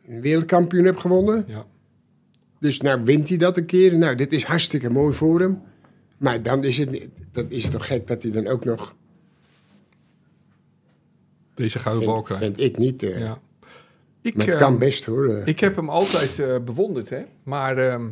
een 0.08 0.22
wereldkampioen 0.22 0.86
heeft 0.86 1.00
gewonnen. 1.00 1.44
Ja. 1.48 1.66
Dus 2.60 2.82
nou 2.82 3.04
wint 3.04 3.30
hij 3.30 3.38
dat 3.38 3.58
een 3.58 3.66
keer. 3.66 3.98
Nou, 3.98 4.16
dit 4.16 4.32
is 4.34 4.44
hartstikke 4.44 4.90
mooi 4.90 5.14
voor 5.14 5.40
hem. 5.40 5.62
Maar 6.18 6.42
dan 6.42 6.64
is 6.64 6.78
het, 6.78 6.92
niet- 6.92 7.10
dan 7.32 7.50
is 7.50 7.64
het 7.64 7.72
toch 7.72 7.86
gek 7.88 8.08
dat 8.08 8.24
hij 8.24 8.32
dan 8.32 8.48
ook 8.48 8.66
nog... 8.66 8.96
Deze 11.54 11.80
gouden 11.80 12.06
bal 12.06 12.22
krijgt. 12.22 12.44
vind 12.44 12.60
ik 12.60 12.78
niet. 12.78 13.04
eh, 13.04 13.20
Ja. 13.20 13.40
Ik, 14.22 14.36
maar 14.36 14.46
het 14.46 14.56
ehm, 14.56 14.64
kan 14.64 14.78
best 14.78 15.06
hoor. 15.06 15.28
eh. 15.30 15.48
Ik 15.48 15.60
heb 15.60 15.76
hem 15.76 15.90
altijd 15.90 16.40
eh, 16.40 16.56
bewonderd, 16.66 17.10
hè. 17.10 17.22
Maar 17.44 17.78
ehm, 17.78 18.10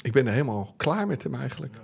ik 0.00 0.12
ben 0.12 0.26
er 0.26 0.32
helemaal 0.32 0.74
klaar 0.76 1.06
met 1.06 1.22
hem 1.22 1.34
eigenlijk. 1.34 1.76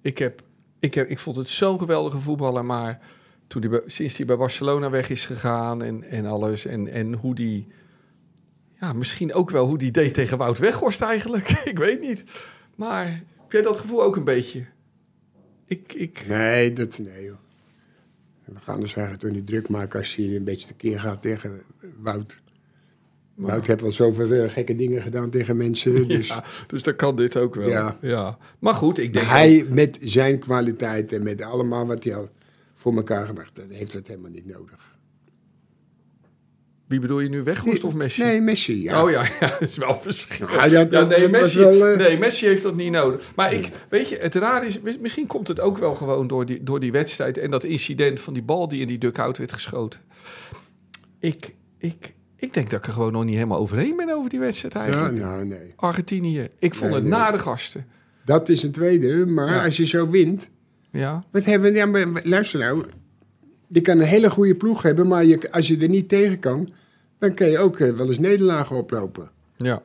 Ik, 0.00 0.18
heb, 0.18 0.42
ik, 0.78 0.94
heb, 0.94 1.08
ik 1.08 1.18
vond 1.18 1.36
het 1.36 1.48
zo'n 1.48 1.78
geweldige 1.78 2.18
voetballer, 2.18 2.64
maar 2.64 2.98
toen 3.46 3.60
die, 3.60 3.80
sinds 3.86 4.16
hij 4.16 4.26
bij 4.26 4.36
Barcelona 4.36 4.90
weg 4.90 5.08
is 5.10 5.26
gegaan 5.26 5.82
en, 5.82 6.02
en 6.02 6.26
alles... 6.26 6.66
En, 6.66 6.88
en 6.88 7.12
hoe 7.14 7.34
die... 7.34 7.66
Ja, 8.80 8.92
misschien 8.92 9.34
ook 9.34 9.50
wel 9.50 9.66
hoe 9.66 9.78
die 9.78 9.90
deed 9.90 10.14
tegen 10.14 10.38
Wout 10.38 10.58
Weghorst 10.58 11.00
eigenlijk. 11.00 11.48
ik 11.72 11.78
weet 11.78 12.00
niet. 12.00 12.24
Maar 12.74 13.06
heb 13.40 13.52
jij 13.52 13.62
dat 13.62 13.78
gevoel 13.78 14.02
ook 14.02 14.16
een 14.16 14.24
beetje? 14.24 14.64
Ik, 15.66 15.92
ik, 15.92 16.24
Nee, 16.28 16.72
dat 16.72 16.98
nee 16.98 17.24
joh. 17.24 17.36
We 18.44 18.60
gaan 18.60 18.80
dus 18.80 18.94
eigenlijk 18.94 19.26
toch 19.26 19.34
niet 19.34 19.46
druk 19.46 19.68
maken 19.68 19.98
als 19.98 20.16
je 20.16 20.36
een 20.36 20.44
beetje 20.44 20.66
tekeer 20.66 21.00
gaat 21.00 21.22
tegen 21.22 21.62
Wout. 22.00 22.42
Wout 23.34 23.66
heeft 23.66 23.82
al 23.82 23.92
zoveel 23.92 24.30
eh, 24.30 24.50
gekke 24.50 24.76
dingen 24.76 25.02
gedaan 25.02 25.30
tegen 25.30 25.56
mensen. 25.56 26.08
Dus 26.08 26.28
ja, 26.28 26.44
dus 26.66 26.82
dan 26.82 26.96
kan 26.96 27.16
dit 27.16 27.36
ook 27.36 27.54
wel. 27.54 27.68
Ja. 27.68 27.98
Ja. 28.00 28.38
Maar 28.58 28.74
goed, 28.74 28.98
ik 28.98 29.12
denk... 29.12 29.26
hij 29.26 29.66
met 29.68 29.98
zijn 30.00 30.38
kwaliteit 30.38 31.12
en 31.12 31.22
met 31.22 31.42
allemaal 31.42 31.86
wat 31.86 32.04
hij 32.04 32.16
al 32.16 32.28
voor 32.74 32.96
elkaar 32.96 33.26
gebracht 33.26 33.56
heeft, 33.56 33.72
heeft 33.72 33.92
het 33.92 34.06
helemaal 34.06 34.30
niet 34.30 34.46
nodig. 34.46 34.95
Wie 36.86 37.00
bedoel 37.00 37.20
je 37.20 37.28
nu, 37.28 37.42
Weghorst 37.42 37.84
of 37.84 37.94
Messi? 37.94 38.22
Nee, 38.22 38.40
Messi, 38.40 38.82
ja. 38.82 39.02
Oh 39.02 39.10
ja, 39.10 39.22
ja, 39.40 39.46
dat 39.48 39.60
is 39.60 39.76
wel 39.76 40.00
verschil. 40.00 40.48
Ja, 40.50 40.68
dat- 40.68 40.90
ja, 40.90 41.02
nee, 41.04 41.20
dat 41.20 41.30
was 41.30 41.40
Messi, 41.40 41.58
wel, 41.58 41.86
eh, 41.86 41.98
nee, 41.98 42.18
Messi 42.18 42.46
heeft 42.46 42.62
dat 42.62 42.76
niet 42.76 42.90
nodig. 42.92 43.32
Maar 43.34 43.52
ik, 43.52 43.68
weet 43.88 44.08
je, 44.08 44.16
het 44.16 44.34
raar 44.34 44.66
is, 44.66 44.80
mis- 44.80 44.98
misschien 44.98 45.26
komt 45.26 45.48
het 45.48 45.60
ook 45.60 45.78
wel 45.78 45.94
gewoon 45.94 46.26
door 46.26 46.46
die, 46.46 46.62
door 46.62 46.80
die 46.80 46.92
wedstrijd 46.92 47.38
en 47.38 47.50
dat 47.50 47.64
incident 47.64 48.20
van 48.20 48.34
die 48.34 48.42
bal 48.42 48.68
die 48.68 48.80
in 48.80 48.86
die 48.86 48.98
dugout 48.98 49.38
werd 49.38 49.52
geschoten. 49.52 50.00
Ik, 51.20 51.54
ik, 51.78 52.14
ik 52.36 52.54
denk 52.54 52.70
dat 52.70 52.78
ik 52.80 52.86
er 52.86 52.92
gewoon 52.92 53.12
nog 53.12 53.24
niet 53.24 53.34
helemaal 53.34 53.58
overheen 53.58 53.96
ben 53.96 54.10
over 54.16 54.30
die 54.30 54.38
wedstrijd 54.40 54.74
Ja, 54.74 54.80
eigenlijk. 54.80 55.18
nou 55.18 55.44
nee. 55.46 55.72
Argentinië, 55.76 56.48
ik 56.58 56.74
vond 56.74 56.90
Nee, 56.90 57.00
het 57.00 57.08
nee. 57.08 57.18
na 57.18 57.30
de 57.30 57.38
gasten. 57.38 57.86
Dat 58.24 58.48
is 58.48 58.62
een 58.62 58.72
tweede, 58.72 59.26
maar 59.26 59.54
Ja. 59.54 59.64
als 59.64 59.76
je 59.76 59.86
zo 59.86 60.08
wint... 60.10 60.48
Ja, 60.90 61.24
Wat 61.32 61.44
hebben 61.44 61.72
we... 61.72 61.76
Ja, 61.78 61.86
maar 61.86 62.20
luister 62.24 62.60
nou. 62.60 62.84
Je 63.68 63.80
kan 63.80 63.98
een 64.00 64.06
hele 64.06 64.30
goede 64.30 64.54
ploeg 64.54 64.82
hebben, 64.82 65.08
maar 65.08 65.24
je, 65.24 65.52
als 65.52 65.68
je 65.68 65.76
er 65.78 65.88
niet 65.88 66.08
tegen 66.08 66.38
kan... 66.38 66.68
dan 67.18 67.34
kan 67.34 67.48
je 67.50 67.58
ook 67.58 67.78
eh, 67.80 67.92
wel 67.92 68.06
eens 68.06 68.18
nederlagen 68.18 68.76
oplopen. 68.76 69.30
ja, 69.56 69.82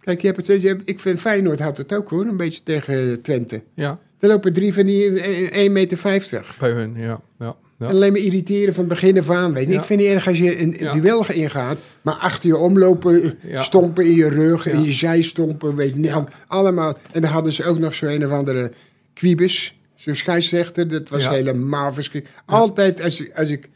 Kijk, 0.00 0.20
je 0.20 0.26
hebt 0.26 0.46
het, 0.46 0.62
je 0.62 0.68
hebt, 0.68 0.82
ik 0.84 1.00
vind 1.00 1.20
Feyenoord 1.20 1.58
had 1.58 1.76
het 1.76 1.94
ook 1.94 2.08
hoor, 2.10 2.24
een 2.26 2.36
beetje 2.36 2.62
tegen 2.62 3.22
Twente. 3.22 3.62
ja, 3.74 3.98
Er 4.18 4.28
lopen 4.28 4.52
drie 4.52 4.74
van 4.74 4.84
die 4.86 5.20
eh, 5.20 5.66
1,50 5.66 5.72
meter. 5.72 6.56
bij 6.60 6.70
hun, 6.70 6.94
ja. 6.96 7.20
ja, 7.38 7.56
ja. 7.78 7.86
En 7.88 7.94
alleen 7.94 8.12
maar 8.12 8.20
irriteren 8.20 8.74
van 8.74 8.88
begin 8.88 9.18
af 9.18 9.30
aan. 9.30 9.52
Weet 9.52 9.66
je. 9.66 9.72
Ja. 9.72 9.78
Ik 9.78 9.84
vind 9.84 10.00
het 10.00 10.10
erg 10.10 10.26
als 10.28 10.38
je 10.38 10.60
een 10.60 10.76
Ja. 10.78 10.92
duel 10.92 11.30
ingaat, 11.32 11.78
maar 12.02 12.14
achter 12.14 12.48
je 12.48 12.56
omlopen, 12.56 13.38
stompen 13.54 14.04
in 14.06 14.14
je 14.14 14.28
rug, 14.28 14.66
in 14.66 14.82
je 14.84 14.92
zijstompen, 14.92 15.76
weet 15.76 15.94
je. 15.94 16.24
Allemaal. 16.46 16.98
En 17.12 17.20
dan 17.20 17.30
hadden 17.30 17.52
ze 17.52 17.64
ook 17.64 17.78
nog 17.78 17.94
zo 17.94 18.06
een 18.06 18.24
of 18.24 18.30
andere 18.30 18.72
Quibus, 19.14 19.78
zo'n 20.02 20.14
scheidsrechter. 20.14 20.88
Dat 20.88 21.08
was 21.08 21.24
Ja. 21.24 21.30
helemaal 21.30 21.92
verschrikkelijk. 21.92 22.40
Altijd 22.46 23.00
als, 23.00 23.20
ik- 23.20 23.38
als 23.38 23.50
ik, 23.50 23.68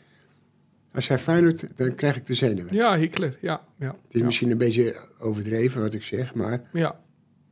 als 0.93 1.09
hij 1.09 1.19
Feyenoord, 1.19 1.65
dan 1.77 1.95
krijg 1.95 2.17
ik 2.17 2.27
de 2.27 2.35
zenuwen. 2.35 2.75
Ja, 2.75 2.97
Hitler, 2.99 3.39
ja, 3.41 3.61
ja. 3.79 3.87
Het 3.87 3.95
is 4.15 4.19
ja. 4.21 4.25
misschien 4.25 4.51
een 4.51 4.59
beetje 4.59 4.97
overdreven 5.19 5.81
wat 5.81 5.93
ik 5.95 6.03
zeg, 6.03 6.35
maar 6.35 6.63
ja. 6.73 7.01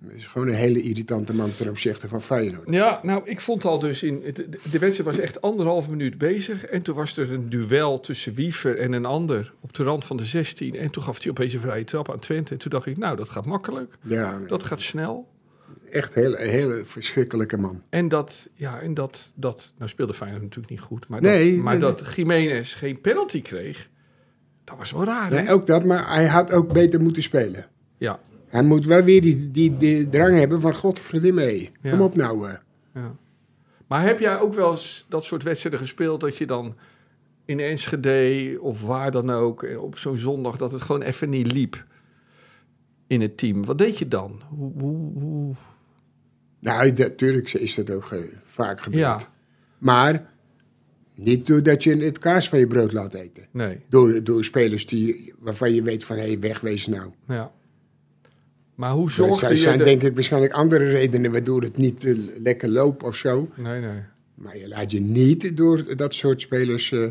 het 0.07 0.13
is 0.19 0.27
gewoon 0.27 0.49
een 0.49 0.55
hele 0.55 0.83
irritante 0.83 1.35
man 1.35 1.55
ten 1.57 1.69
opzichte 1.69 2.09
van 2.09 2.23
Feyenoord. 2.23 2.73
Ja, 2.75 3.01
nou, 3.03 3.23
ik 3.25 3.41
vond 3.41 3.65
al 3.65 3.79
dus 3.79 4.03
in. 4.03 4.21
De, 4.21 4.49
de 4.71 4.79
wedstrijd 4.79 5.17
was 5.17 5.19
echt 5.19 5.41
anderhalf 5.41 5.89
minuut 5.89 6.19
bezig. 6.19 6.65
En 6.65 6.83
toen 6.83 6.95
was 6.95 7.17
er 7.17 7.33
een 7.33 7.49
duel 7.49 8.01
tussen 8.01 8.35
Wiever 8.35 8.79
en 8.79 8.93
een 8.93 9.05
ander 9.05 9.53
op 9.61 9.75
de 9.75 9.83
rand 9.83 10.05
van 10.05 10.17
de 10.17 10.25
16. 10.25 10.75
En 10.77 10.91
toen 10.91 11.03
gaf 11.03 11.23
hij 11.23 11.31
opeens 11.31 11.53
een 11.55 11.61
vrije 11.61 11.85
trap 11.85 12.11
aan 12.11 12.19
Twente. 12.19 12.53
En 12.53 12.59
toen 12.59 12.71
dacht 12.71 12.87
ik, 12.87 12.97
nou, 12.99 13.17
dat 13.17 13.29
gaat 13.31 13.47
makkelijk. 13.47 13.95
Ja, 14.03 14.39
Dat 14.47 14.63
gaat 14.63 14.81
snel. 14.81 15.33
Echt 15.95 16.15
heel, 16.15 16.39
een 16.39 16.49
hele 16.49 16.83
verschrikkelijke 16.85 17.57
man. 17.57 17.83
En 17.89 18.09
dat, 18.09 18.49
ja, 18.55 18.81
en 18.81 18.95
dat, 18.95 19.33
dat. 19.35 19.73
Nou 19.79 19.91
speelde 19.91 20.15
Feyenoord 20.15 20.43
natuurlijk 20.43 20.71
niet 20.71 20.81
goed. 20.81 21.09
Maar, 21.09 21.21
Nee, 21.23 21.55
dat, 21.55 21.65
maar 21.65 21.73
nee, 21.79 21.83
dat 21.83 22.13
Jiménez 22.17 22.77
geen 22.77 23.01
penalty 23.01 23.43
kreeg. 23.43 23.89
Dat 24.65 24.79
was 24.79 24.91
wel 24.93 25.05
raar. 25.05 25.31
hè? 25.31 25.37
Nee, 25.43 25.53
ook 25.53 25.67
dat, 25.67 25.85
maar 25.85 26.09
hij 26.15 26.27
had 26.27 26.53
ook 26.53 26.73
beter 26.73 27.01
moeten 27.01 27.23
spelen. 27.23 27.67
Ja, 27.99 28.21
Hij 28.47 28.63
moet 28.63 28.87
wel 28.87 29.03
weer 29.03 29.21
die, 29.21 29.51
die, 29.51 29.77
die 29.77 30.09
drang 30.09 30.39
hebben 30.39 30.61
van 30.61 30.75
godverdomme. 30.75 31.69
Ja. 31.83 31.91
kom 31.91 32.01
op 32.01 32.15
nou. 32.15 32.49
eh. 32.49 32.55
ja. 32.95 33.17
Maar 33.87 34.03
heb 34.03 34.19
jij 34.19 34.39
ook 34.39 34.55
wel 34.55 34.71
eens 34.71 35.07
dat 35.09 35.25
soort 35.25 35.43
wedstrijden 35.43 35.81
gespeeld 35.81 36.21
dat 36.21 36.37
je 36.37 36.47
dan 36.47 36.75
in 37.45 37.61
Enschede 37.61 38.59
of 38.61 38.83
waar 38.83 39.11
dan 39.11 39.31
ook 39.31 39.63
eh, 39.63 39.83
op 39.83 39.99
zo'n 39.99 40.17
zondag 40.19 40.57
dat 40.57 40.73
het 40.73 40.83
gewoon 40.83 41.03
even 41.03 41.29
niet 41.29 41.53
liep 41.53 41.85
in 43.07 43.21
het 43.21 43.37
team? 43.37 43.65
Wat 43.65 43.79
deed 43.79 43.99
je 43.99 44.09
dan? 44.09 44.43
Hoe, 44.49 44.73
hoe, 44.79 45.23
hoe... 45.23 45.55
Nou, 46.65 46.93
natuurlijk 46.93 47.53
is 47.53 47.75
dat 47.75 47.91
ook 47.91 48.13
eh, 48.13 48.19
vaak 48.45 48.81
gebeurd. 48.81 49.03
Ja, 49.03 49.21
Maar 49.79 50.31
niet 51.15 51.47
doordat 51.47 51.83
je 51.83 51.97
het 51.97 52.19
kaas 52.19 52.49
van 52.49 52.59
je 52.59 52.67
brood 52.67 52.93
laat 52.93 53.15
eten. 53.15 53.47
nee, 53.51 53.81
Door, 53.89 54.25
door 54.25 54.45
spelers 54.45 54.87
die, 54.87 55.33
waarvan 55.39 55.75
je 55.75 55.83
weet 55.83 56.05
van, 56.05 56.17
hé, 56.17 56.23
hey, 56.23 56.39
wegwezen 56.39 56.93
nou. 56.93 57.11
ja. 57.29 57.53
Maar 58.75 58.91
hoe 58.93 59.07
Er 59.07 59.35
zijn, 59.35 59.51
je... 59.53 59.57
zijn 59.57 59.79
de- 59.79 59.85
denk 59.85 60.03
ik 60.03 60.15
waarschijnlijk 60.15 60.53
andere 60.53 60.85
redenen 60.91 61.33
waardoor 61.33 61.63
het 61.63 61.77
niet 61.77 62.05
eh, 62.05 62.15
lekker 62.39 62.69
loopt 62.69 63.03
of 63.03 63.17
zo. 63.17 63.49
Nee, 63.57 63.81
nee. 63.81 64.01
Maar 64.35 64.59
je 64.59 64.69
laat 64.69 64.91
je 64.91 65.01
niet 65.01 65.57
door 65.57 65.97
dat 65.97 66.15
soort 66.15 66.41
spelers 66.41 66.93
eh, 66.93 67.11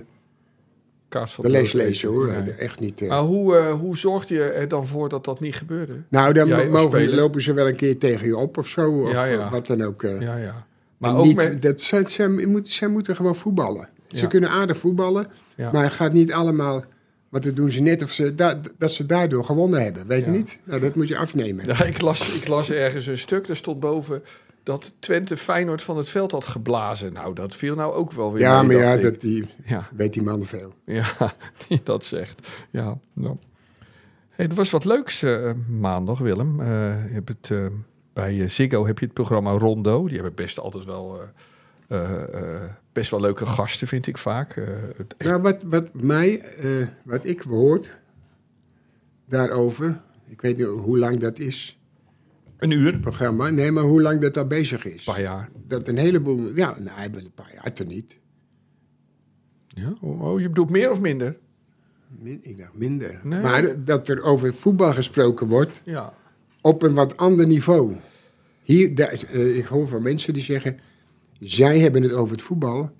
Kaas 1.19 1.33
van 1.33 1.43
de 1.43 1.49
les 1.49 1.71
lezen 1.73 2.09
hoor. 2.09 2.27
Nee. 2.27 2.51
Echt 2.51 2.79
niet. 2.79 3.01
eh. 3.01 3.09
Maar 3.09 3.21
hoe, 3.21 3.57
eh, 3.57 3.73
hoe 3.73 3.97
zorgde 3.97 4.33
je 4.33 4.43
er 4.43 4.67
dan 4.67 4.87
voor 4.87 5.09
dat 5.09 5.25
dat 5.25 5.39
niet 5.39 5.55
gebeurde? 5.55 5.93
nou, 6.09 6.33
dan 6.33 6.47
jij 6.47 6.69
mogen, 6.69 7.15
lopen 7.15 7.41
ze 7.41 7.53
wel 7.53 7.67
een 7.67 7.75
keer 7.75 7.97
tegen 7.99 8.25
je 8.27 8.37
op 8.37 8.57
of 8.57 8.67
zo. 8.67 9.01
Of 9.01 9.11
Ja, 9.11 9.23
ja. 9.25 9.39
eh, 9.45 9.51
wat 9.51 9.67
dan 9.67 9.81
ook. 9.81 10.03
eh. 10.03 10.21
Ja, 10.21 10.35
ja. 10.37 10.65
Maar 10.97 11.15
ook 11.17 11.25
niet, 11.25 11.35
met... 11.35 11.61
dat, 11.61 11.81
zij, 11.81 12.05
zij, 12.07 12.27
moeten, 12.27 12.73
zij 12.73 12.87
moeten 12.87 13.15
gewoon 13.15 13.35
voetballen. 13.35 13.89
Ze 14.07 14.27
kunnen 14.27 14.49
aardig 14.49 14.77
voetballen, 14.77 15.27
Ja. 15.55 15.71
maar 15.71 15.83
het 15.83 15.93
gaat 15.93 16.13
niet 16.13 16.33
allemaal... 16.33 16.83
Want 17.29 17.43
dat 17.45 17.55
doen 17.55 17.69
ze 17.71 17.81
net 17.81 18.03
of 18.03 18.11
ze 18.11 18.35
da- 18.35 18.61
dat 18.77 18.91
ze 18.91 19.05
daardoor 19.05 19.43
gewonnen 19.43 19.83
hebben. 19.83 20.07
Weet 20.07 20.23
je 20.23 20.29
niet? 20.29 20.59
Nou, 20.63 20.79
dat 20.81 20.95
moet 20.95 21.07
je 21.07 21.17
afnemen. 21.17 21.65
Ja, 21.67 21.83
ik, 21.83 22.01
las, 22.01 22.35
ik 22.35 22.47
las 22.47 22.71
ergens 22.71 23.07
een 23.07 23.17
stuk, 23.17 23.47
er 23.47 23.55
stond 23.55 23.79
boven 23.79 24.23
dat 24.63 24.93
Twente 24.99 25.37
Feyenoord 25.37 25.81
van 25.83 25.97
het 25.97 26.09
veld 26.09 26.31
had 26.31 26.45
geblazen. 26.45 27.13
Nou, 27.13 27.33
dat 27.35 27.55
viel 27.55 27.75
nou 27.75 27.93
ook 27.93 28.11
wel 28.11 28.31
weer 28.33 28.41
Ja, 28.41 28.63
mee, 28.63 28.77
maar 28.77 28.85
ja, 28.85 28.93
ik. 28.93 29.01
dat, 29.01 29.21
die, 29.21 29.49
Ja, 29.65 29.87
weet 29.95 30.13
die 30.13 30.21
man 30.21 30.43
veel. 30.43 30.73
ja, 30.85 31.05
die 31.67 31.81
dat 31.83 32.05
zegt. 32.05 32.47
Ja, 32.69 32.97
nou. 33.13 33.37
Hey, 34.29 34.47
er 34.47 34.55
was 34.55 34.69
wat 34.69 34.85
leuks 34.85 35.23
eh, 35.23 35.51
maandag, 35.67 36.19
Willem. 36.19 36.57
Je 36.63 37.09
hebt 37.11 37.29
het, 37.29 37.51
eh, 37.51 37.65
bij 38.13 38.47
Ziggo 38.47 38.85
heb 38.85 38.99
je 38.99 39.05
het 39.05 39.13
programma 39.13 39.51
Rondo. 39.51 40.05
Die 40.05 40.15
hebben 40.15 40.33
best 40.35 40.59
altijd 40.59 40.85
wel... 40.85 41.19
best 42.93 43.11
wel 43.11 43.19
leuke 43.19 43.45
gasten, 43.45 43.87
vind 43.87 44.07
ik 44.07 44.17
vaak. 44.17 44.55
Het 44.97 45.13
echt- 45.17 45.29
Nou, 45.29 45.41
wat, 45.41 45.63
wat 45.63 45.93
mij, 45.93 46.43
wat 47.03 47.25
ik 47.25 47.41
hoort 47.41 47.89
daarover... 49.25 50.01
Ik 50.27 50.41
weet 50.41 50.57
niet 50.57 50.67
hoe 50.67 50.97
lang 50.97 51.19
dat 51.19 51.39
is, 51.39 51.79
een 52.63 52.71
uur, 52.71 52.99
programma. 52.99 53.49
Nee, 53.49 53.71
maar 53.71 53.83
hoe 53.83 54.01
lang 54.01 54.21
dat 54.21 54.37
al 54.37 54.47
bezig 54.47 54.85
is. 54.85 55.07
een 55.07 55.13
paar 55.13 55.21
jaar. 55.21 55.49
Dat 55.67 55.87
een 55.87 55.97
heleboel... 55.97 56.55
Ja, 56.55 56.75
nou, 56.79 57.11
wel 57.11 57.21
een 57.21 57.33
paar 57.35 57.53
jaar 57.53 57.73
toch 57.73 57.87
niet. 57.87 58.17
Ja? 59.67 59.93
Oh, 60.01 60.39
je 60.39 60.47
bedoelt 60.47 60.69
meer 60.69 60.91
of 60.91 61.01
minder? 61.01 61.37
Min, 62.19 62.39
ik 62.41 62.57
dacht 62.57 62.73
minder. 62.73 63.19
Nee. 63.23 63.41
Maar 63.41 63.83
dat 63.83 64.07
er 64.07 64.21
over 64.21 64.53
voetbal 64.53 64.93
gesproken 64.93 65.47
wordt 65.47 65.81
Ja. 65.85 66.13
op 66.61 66.83
een 66.83 66.93
wat 66.93 67.17
ander 67.17 67.47
niveau. 67.47 67.95
Hier, 68.63 68.95
daar 68.95 69.23
eh, 69.31 69.57
ik 69.57 69.65
hoor 69.65 69.87
van 69.87 70.01
mensen 70.01 70.33
die 70.33 70.43
zeggen... 70.43 70.79
zij 71.39 71.79
hebben 71.79 72.03
het 72.03 72.11
over 72.13 72.31
het 72.31 72.41
voetbal 72.43 72.91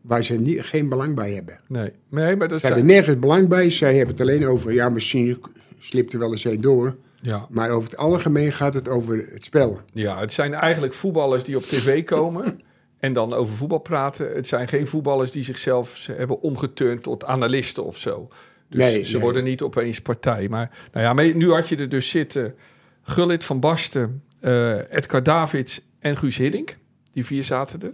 waar 0.00 0.24
ze 0.24 0.34
niet, 0.34 0.62
geen 0.62 0.88
belang 0.88 1.14
bij 1.14 1.32
hebben. 1.32 1.60
Nee, 1.68 1.92
nee 2.08 2.36
maar 2.36 2.48
dat 2.48 2.60
Ze 2.60 2.66
zijn... 2.66 2.78
hebben 2.78 2.94
nergens 2.94 3.18
belang 3.18 3.48
bij. 3.48 3.70
Zij 3.70 3.96
hebben 3.96 4.14
het 4.14 4.20
alleen 4.20 4.46
over... 4.46 4.72
ja, 4.72 4.88
misschien 4.88 5.40
slipt 5.78 6.12
er 6.12 6.18
wel 6.18 6.32
eens 6.32 6.44
een 6.44 6.60
door. 6.60 6.96
Ja. 7.26 7.46
Maar 7.50 7.70
over 7.70 7.90
het 7.90 7.98
algemeen 7.98 8.52
gaat 8.52 8.74
het 8.74 8.88
over 8.88 9.28
het 9.32 9.44
spel. 9.44 9.80
Ja, 9.88 10.20
het 10.20 10.32
zijn 10.32 10.54
eigenlijk 10.54 10.92
voetballers 10.92 11.44
die 11.44 11.56
op 11.56 11.62
tv 11.62 12.04
komen 12.04 12.60
en 12.98 13.12
dan 13.12 13.32
over 13.32 13.54
voetbal 13.54 13.78
praten. 13.78 14.34
Het 14.34 14.46
zijn 14.46 14.68
geen 14.68 14.86
voetballers 14.86 15.30
die 15.30 15.42
zichzelf 15.42 16.06
hebben 16.06 16.40
omgeturnd 16.40 17.02
tot 17.02 17.24
analisten 17.24 17.84
of 17.84 17.98
zo. 17.98 18.28
Dus 18.68 18.80
Nee, 18.80 19.02
ze 19.02 19.12
nee. 19.12 19.22
worden 19.22 19.44
niet 19.44 19.62
opeens 19.62 20.00
partij. 20.00 20.48
Maar 20.48 20.70
nou 20.92 21.04
ja, 21.04 21.12
maar 21.12 21.34
nu 21.34 21.52
had 21.52 21.68
je 21.68 21.76
er 21.76 21.88
dus 21.88 22.08
zitten 22.08 22.54
Gullit 23.02 23.44
van 23.44 23.60
Basten, 23.60 24.22
eh 24.40 24.92
Edgar 24.92 25.22
Davids 25.22 25.80
en 25.98 26.16
Guus 26.16 26.36
Hiddink. 26.36 26.78
Die 27.12 27.26
vier 27.26 27.44
zaten 27.44 27.82
er. 27.82 27.92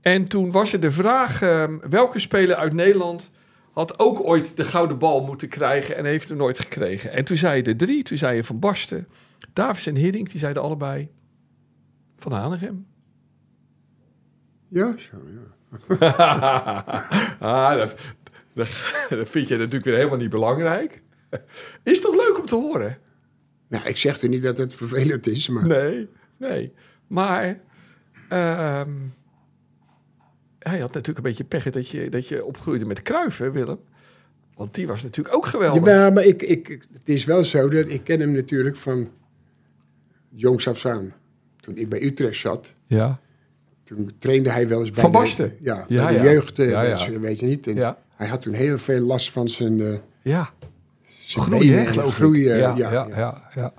En 0.00 0.28
toen 0.28 0.50
was 0.50 0.72
er 0.72 0.80
de 0.80 0.90
vraag, 0.90 1.42
eh, 1.42 1.64
welke 1.90 2.18
speler 2.18 2.56
uit 2.56 2.72
Nederland 2.72 3.30
had 3.72 3.98
ook 3.98 4.24
ooit 4.24 4.56
de 4.56 4.64
gouden 4.64 4.98
bal 4.98 5.24
moeten 5.24 5.48
krijgen 5.48 5.96
en 5.96 6.04
heeft 6.04 6.28
hem 6.28 6.38
nooit 6.38 6.58
gekregen. 6.58 7.12
En 7.12 7.24
toen 7.24 7.36
zei 7.36 7.56
je 7.56 7.62
er 7.62 7.76
drie. 7.76 8.02
Toen 8.02 8.18
zei 8.18 8.36
je 8.36 8.44
Van 8.44 8.58
Basten, 8.58 9.08
Davis 9.52 9.86
en 9.86 9.94
Hiddink, 9.94 10.30
die 10.30 10.40
zeiden 10.40 10.62
allebei 10.62 11.10
van 12.16 12.32
Hanegem. 12.32 12.86
Ja, 14.68 14.94
zo, 14.96 15.16
ja. 15.26 15.58
ah, 17.38 17.76
dat, 17.76 17.94
dat, 18.54 18.68
dat 19.08 19.28
vind 19.28 19.48
je 19.48 19.56
natuurlijk 19.56 19.84
weer 19.84 19.96
helemaal 19.96 20.18
niet 20.18 20.30
belangrijk. 20.30 21.02
Is 21.82 22.00
toch 22.00 22.14
leuk 22.14 22.38
om 22.38 22.46
te 22.46 22.54
horen? 22.54 22.98
Nou, 23.68 23.88
ik 23.88 23.96
zeg 23.96 24.20
er 24.20 24.28
niet 24.28 24.42
dat 24.42 24.58
het 24.58 24.74
vervelend 24.74 25.26
is, 25.26 25.48
maar... 25.48 25.66
Nee, 25.66 26.08
nee. 26.36 26.72
Maar 27.06 27.60
ehm 28.28 28.90
hij 30.60 30.78
had 30.78 30.92
natuurlijk 30.92 31.18
een 31.18 31.22
beetje 31.32 31.44
pech 31.44 31.70
dat 31.70 31.88
je, 31.88 32.08
dat 32.08 32.28
je 32.28 32.44
opgroeide 32.44 32.84
met 32.84 33.02
hè, 33.38 33.50
Willem? 33.50 33.78
Want 34.54 34.74
die 34.74 34.86
was 34.86 35.02
natuurlijk 35.02 35.36
ook 35.36 35.46
geweldig. 35.46 35.84
Ja, 35.84 36.10
maar 36.10 36.24
ik, 36.24 36.42
ik, 36.42 36.68
het 36.92 37.08
is 37.08 37.24
wel 37.24 37.44
zo 37.44 37.68
dat 37.68 37.88
ik 37.88 38.04
ken 38.04 38.20
hem 38.20 38.32
natuurlijk 38.32 38.76
van 38.76 39.10
jongs 40.28 40.68
af 40.68 40.86
aan. 40.86 41.12
Toen 41.60 41.76
ik 41.76 41.88
bij 41.88 42.02
Utrecht 42.02 42.40
zat, 42.40 42.74
Ja. 42.86 43.20
toen 43.84 44.10
trainde 44.18 44.50
hij 44.50 44.68
wel 44.68 44.80
eens 44.80 44.90
bij 44.90 45.02
Van 45.02 45.12
de- 45.12 45.18
Basten? 45.18 45.56
ja, 45.60 45.84
Ja, 45.88 46.04
bij 46.04 46.12
de 46.16 46.22
ja. 46.24 46.30
jeugd, 46.32 46.58
eh, 46.58 46.70
Ja, 46.70 46.82
ja. 46.82 46.88
mensen, 46.88 47.20
weet 47.20 47.38
je 47.40 47.46
niet. 47.46 47.66
En. 47.66 47.74
Hij 48.16 48.28
had 48.28 48.42
toen 48.42 48.52
heel 48.52 48.78
veel 48.78 49.00
last 49.00 49.30
van 49.30 49.48
zijn, 49.48 49.80
eh 49.80 49.98
Ja. 50.22 50.50
zijn 51.20 51.44
hè, 51.78 51.86
geloof 51.86 52.06
ik. 52.08 52.12
groeien. 52.14 52.56
ja, 52.56 52.74
ja, 52.76 52.90
ja, 52.92 53.48
ja. 53.54 53.72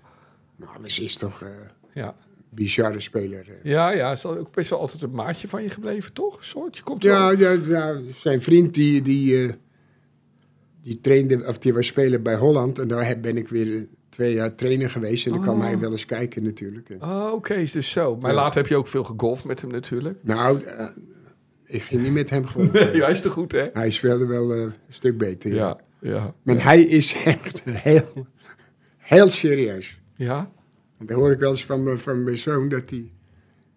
hij 0.95 1.05
is 1.05 1.17
toch 1.17 1.41
eh, 1.41 1.49
ja. 1.93 2.15
Bizarre 2.53 2.99
speler. 2.99 3.45
eh. 3.49 3.71
Ja, 3.71 3.91
ja, 3.91 4.11
is 4.11 4.25
ook 4.25 4.51
best 4.51 4.69
wel 4.69 4.79
altijd 4.79 5.01
een 5.01 5.11
maatje 5.11 5.47
van 5.47 5.63
je 5.63 5.69
gebleven, 5.69 6.13
toch? 6.13 6.37
Een 6.37 6.43
soort, 6.43 6.77
je 6.77 6.83
komt 6.83 7.03
Ja, 7.03 7.31
ja, 7.31 7.57
ja, 7.67 7.99
zijn 8.13 8.41
vriend 8.41 8.73
die, 8.73 9.01
die, 9.01 9.43
eh, 9.47 9.53
die 10.81 11.01
trainde, 11.01 11.43
of 11.47 11.57
die 11.57 11.73
was 11.73 11.85
speler 11.85 12.21
bij 12.21 12.35
Holland. 12.35 12.79
En 12.79 12.87
daar 12.87 13.19
ben 13.21 13.37
ik 13.37 13.47
weer 13.47 13.75
eh, 13.75 13.81
twee 14.09 14.33
jaar 14.33 14.55
trainer 14.55 14.89
geweest. 14.89 15.25
En 15.25 15.31
dan 15.31 15.41
kwam 15.41 15.55
Oh. 15.57 15.63
hij 15.63 15.79
wel 15.79 15.91
eens 15.91 16.05
kijken 16.05 16.43
natuurlijk. 16.43 16.89
Oh, 16.99 17.31
oké, 17.33 17.53
is 17.53 17.71
dus 17.71 17.89
zo. 17.91 18.15
Maar 18.15 18.29
Ja. 18.31 18.35
later 18.35 18.61
heb 18.61 18.67
je 18.67 18.75
ook 18.75 18.87
veel 18.87 19.03
gegolfd 19.03 19.43
met 19.43 19.61
hem 19.61 19.71
natuurlijk. 19.71 20.17
nou, 20.23 20.61
ik 21.65 21.81
ging 21.81 22.01
niet 22.01 22.11
met 22.11 22.29
hem 22.29 22.45
gewoon. 22.45 22.69
Nee, 22.73 23.01
hij 23.03 23.11
is 23.11 23.21
te 23.21 23.29
goed, 23.29 23.51
hè? 23.51 23.67
Hij 23.73 23.89
speelde 23.91 24.25
wel 24.25 24.55
een 24.55 24.73
stuk 24.89 25.17
beter. 25.17 25.53
Ja. 25.53 25.79
Ja, 26.01 26.09
ja. 26.11 26.33
Maar 26.41 26.63
hij 26.63 26.81
is 26.81 27.13
echt 27.25 27.61
heel, 27.65 28.27
heel 28.97 29.29
serieus. 29.29 30.01
Ja? 30.15 30.51
Dan 31.05 31.17
hoor 31.17 31.31
ik 31.31 31.39
wel 31.39 31.49
eens 31.49 31.65
van, 31.65 31.83
mijn- 31.83 31.99
van 31.99 32.23
mijn 32.23 32.37
zoon 32.37 32.69
dat 32.69 32.89
hij 32.89 33.11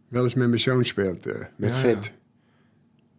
wel 0.08 0.22
eens 0.22 0.34
met 0.34 0.48
mijn 0.48 0.60
zoon 0.60 0.84
speelt. 0.84 1.26
eh, 1.26 1.44
met 1.56 1.70
Ja, 1.72 1.80
Gert. 1.80 2.12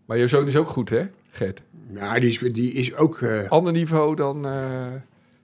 Maar 0.05 0.17
je 0.17 0.27
zoon 0.27 0.45
is 0.47 0.55
ook 0.55 0.67
goed, 0.69 0.89
hè, 0.89 1.07
Gert? 1.29 1.61
Nou, 1.87 2.19
die 2.19 2.29
is, 2.29 2.37
die 2.39 2.71
is 2.71 2.95
ook... 2.95 3.21
eh, 3.21 3.49
Ander 3.49 3.73
niveau 3.73 4.15
dan... 4.15 4.45
eh, 4.45 4.85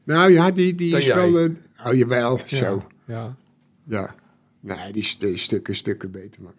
nou 0.04 0.32
ja, 0.32 0.52
die, 0.52 0.76
die 0.76 0.98
is 0.98 1.06
jij. 1.06 1.32
wel... 1.32 1.50
oh, 1.86 1.94
jawel, 1.94 2.40
zo. 2.46 2.86
Ja, 3.06 3.36
Ja. 3.88 4.16
Nee, 4.60 4.92
die 4.92 5.02
is, 5.02 5.18
die 5.18 5.32
is 5.34 5.42
stukken, 5.44 5.76
stukken 5.76 6.12
beter, 6.12 6.42
man. 6.42 6.54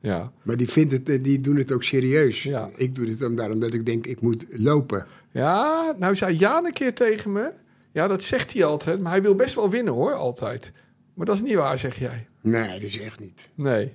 ja. 0.00 0.32
Maar 0.42 0.56
die, 0.56 0.68
vindt 0.68 0.92
het, 0.92 1.06
die 1.24 1.40
doen 1.40 1.56
het 1.56 1.72
ook 1.72 1.82
serieus. 1.82 2.42
Ja. 2.42 2.70
Ik 2.76 2.94
doe 2.94 3.08
het 3.08 3.22
om, 3.22 3.36
daarom 3.36 3.60
dat 3.60 3.74
ik 3.74 3.86
denk, 3.86 4.06
ik 4.06 4.20
moet 4.20 4.46
lopen. 4.50 5.06
Ja, 5.30 5.94
nou 5.98 6.16
zei 6.16 6.36
Jaan 6.36 6.66
een 6.66 6.72
keer 6.72 6.94
tegen 6.94 7.32
me... 7.32 7.50
Ja, 7.92 8.08
dat 8.08 8.22
zegt 8.22 8.52
hij 8.52 8.64
altijd, 8.64 9.00
maar 9.00 9.12
hij 9.12 9.22
wil 9.22 9.34
best 9.34 9.54
wel 9.54 9.70
winnen, 9.70 9.92
hoor, 9.92 10.12
altijd. 10.14 10.72
Maar 11.14 11.26
dat 11.26 11.34
is 11.36 11.42
niet 11.42 11.54
waar, 11.54 11.78
zeg 11.78 11.98
jij. 11.98 12.26
Nee, 12.42 12.72
dat 12.72 12.82
is 12.82 13.00
echt 13.00 13.20
niet. 13.20 13.48
Nee. 13.54 13.92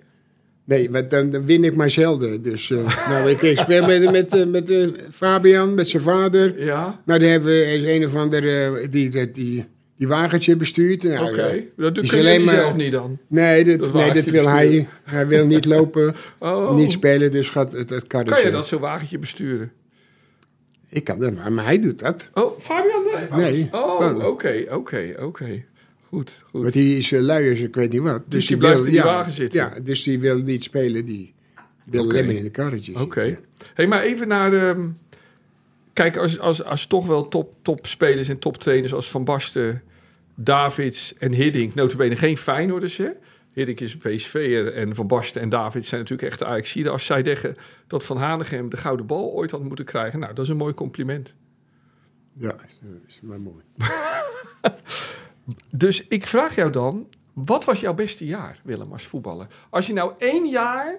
Nee, 0.64 0.92
want 0.92 1.10
dan, 1.10 1.32
dan 1.32 1.46
win 1.46 1.64
ik 1.64 1.76
maar 1.76 1.90
zelden. 1.90 2.42
Dus, 2.42 2.72
eh, 2.72 3.08
nou, 3.10 3.30
ik, 3.30 3.42
ik 3.42 3.58
speel 3.58 3.86
met, 3.86 4.12
met, 4.12 4.34
eh, 4.36 4.46
met 4.46 4.70
eh, 4.70 4.88
Fabian, 5.12 5.76
met 5.76 5.88
zijn 5.90 6.04
vader. 6.04 6.64
Ja? 6.64 7.02
Nou, 7.06 7.20
daar 7.20 7.30
hebben 7.30 7.50
we 7.50 7.66
is 7.74 7.84
een 7.84 8.06
of 8.06 8.16
ander 8.16 8.42
die, 8.92 9.10
die, 9.10 9.32
die, 9.32 9.66
die 9.98 10.08
wagentje 10.08 10.56
bestuurt. 10.56 11.04
Nou, 11.04 11.30
Oké. 11.32 11.64
Dat 11.78 11.96
doe 11.96 12.06
je 12.06 12.18
alleen 12.18 12.44
maar- 12.44 12.56
zelf 12.56 12.76
niet 12.76 12.92
dan. 12.92 13.18
Nee, 13.28 13.64
dat, 13.64 13.80
Dat 13.80 13.94
nee, 13.94 14.12
dat 14.14 14.30
wil 14.30 14.48
hij. 14.48 14.66
besturen. 14.68 14.88
Hij 15.04 15.28
wil 15.28 15.46
niet 15.46 15.66
lopen, 15.76 16.16
Oh. 16.40 16.76
niet 16.76 16.92
spelen, 16.92 17.32
dus 17.32 17.50
gaat 17.50 17.72
het. 17.72 18.08
Kan 18.08 18.26
je 18.44 18.52
dat 18.52 18.68
zo'n 18.68 18.80
wagentje 18.82 19.20
besturen? 19.20 19.72
Ik 20.90 21.04
kan 21.04 21.20
dat, 21.20 21.34
maar, 21.36 21.52
maar 21.52 21.66
hij 21.66 21.80
doet 21.80 22.00
dat. 22.00 22.30
Oh, 22.34 22.60
Fabian? 22.60 23.04
Nee. 23.32 23.52
Nee. 23.52 23.70
Oh, 23.72 24.26
oké, 24.26 24.66
oké, 24.70 25.14
oké. 25.20 25.64
Goed, 26.08 26.44
goed. 26.52 26.62
Want 26.62 26.74
die 26.74 26.98
is 26.98 27.12
uh, 27.12 27.22
lui 27.22 27.50
als 27.50 27.60
ik 27.60 27.76
weet 27.76 27.92
niet 27.92 28.02
wat. 28.02 28.22
Dus, 28.28 28.48
die 28.48 28.58
blijft 28.58 28.78
wil, 28.78 28.86
in 28.86 28.92
die 28.92 29.02
ja, 29.02 29.06
wagen 29.06 29.32
zitten? 29.32 29.60
Ja, 29.60 29.80
dus 29.80 30.04
die 30.04 30.20
wil 30.20 30.38
niet 30.38 30.64
spelen. 30.64 31.06
Die 31.06 31.34
wil 31.86 32.06
maar 32.06 32.18
in 32.18 32.44
de 32.44 32.50
karretjes 32.50 33.02
Oké. 33.02 33.40
Hey, 33.74 33.88
maar 33.88 34.02
even 34.02 34.28
naar 34.28 34.50
de... 34.52 34.90
Kijk, 35.94 36.18
als, 36.18 36.40
als, 36.40 36.64
als 36.64 36.86
toch 36.86 37.06
wel 37.06 37.28
top, 37.28 37.54
topspelers 37.62 38.30
en 38.30 38.40
toptrainers 38.40 38.94
als 38.94 39.10
Van 39.10 39.24
Basten, 39.24 39.84
Davids 40.36 41.14
en 41.18 41.34
Hiddink... 41.34 41.76
notabene 41.76 42.16
geen 42.16 42.38
Feyenoorders, 42.38 42.98
hè? 42.98 43.10
Hiddink 43.54 43.80
is 43.80 43.94
een 43.94 44.16
PSV'er 44.16 44.74
en 44.74 44.96
Van 44.96 45.08
Basten 45.08 45.42
en 45.42 45.50
Davids 45.50 45.90
zijn 45.90 46.02
natuurlijk 46.02 46.30
echt 46.30 46.40
de 46.40 46.46
Ajaxiden. 46.46 46.92
Als 46.92 47.06
zij 47.06 47.24
zeggen 47.24 47.56
dat 47.88 48.06
Van 48.06 48.18
Hanegem 48.18 48.70
de 48.70 48.78
gouden 48.78 49.06
bal 49.06 49.32
ooit 49.32 49.52
had 49.52 49.64
moeten 49.64 49.86
krijgen... 49.86 50.20
nou, 50.20 50.34
dat 50.34 50.44
is 50.44 50.50
een 50.50 50.58
mooi 50.58 50.74
compliment. 50.74 51.36
Ja, 52.34 52.56
is, 52.66 52.80
is 53.08 53.20
maar 53.22 53.42
mooi. 53.42 53.64
Dus 55.72 56.08
ik 56.08 56.28
vraag 56.28 56.56
jou 56.56 56.72
dan, 56.72 57.08
wat 57.34 57.66
was 57.66 57.80
jouw 57.80 57.94
beste 57.94 58.26
jaar, 58.26 58.60
Willem, 58.64 58.92
als 58.92 59.08
voetballer? 59.08 59.48
Als 59.70 59.88
je 59.88 59.94
nou 59.94 60.12
één 60.18 60.50
jaar 60.50 60.96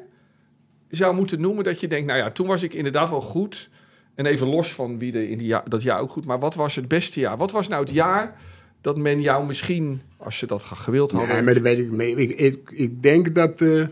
zou 0.90 1.14
moeten 1.14 1.40
noemen 1.40 1.64
dat 1.64 1.80
je 1.80 1.88
denkt, 1.88 2.06
nou 2.06 2.18
ja, 2.18 2.30
toen 2.30 2.46
was 2.46 2.62
ik 2.62 2.74
inderdaad 2.74 3.10
wel 3.10 3.20
goed. 3.20 3.70
En 4.14 4.26
even 4.26 4.46
los 4.46 4.72
van 4.72 4.98
wie 4.98 5.12
er 5.12 5.28
in 5.28 5.38
die 5.38 5.46
jaar, 5.46 5.68
dat 5.68 5.82
jaar 5.82 6.00
ook 6.00 6.10
goed, 6.10 6.24
maar 6.24 6.38
wat 6.38 6.54
was 6.54 6.74
het 6.74 6.88
beste 6.88 7.20
jaar? 7.20 7.36
Wat 7.36 7.50
was 7.50 7.68
nou 7.68 7.82
het 7.82 7.92
jaar 7.92 8.36
dat 8.80 8.96
men 8.96 9.20
jou 9.20 9.46
misschien, 9.46 10.00
als 10.16 10.38
ze 10.38 10.46
dat 10.46 10.62
gewild 10.62 11.12
hadden... 11.12 11.34
Nee, 11.34 11.42
maar 11.42 11.54
dat 11.54 11.62
weet 11.62 11.78
ik 11.78 11.90
mee. 11.90 12.16
Ik, 12.16 12.38
ik, 12.38 12.70
ik 12.70 13.02
denk 13.02 13.34
dat 13.34 13.60
eh 13.60 13.86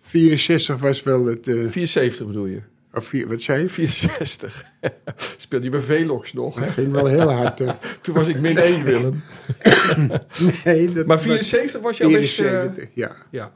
64 0.00 0.78
was 0.78 1.02
wel 1.02 1.26
het... 1.26 1.48
eh 1.48 1.68
74 1.68 2.26
bedoel 2.26 2.46
je? 2.46 2.62
Of 2.92 3.06
vier, 3.06 3.28
wat 3.28 3.40
zei 3.40 3.60
je? 3.62 3.68
64. 3.68 4.64
Speelde 5.36 5.64
je 5.64 5.70
bij 5.70 5.80
Velox 5.80 6.32
nog? 6.32 6.54
Het 6.54 6.70
ging 6.70 6.92
wel 6.92 7.06
heel 7.06 7.32
hard. 7.32 7.56
Toen 8.02 8.14
was 8.14 8.28
ik 8.28 8.40
min 8.40 8.56
1, 8.58 8.84
Willem. 8.84 9.22
nee, 10.64 10.92
dat 10.92 11.06
Maar 11.06 11.16
was 11.16 11.24
74 11.24 11.80
was 11.80 11.96
jouw 11.96 12.10
beste... 12.10 12.42
74, 12.42 12.88
ja. 12.94 13.16
Ja, 13.30 13.52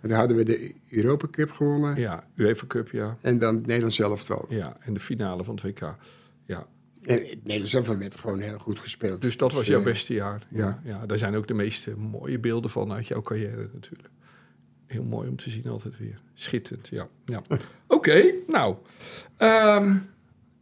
En 0.00 0.08
dan 0.08 0.18
hadden 0.18 0.36
we 0.36 0.44
de 0.44 0.74
Europa 0.90 1.26
Cup 1.30 1.50
gewonnen. 1.50 1.96
ja, 1.96 2.24
UEFA 2.36 2.66
Cup, 2.66 2.90
ja. 2.90 3.16
En 3.20 3.38
dan 3.38 3.54
het 3.54 3.66
Nederlands 3.66 3.98
elftal. 3.98 4.46
Ja, 4.48 4.76
en 4.80 4.94
de 4.94 5.00
finale 5.00 5.44
van 5.44 5.54
het 5.54 5.64
WK. 5.64 5.96
Ja, 6.44 6.66
En 7.02 7.18
het 7.18 7.38
Nederlands 7.44 7.74
elftal 7.74 7.98
werd 7.98 8.16
gewoon 8.16 8.40
heel 8.40 8.58
goed 8.58 8.78
gespeeld. 8.78 9.20
Dus 9.22 9.36
dat 9.36 9.52
was 9.52 9.66
jouw 9.66 9.78
eh, 9.78 9.84
beste 9.84 10.14
jaar. 10.14 10.46
Ja. 10.50 10.58
ja. 10.58 10.80
ja, 10.84 11.06
daar 11.06 11.18
zijn 11.18 11.36
ook 11.36 11.46
de 11.46 11.54
meeste 11.54 11.96
mooie 11.96 12.38
beelden 12.38 12.70
van 12.70 12.92
uit 12.92 13.06
jouw 13.06 13.22
carrière 13.22 13.68
natuurlijk. 13.72 14.08
Heel 14.88 15.02
mooi 15.04 15.28
om 15.28 15.36
te 15.36 15.50
zien 15.50 15.66
altijd 15.68 15.98
weer. 15.98 16.20
Schitterend, 16.34 16.88
ja. 16.88 17.08
ja. 17.24 17.42
Oké, 17.86 18.24
nou. 18.46 18.76
Ehm, 19.36 19.94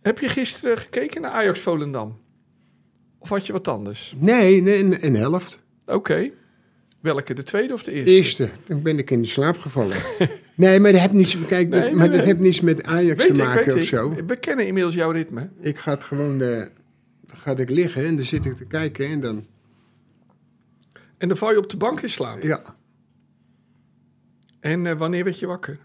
heb 0.03 0.19
je 0.19 0.29
gisteren 0.29 0.79
gekeken 0.79 1.21
naar 1.21 1.31
Ajax 1.31 1.61
Volendam? 1.61 2.19
Of 3.19 3.29
had 3.29 3.47
je 3.47 3.53
wat 3.53 3.69
anders? 3.69 4.15
Nee, 4.19 4.61
nee 4.63 4.79
een, 4.79 5.05
een 5.07 5.17
helft. 5.17 5.63
Oké. 5.87 6.31
Welke, 7.01 7.35
de 7.35 7.43
tweede 7.43 7.73
of 7.73 7.83
de 7.83 7.91
De 7.91 7.97
eerste? 7.97 8.13
eerste. 8.15 8.51
Toen 8.67 8.83
ben 8.83 8.99
ik 8.99 9.11
in 9.11 9.21
de 9.23 9.29
slaap 9.29 9.59
gevallen. 9.59 9.97
nee, 10.55 10.81
maar 10.81 10.93
dat 10.93 11.01
heeft 11.01 11.13
niets, 11.13 11.47
kijk, 11.47 11.71
dat, 11.71 11.81
Nee, 11.81 11.89
nee, 11.89 11.99
maar 11.99 12.11
dat 12.11 12.25
heeft 12.25 12.39
niets 12.39 12.61
met 12.61 12.83
Ajax 12.83 13.27
Weet 13.27 13.35
te 13.37 13.43
maken 13.43 13.73
of 13.75 13.79
ik. 13.81 13.85
zo. 13.87 14.15
We 14.27 14.37
kennen 14.37 14.67
inmiddels 14.67 14.95
jouw 14.95 15.11
ritme. 15.11 15.49
Ik 15.61 15.79
ga 15.79 15.91
het 15.91 16.05
gewoon, 16.05 16.43
eh, 16.43 16.49
dan 17.27 17.37
ga 17.37 17.57
ik 17.57 17.71
liggen 17.71 18.07
en 18.07 18.17
dan 18.17 18.25
zit 18.25 18.45
ik 18.45 18.57
te 18.57 18.65
kijken 18.65 19.07
en 19.09 19.21
dan, 19.21 19.47
En 21.19 21.29
dan 21.29 21.37
val 21.37 21.51
je 21.51 21.59
op 21.59 21.71
de 21.71 21.77
bank 21.77 22.01
in 22.01 22.09
slaap. 22.09 22.43
ja. 22.43 22.76
En 24.67 24.87
eh, 24.87 24.99
wanneer 24.99 25.25
werd 25.25 25.39
je 25.39 25.47
wakker? 25.47 25.79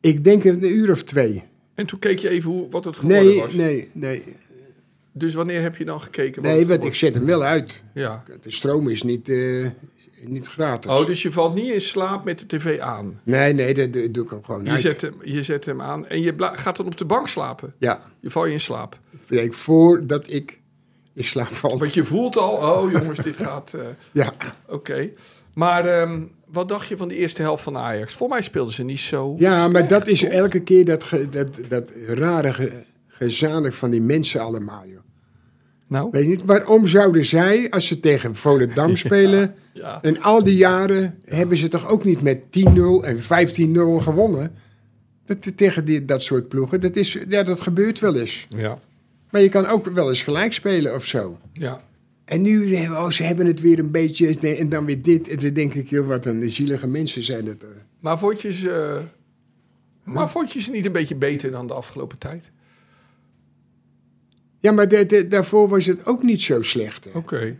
Ik 0.00 0.24
denk 0.24 0.44
een 0.44 0.64
uur 0.76 0.90
of 0.90 1.02
twee. 1.02 1.42
En 1.74 1.86
toen 1.86 1.98
keek 1.98 2.18
je 2.18 2.28
even 2.28 2.50
hoe, 2.50 2.70
wat 2.70 2.84
het 2.84 2.96
geworden 2.96 3.26
Nee, 3.26 3.40
was. 3.40 3.52
nee, 3.52 3.90
nee. 3.92 4.22
Dus 5.12 5.34
wanneer 5.34 5.62
heb 5.62 5.76
je 5.76 5.84
dan 5.84 6.00
gekeken? 6.00 6.42
Nee, 6.42 6.66
want 6.66 6.84
ik 6.84 6.94
zet 6.94 7.14
hem 7.14 7.24
wel 7.26 7.42
uit. 7.42 7.82
Ja. 7.94 8.24
De 8.40 8.50
stroom 8.50 8.88
is 8.88 9.02
niet, 9.02 9.28
eh, 9.28 9.66
niet 10.24 10.46
gratis. 10.46 10.90
Oh, 10.90 11.06
dus 11.06 11.22
je 11.22 11.32
valt 11.32 11.54
niet 11.54 11.72
in 11.72 11.80
slaap 11.80 12.24
met 12.24 12.38
de 12.38 12.46
tv 12.46 12.78
aan. 12.78 13.20
Nee, 13.22 13.52
nee, 13.52 13.74
dat, 13.74 13.92
dat 13.92 14.14
doe 14.14 14.24
ik 14.24 14.30
hem 14.30 14.42
gewoon 14.44 14.64
Je 14.64 14.70
uit. 14.70 14.80
zet, 14.80 15.00
hem, 15.00 15.14
je 15.22 15.42
zet 15.42 15.64
hem 15.64 15.80
aan 15.80 16.06
en 16.06 16.20
je 16.20 16.34
gaat 16.38 16.76
dan 16.76 16.86
op 16.86 16.96
de 16.96 17.04
bank 17.04 17.28
slapen. 17.28 17.74
Ja, 17.78 18.02
Je 18.20 18.30
val 18.30 18.46
je 18.46 18.52
in 18.52 18.60
slaap. 18.60 18.98
ik 19.28 19.52
voordat 19.52 20.30
ik 20.30 20.60
in 21.14 21.24
slaap. 21.24 21.48
Want 21.50 21.94
je 21.94 22.04
voelt 22.04 22.36
al, 22.36 22.52
oh 22.52 22.90
jongens, 22.90 23.18
dit 23.18 23.36
gaat... 23.46 23.74
eh, 23.74 23.80
Ja, 24.12 24.32
Oké. 24.68 25.10
Maar 25.54 25.86
ehm, 25.86 26.22
wat 26.46 26.68
dacht 26.68 26.88
je 26.88 26.96
van 26.96 27.08
de 27.08 27.16
eerste 27.16 27.42
helft 27.42 27.62
van 27.62 27.76
Ajax? 27.76 28.14
Voor 28.14 28.28
mij 28.28 28.42
speelden 28.42 28.74
ze 28.74 28.82
niet 28.82 29.00
zo 29.00 29.34
ja 29.38 29.68
maar 29.68 29.88
dat 29.88 30.06
is 30.08 30.20
toch? 30.20 30.28
elke 30.28 30.60
keer 30.62 30.84
dat, 30.84 31.04
ge- 31.04 31.28
dat, 31.28 31.48
dat 31.68 31.90
rare 32.06 32.52
ge, 33.18 33.72
van 33.72 33.90
die 33.90 34.00
mensen 34.00 34.40
allemaal, 34.40 34.82
joh. 34.86 35.00
Nou? 35.88 36.08
Weet 36.10 36.22
je 36.22 36.28
niet, 36.28 36.44
waarom 36.44 36.86
zouden 36.86 37.24
zij, 37.24 37.70
als 37.70 37.86
ze 37.86 38.00
tegen 38.00 38.34
Volendam 38.34 38.96
spelen... 39.06 39.54
Ja. 39.74 39.98
en 40.02 40.22
al 40.22 40.42
die 40.42 40.56
jaren 40.56 41.18
hebben 41.24 41.56
ze 41.56 41.68
toch 41.68 41.88
ook 41.88 42.04
niet 42.04 42.22
met 42.22 42.44
10-0 42.44 42.50
en 43.04 43.16
15-0 43.18 44.02
gewonnen? 44.02 44.54
Dat, 45.26 45.56
tegen 45.56 45.84
die, 45.84 46.04
dat 46.04 46.22
soort 46.22 46.48
ploegen, 46.48 46.80
dat, 46.80 46.96
is, 46.96 47.18
ja, 47.28 47.42
dat 47.42 47.60
gebeurt 47.60 47.98
wel 47.98 48.16
eens. 48.16 48.46
Ja. 48.48 48.76
Maar 49.32 49.40
je 49.40 49.48
kan 49.48 49.66
ook 49.66 49.88
wel 49.88 50.08
eens 50.08 50.22
gelijk 50.22 50.52
spelen 50.52 50.94
of 50.94 51.04
zo. 51.06 51.38
Ja. 51.52 51.84
En 52.24 52.42
nu, 52.42 52.74
eh, 52.74 52.90
oh, 52.90 53.10
ze 53.10 53.22
hebben 53.22 53.46
het 53.46 53.60
weer 53.60 53.78
een 53.78 53.90
beetje, 53.90 54.38
en 54.56 54.68
dan 54.68 54.84
weer 54.84 55.02
dit. 55.02 55.28
En 55.28 55.38
dan 55.38 55.52
denk 55.52 55.74
ik, 55.74 55.88
joh, 55.88 56.06
wat 56.06 56.26
een 56.26 56.48
zielige 56.48 56.86
mensen 56.86 57.22
zijn 57.22 57.46
het. 57.46 57.62
eh. 57.62 57.68
Maar 58.00 58.18
vond 58.18 58.40
je 58.42 58.52
ze... 58.52 58.70
eh, 60.04 60.12
maar 60.12 60.30
vond 60.30 60.52
je 60.52 60.60
ze 60.60 60.70
niet 60.70 60.86
een 60.86 60.92
beetje 60.92 61.14
beter 61.16 61.50
dan 61.50 61.66
de 61.66 61.72
afgelopen 61.74 62.18
tijd? 62.18 62.50
Ja, 64.60 64.72
maar 64.72 64.88
de- 64.88 65.06
de- 65.06 65.28
daarvoor 65.28 65.68
was 65.68 65.86
het 65.86 66.06
ook 66.06 66.22
niet 66.22 66.42
zo 66.42 66.62
slecht. 66.62 67.08
Oké. 67.12 67.56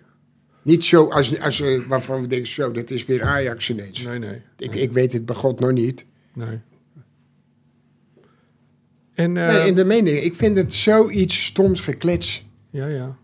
Niet 0.63 0.85
zo 0.85 1.09
als, 1.11 1.41
als 1.41 1.61
eh, 1.61 1.87
waarvan 1.87 2.21
we 2.21 2.27
denken, 2.27 2.49
zo, 2.49 2.73
dat 2.73 2.91
is 2.91 3.05
weer 3.05 3.23
Ajax 3.23 3.71
ineens. 3.71 4.03
Nee, 4.05 4.19
nee. 4.19 4.43
Ik, 4.59 4.75
ik 4.75 4.93
weet 4.93 5.13
het 5.13 5.27
bij 5.27 5.35
God 5.35 5.61
nog 5.61 5.73
niet. 5.73 6.05
Nee. 6.35 6.59
En, 9.15 9.37
eh, 9.37 9.47
nee, 9.49 9.67
in 9.67 9.75
de 9.75 9.85
mening, 9.85 10.19
ik 10.19 10.35
vind 10.35 10.57
het 10.57 10.75
zoiets 10.75 11.45
stoms 11.45 11.81
geklets. 11.81 12.47
ja, 12.71 12.87
ja. 12.87 13.17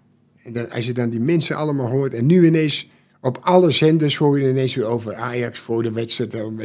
En 0.42 0.52
dan, 0.54 0.70
als 0.70 0.86
je 0.86 0.92
dan 0.92 1.10
die 1.10 1.20
mensen 1.20 1.56
allemaal 1.56 1.88
hoort. 1.90 2.14
En 2.14 2.26
nu 2.26 2.46
ineens 2.46 2.88
op 3.20 3.38
alle 3.42 3.70
zenders 3.70 4.16
hoor 4.16 4.40
je 4.40 4.48
ineens 4.48 4.74
weer 4.74 4.84
over 4.84 5.14
Ajax 5.14 5.58
voor 5.58 5.82
de 5.82 5.92
wedstrijd. 5.92 6.30
Dan, 6.30 6.56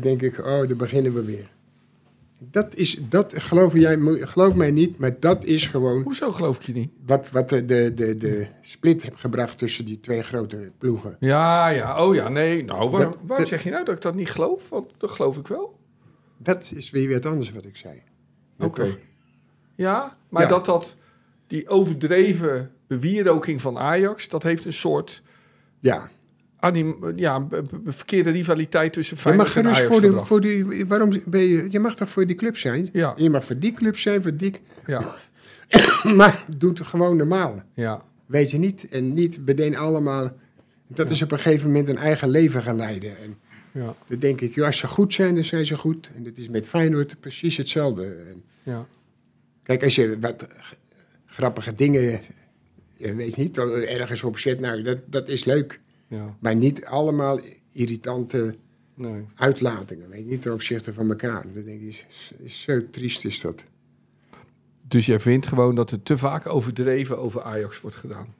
denk 0.00 0.22
ik, 0.22 0.38
oh, 0.38 0.44
daar 0.44 0.76
beginnen 0.76 1.14
we 1.14 1.24
weer. 1.24 1.50
Dat 2.50 2.74
is, 2.74 2.98
dat 3.08 3.32
geloof, 3.36 3.74
jij, 3.74 3.98
geloof 4.20 4.54
mij 4.54 4.70
niet, 4.70 4.98
maar 4.98 5.20
dat 5.20 5.44
is 5.44 5.66
gewoon 5.66 6.02
Hoezo 6.02 6.32
geloof 6.32 6.56
ik 6.56 6.62
je 6.62 6.72
niet? 6.72 6.90
wat, 7.06 7.30
wat 7.30 7.48
de, 7.48 7.64
de, 7.64 7.92
de, 7.94 8.14
de 8.14 8.46
split 8.60 9.02
heeft 9.02 9.20
gebracht 9.20 9.58
tussen 9.58 9.84
die 9.84 10.00
twee 10.00 10.22
grote 10.22 10.70
ploegen. 10.78 11.16
Ja, 11.20 11.68
ja. 11.68 12.04
Oh 12.06 12.14
ja, 12.14 12.28
nee. 12.28 12.64
Nou, 12.64 12.90
waar, 12.90 13.00
Dat- 13.04 13.14
waarom 13.14 13.38
dat- 13.38 13.48
zeg 13.48 13.62
je 13.64 13.70
nou 13.70 13.84
dat 13.84 13.94
ik 13.94 14.02
dat 14.02 14.14
niet 14.14 14.30
geloof? 14.30 14.68
Want 14.68 14.86
dat 14.98 15.10
geloof 15.10 15.36
ik 15.36 15.46
wel. 15.46 15.78
Dat 16.38 16.72
is 16.76 16.90
weer 16.90 17.08
wat 17.12 17.26
anders 17.26 17.52
wat 17.52 17.64
ik 17.64 17.76
zei. 17.76 18.02
Oké. 18.58 18.96
Ja, 19.74 20.16
maar 20.28 20.42
Ja. 20.42 20.48
dat 20.48 20.64
dat... 20.64 20.96
Die 21.46 21.68
overdreven 21.68 22.70
bewieroking 22.86 23.60
van 23.60 23.78
Ajax... 23.78 24.28
dat 24.28 24.42
heeft 24.42 24.64
een 24.64 24.72
soort... 24.72 25.22
Ja, 25.80 26.10
Anim, 26.58 27.12
ja, 27.16 27.46
verkeerde 27.84 28.30
rivaliteit 28.30 28.92
tussen 28.92 29.16
Feyenoord 29.16 29.56
en 29.56 29.66
Ajax 29.66 29.82
voor, 29.82 30.00
de, 30.00 30.20
voor 30.20 30.40
die. 30.40 30.86
Waarom 30.86 31.20
ben 31.26 31.40
je. 31.40 31.66
Je 31.70 31.78
mag 31.80 31.96
toch 31.96 32.08
voor 32.08 32.26
die 32.26 32.36
club 32.36 32.56
zijn? 32.56 32.88
Ja. 32.92 33.14
Je 33.16 33.30
mag 33.30 33.44
voor 33.44 33.58
die 33.58 33.72
club 33.72 33.98
zijn, 33.98 34.22
voor 34.22 34.36
die. 34.36 34.54
Ja, 34.86 35.14
Maar 36.16 36.44
doe 36.56 36.70
het 36.70 36.80
gewoon 36.80 37.16
normaal. 37.16 37.62
ja, 37.74 38.02
Weet 38.26 38.50
je 38.50 38.58
niet? 38.58 38.88
En 38.88 39.14
niet 39.14 39.40
meteen 39.46 39.76
allemaal. 39.76 40.32
Dat 40.86 41.10
is 41.10 41.22
op 41.22 41.32
een 41.32 41.38
gegeven 41.38 41.66
moment 41.66 41.88
een 41.88 41.98
eigen 41.98 42.28
leven 42.28 42.62
gaan 42.62 42.76
leiden. 42.76 43.18
En 43.18 43.36
ja, 43.76 43.96
dan 44.08 44.18
denk 44.18 44.40
ik, 44.40 44.54
joh, 44.54 44.66
als 44.66 44.78
ze 44.78 44.86
goed 44.86 45.12
zijn, 45.14 45.34
dan 45.34 45.44
zijn 45.44 45.66
ze 45.66 45.76
goed. 45.76 46.10
En 46.14 46.22
dat 46.22 46.36
is 46.36 46.48
met 46.48 46.68
Feyenoord 46.68 47.20
precies 47.20 47.56
hetzelfde. 47.56 48.04
En 48.04 48.42
ja. 48.62 48.86
kijk, 49.62 49.82
als 49.84 49.94
je 49.94 50.16
wat 50.20 50.48
grappige 51.26 51.74
dingen. 51.74 52.20
Je 52.96 53.14
weet 53.14 53.36
niet, 53.36 53.58
ergens 53.58 54.22
op 54.22 54.38
zet, 54.38 54.60
nou, 54.60 54.82
dat, 54.82 55.02
dat 55.06 55.28
is 55.28 55.44
leuk. 55.44 55.80
ja. 56.08 56.36
Maar 56.40 56.56
niet 56.56 56.84
allemaal 56.84 57.40
irritante 57.72 58.54
Nee. 58.94 59.24
uitlatingen. 59.34 60.08
Weet 60.08 60.18
je, 60.24 60.30
niet 60.30 60.42
ten 60.42 60.52
opzichte 60.52 60.92
van 60.92 61.08
elkaar. 61.08 61.46
Dan 61.54 61.64
denk 61.64 61.80
ik, 61.80 62.06
zo 62.46 62.90
triest 62.90 63.24
is 63.24 63.40
dat. 63.40 63.64
Dus 64.88 65.06
jij 65.06 65.20
vindt 65.20 65.46
gewoon 65.46 65.74
dat 65.74 65.90
er 65.90 66.02
te 66.02 66.18
vaak 66.18 66.46
overdreven 66.46 67.18
over 67.18 67.42
Ajax 67.42 67.80
wordt 67.80 67.96
gedaan? 67.96 68.34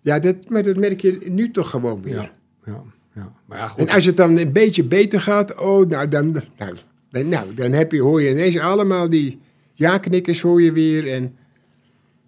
Ja, 0.00 0.18
dat, 0.18 0.48
maar 0.48 0.62
dat 0.62 0.76
merk 0.76 1.00
je 1.00 1.18
nu 1.24 1.50
toch 1.50 1.70
gewoon 1.70 2.02
weer. 2.02 2.14
Ja, 2.14 2.34
ja, 2.64 2.82
ja. 3.18 3.32
Maar 3.46 3.58
ja, 3.58 3.68
goed. 3.68 3.80
En 3.80 3.94
als 3.94 4.04
het 4.04 4.16
dan 4.16 4.38
een 4.38 4.52
beetje 4.52 4.84
beter 4.84 5.20
gaat, 5.20 5.60
oh, 5.60 5.88
nou, 5.88 6.08
dan, 6.08 6.32
nou, 6.56 6.74
dan, 7.10 7.28
nou, 7.28 7.54
dan 7.54 7.72
heb 7.72 7.92
je, 7.92 8.00
hoor 8.00 8.22
je 8.22 8.30
ineens 8.30 8.58
allemaal 8.58 9.10
die 9.10 9.40
ja-knikkers 9.72 10.40
hoor 10.40 10.62
je 10.62 10.72
weer. 10.72 11.12
En, 11.12 11.36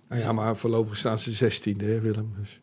Nou 0.08 0.20
ja, 0.20 0.32
maar 0.32 0.56
voorlopig 0.56 0.96
staan 0.96 1.18
ze 1.18 1.32
zestiende, 1.32 1.84
hè, 1.84 2.00
Willem. 2.00 2.32
Dus 2.38 2.60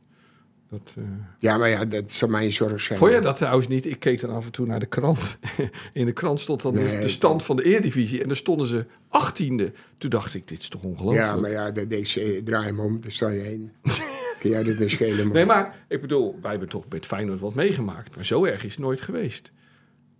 dat, 0.69 0.93
eh, 0.97 1.03
ja, 1.39 1.57
maar 1.57 1.69
ja, 1.69 1.85
dat 1.85 2.11
zal 2.11 2.29
mijn 2.29 2.51
zorg 2.51 2.81
zijn. 2.81 2.99
Vond 2.99 3.11
jij 3.11 3.21
dat 3.21 3.37
trouwens 3.37 3.67
niet? 3.67 3.85
Ik 3.85 3.99
keek 3.99 4.19
dan 4.19 4.29
af 4.29 4.45
en 4.45 4.51
toe 4.51 4.65
naar 4.65 4.79
de 4.79 4.85
krant. 4.85 5.37
In 5.93 6.05
de 6.05 6.11
krant 6.11 6.39
stond 6.39 6.61
dan 6.61 6.73
Nee, 6.73 6.99
de 6.99 7.07
stand 7.07 7.43
van 7.43 7.55
de 7.55 7.63
Eredivisie. 7.63 8.21
En 8.21 8.27
daar 8.27 8.37
stonden 8.37 8.67
ze 8.67 8.85
achttiende. 9.09 9.71
Toen 9.97 10.09
dacht 10.09 10.33
ik, 10.33 10.47
dit 10.47 10.59
is 10.59 10.69
toch 10.69 10.83
ongelooflijk? 10.83 11.25
Ja, 11.25 11.35
maar 11.35 11.51
ja, 11.51 11.71
dat 11.71 11.89
denk 11.89 12.07
ik, 12.07 12.45
draai 12.45 12.65
hem 12.65 12.79
om, 12.79 12.99
daar 13.01 13.11
sta 13.11 13.29
je 13.29 13.39
heen. 13.39 13.71
Kun 14.39 14.49
jij 14.49 14.63
dit 14.63 14.89
schelen, 14.91 15.25
man? 15.25 15.35
Nee, 15.35 15.45
maar 15.45 15.85
ik 15.87 16.01
bedoel, 16.01 16.37
wij 16.41 16.51
hebben 16.51 16.69
toch 16.69 16.85
met 16.89 17.05
Feyenoord 17.05 17.39
wat 17.39 17.53
meegemaakt. 17.55 18.15
Maar 18.15 18.25
zo 18.25 18.45
erg 18.45 18.63
is 18.63 18.71
het 18.71 18.79
nooit 18.83 19.01
geweest. 19.01 19.51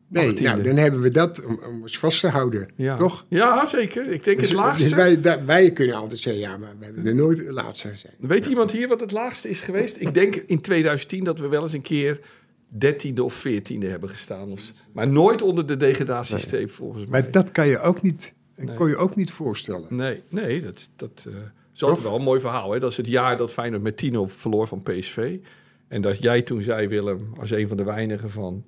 Nee, 0.10 0.36
18e. 0.36 0.42
nou, 0.42 0.62
dan 0.62 0.76
hebben 0.76 1.02
we 1.02 1.12
dat 1.12 1.46
om, 1.46 1.60
om 1.68 1.82
ons 1.82 2.00
vast 2.00 2.20
te 2.20 2.28
houden. 2.28 2.70
Ja. 2.76 2.96
Toch? 2.96 3.26
Ja, 3.30 3.66
zeker. 3.66 4.12
Ik 4.12 4.24
denk 4.24 4.40
Dus, 4.40 4.48
het 4.48 4.58
laagste. 4.58 4.84
dus 4.84 4.94
wij, 4.94 5.22
da- 5.22 5.46
wij 5.46 5.72
kunnen 5.74 5.96
altijd 5.96 6.20
zeggen, 6.20 6.42
ja, 6.42 6.58
maar 6.58 6.74
we 6.80 6.86
hebben 6.86 7.06
er 7.06 7.16
nooit 7.16 7.38
de 7.38 7.52
laatste 7.54 7.92
zijn. 7.96 8.14
Weet 8.20 8.46
iemand 8.46 8.72
hier 8.72 8.88
wat 8.88 9.00
het 9.00 9.12
laagste 9.12 9.50
is 9.50 9.62
geweest? 9.62 9.96
Ik 10.00 10.14
denk 10.14 10.36
in 10.36 10.62
2010 10.62 11.24
dat 11.24 11.40
we 11.40 11.48
wel 11.48 11.62
eens 11.62 11.74
een 11.74 11.82
keer 11.82 12.20
dertiende 12.70 13.24
of 13.24 13.34
veertiende 13.34 13.88
hebben 13.88 14.10
gestaan. 14.10 14.52
Of, 14.52 14.62
maar 14.94 15.08
nooit 15.08 15.42
onder 15.42 15.68
de 15.68 15.78
degradatiestreep 15.78 16.72
volgens 16.72 17.06
mij. 17.06 17.22
Maar 17.22 17.32
dat 17.32 17.52
kan 17.52 17.68
je 17.68 17.80
ook 17.80 18.02
niet, 18.02 18.34
Nee. 18.56 18.76
kon 18.76 18.88
je 18.90 18.96
ook 18.98 19.16
niet 19.16 19.32
voorstellen. 19.32 19.96
Nee, 19.96 20.24
nee, 20.30 20.62
dat, 20.62 20.90
dat 20.96 21.26
eh, 21.28 21.34
is 21.78 21.84
altijd 21.84 22.04
wel 22.06 22.16
een 22.16 22.24
mooi 22.24 22.40
verhaal. 22.40 22.72
Hè? 22.72 22.80
Dat 22.80 22.92
is 22.92 22.98
het 22.98 23.08
jaar 23.08 23.38
dat 23.38 23.54
Feyenoord 23.54 23.82
met 23.84 23.98
10 23.98 24.30
verloor 24.30 24.68
van 24.68 24.82
PSV. 24.84 25.38
En 25.88 26.02
dat 26.02 26.22
jij 26.22 26.42
toen 26.42 26.62
zei, 26.62 26.88
Willem, 26.88 27.34
als 27.40 27.52
een 27.52 27.68
van 27.68 27.78
de 27.78 27.84
weinigen 27.84 28.30
van... 28.32 28.64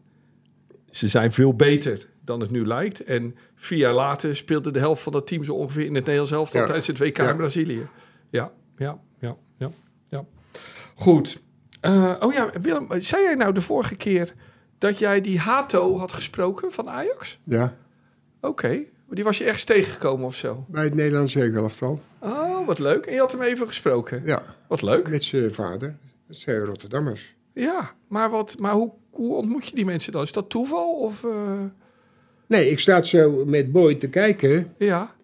Ze 0.91 1.07
zijn 1.07 1.31
veel 1.31 1.53
beter 1.55 2.07
dan 2.21 2.39
het 2.39 2.51
nu 2.51 2.65
lijkt. 2.65 3.03
En 3.03 3.35
vier 3.55 3.77
jaar 3.77 3.93
later 3.93 4.35
speelde 4.35 4.71
de 4.71 4.79
helft 4.79 5.01
van 5.01 5.11
dat 5.11 5.27
team 5.27 5.43
zo 5.43 5.53
ongeveer 5.53 5.85
in 5.85 5.95
het 5.95 6.03
Nederlands 6.03 6.31
elftal 6.31 6.59
Ja. 6.59 6.65
tijdens 6.65 6.87
het 6.87 6.97
WK 6.97 7.17
Ja. 7.17 7.29
in 7.29 7.37
Brazilië. 7.37 7.87
Ja, 8.29 8.51
ja, 8.77 8.99
ja, 9.19 9.35
ja, 9.57 9.71
ja. 10.09 10.25
Goed. 10.95 11.41
Eh, 11.81 12.13
oh 12.19 12.33
ja, 12.33 12.49
Willem, 12.61 12.87
zei 13.01 13.23
jij 13.23 13.35
nou 13.35 13.53
de 13.53 13.61
vorige 13.61 13.95
keer 13.95 14.33
dat 14.77 14.97
jij 14.99 15.21
die 15.21 15.39
Hato 15.39 15.97
had 15.97 16.13
gesproken 16.13 16.71
van 16.71 16.89
Ajax? 16.89 17.39
Ja, 17.43 17.75
Oké, 18.41 18.79
die 19.09 19.23
was 19.23 19.37
je 19.37 19.43
ergens 19.43 19.63
tegengekomen 19.63 20.25
of 20.25 20.35
zo? 20.35 20.65
bij 20.67 20.83
het 20.83 20.93
Nederlands 20.93 21.35
elftal. 21.35 22.01
Oh, 22.19 22.65
wat 22.67 22.79
leuk. 22.79 23.05
En 23.05 23.13
je 23.13 23.19
had 23.19 23.31
hem 23.31 23.41
even 23.41 23.67
gesproken. 23.67 24.21
Ja, 24.25 24.41
Wat 24.67 24.81
leuk. 24.81 25.09
met 25.09 25.23
zijn 25.23 25.51
vader. 25.53 25.95
Dat 26.27 26.37
zijn 26.37 26.59
Rotterdammers. 26.59 27.35
Ja, 27.53 27.95
maar, 28.07 28.29
wat, 28.29 28.55
maar 28.59 28.73
hoe, 28.73 28.91
hoe 29.09 29.35
ontmoet 29.35 29.67
je 29.67 29.75
die 29.75 29.85
mensen 29.85 30.11
dan? 30.11 30.21
Is 30.23 30.31
dat 30.31 30.49
toeval? 30.49 30.93
Of, 30.99 31.23
eh, 31.23 31.63
Nee, 32.47 32.69
ik 32.69 32.79
sta 32.79 33.03
zo 33.03 33.45
met 33.45 33.71
Boy 33.71 33.95
te 33.95 34.09
kijken. 34.09 34.73
ja, 34.77 35.15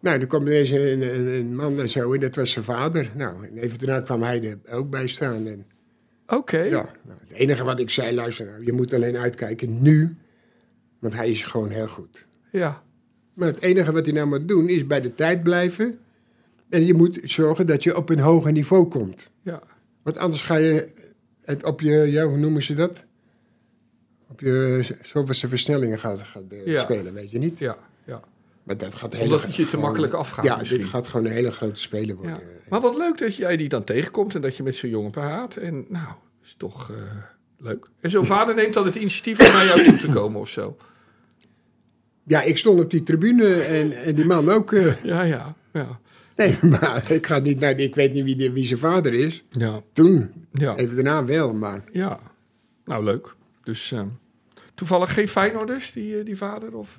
Nou, 0.00 0.20
er 0.20 0.26
kwam 0.26 0.42
ineens 0.46 0.70
een, 0.70 1.02
een, 1.02 1.26
een 1.26 1.56
man 1.56 1.80
en 1.80 1.88
zo, 1.88 2.12
en 2.12 2.20
dat 2.20 2.34
was 2.34 2.50
zijn 2.50 2.64
vader. 2.64 3.10
Nou, 3.14 3.46
en 3.46 3.56
even 3.58 3.78
daarna 3.78 4.00
kwam 4.00 4.22
hij 4.22 4.42
er 4.64 4.74
ook 4.76 4.90
bij 4.90 5.06
staan. 5.06 5.46
En, 5.46 5.66
oké. 6.26 6.58
ja, 6.58 6.90
nou, 7.02 7.18
het 7.20 7.30
enige 7.30 7.64
wat 7.64 7.80
ik 7.80 7.90
zei, 7.90 8.14
luister 8.14 8.46
nou, 8.46 8.64
je 8.64 8.72
moet 8.72 8.94
alleen 8.94 9.16
uitkijken 9.16 9.82
nu, 9.82 10.16
want 10.98 11.14
hij 11.14 11.30
is 11.30 11.44
gewoon 11.44 11.68
heel 11.70 11.88
goed. 11.88 12.26
Ja, 12.52 12.82
Maar 13.40 13.48
het 13.48 13.60
enige 13.60 13.92
wat 13.92 14.04
hij 14.06 14.14
nou 14.14 14.26
moet 14.26 14.48
doen, 14.48 14.68
is 14.68 14.86
bij 14.86 15.00
de 15.00 15.14
tijd 15.14 15.42
blijven. 15.42 15.98
En 16.68 16.86
je 16.86 16.94
moet 16.94 17.18
zorgen 17.22 17.66
dat 17.66 17.82
je 17.82 17.96
op 17.96 18.08
een 18.08 18.18
hoger 18.18 18.52
niveau 18.52 18.88
komt. 18.88 19.32
ja, 19.42 19.62
Want 20.02 20.18
anders 20.18 20.42
ga 20.42 20.54
je 20.56 20.92
het 21.44 21.64
op 21.64 21.80
je, 21.80 21.90
ja, 21.90 22.24
hoe 22.24 22.38
noemen 22.38 22.62
ze 22.62 22.74
dat? 22.74 23.04
Op 24.28 24.40
je 24.40 24.82
zoveelste 25.02 25.48
versnellingen 25.48 25.98
gaat, 25.98 26.20
gaat 26.20 26.42
eh, 26.48 26.66
Ja. 26.66 26.80
spelen, 26.80 27.12
weet 27.12 27.30
je 27.30 27.38
niet? 27.38 27.58
ja, 27.58 27.76
ja. 28.04 28.20
Maar 28.62 28.76
dat 28.76 28.94
gaat 28.94 29.18
Omdat 29.18 29.42
het 29.42 29.56
je 29.56 29.62
te 29.62 29.68
gewoon- 29.68 29.84
makkelijk 29.84 30.12
afgaat 30.12 30.44
Ja, 30.44 30.56
misschien. 30.56 30.80
dit 30.80 30.88
gaat 30.88 31.06
gewoon 31.06 31.26
een 31.26 31.32
hele 31.32 31.50
grote 31.50 31.80
speler 31.80 32.14
worden. 32.16 32.32
ja. 32.32 32.38
Maar 32.68 32.80
wat 32.80 32.96
leuk 32.96 33.18
dat 33.18 33.36
jij 33.36 33.56
die 33.56 33.68
dan 33.68 33.84
tegenkomt 33.84 34.34
en 34.34 34.40
dat 34.40 34.56
je 34.56 34.62
met 34.62 34.74
zo'n 34.74 34.90
jongen 34.90 35.10
praat. 35.10 35.56
En 35.56 35.84
nou, 35.88 36.08
is 36.42 36.54
toch 36.58 36.90
eh, 36.90 36.96
leuk. 37.58 37.86
En 38.00 38.10
zo'n 38.10 38.24
vader 38.34 38.54
neemt 38.54 38.74
dan 38.74 38.86
het 38.86 38.94
initiatief 38.94 39.38
om 39.46 39.52
naar 39.52 39.66
jou 39.66 39.84
toe 39.84 39.96
te 39.96 40.08
komen 40.08 40.40
of 40.40 40.48
zo. 40.48 40.76
Ja, 42.30 42.42
ik 42.42 42.58
stond 42.58 42.80
op 42.80 42.90
die 42.90 43.02
tribune 43.02 43.54
en, 43.54 43.92
en 43.92 44.14
die 44.14 44.24
man 44.24 44.48
ook. 44.50 44.72
eh, 44.72 45.04
Ja, 45.04 45.22
ja, 45.22 45.54
ja. 45.72 45.98
nee, 46.36 46.56
maar 46.80 47.10
ik 47.10 47.26
ga 47.26 47.38
niet 47.38 47.60
naar, 47.60 47.78
ik 47.78 47.94
weet 47.94 48.12
niet 48.12 48.24
wie, 48.24 48.36
de, 48.36 48.52
wie 48.52 48.64
zijn 48.64 48.78
vader 48.78 49.14
is. 49.14 49.44
Ja, 49.50 49.80
Toen, 49.92 50.30
ja. 50.52 50.76
even 50.76 50.94
daarna 50.94 51.24
wel, 51.24 51.52
maar 51.54 51.84
ja. 51.92 52.20
Nou, 52.84 53.04
leuk. 53.04 53.34
Dus 53.62 53.92
eh, 53.92 54.02
toevallig 54.74 55.14
geen 55.14 55.28
Feyenoorders, 55.28 55.92
die, 55.92 56.18
eh, 56.18 56.24
die 56.24 56.36
vader? 56.36 56.76
Of, 56.76 56.98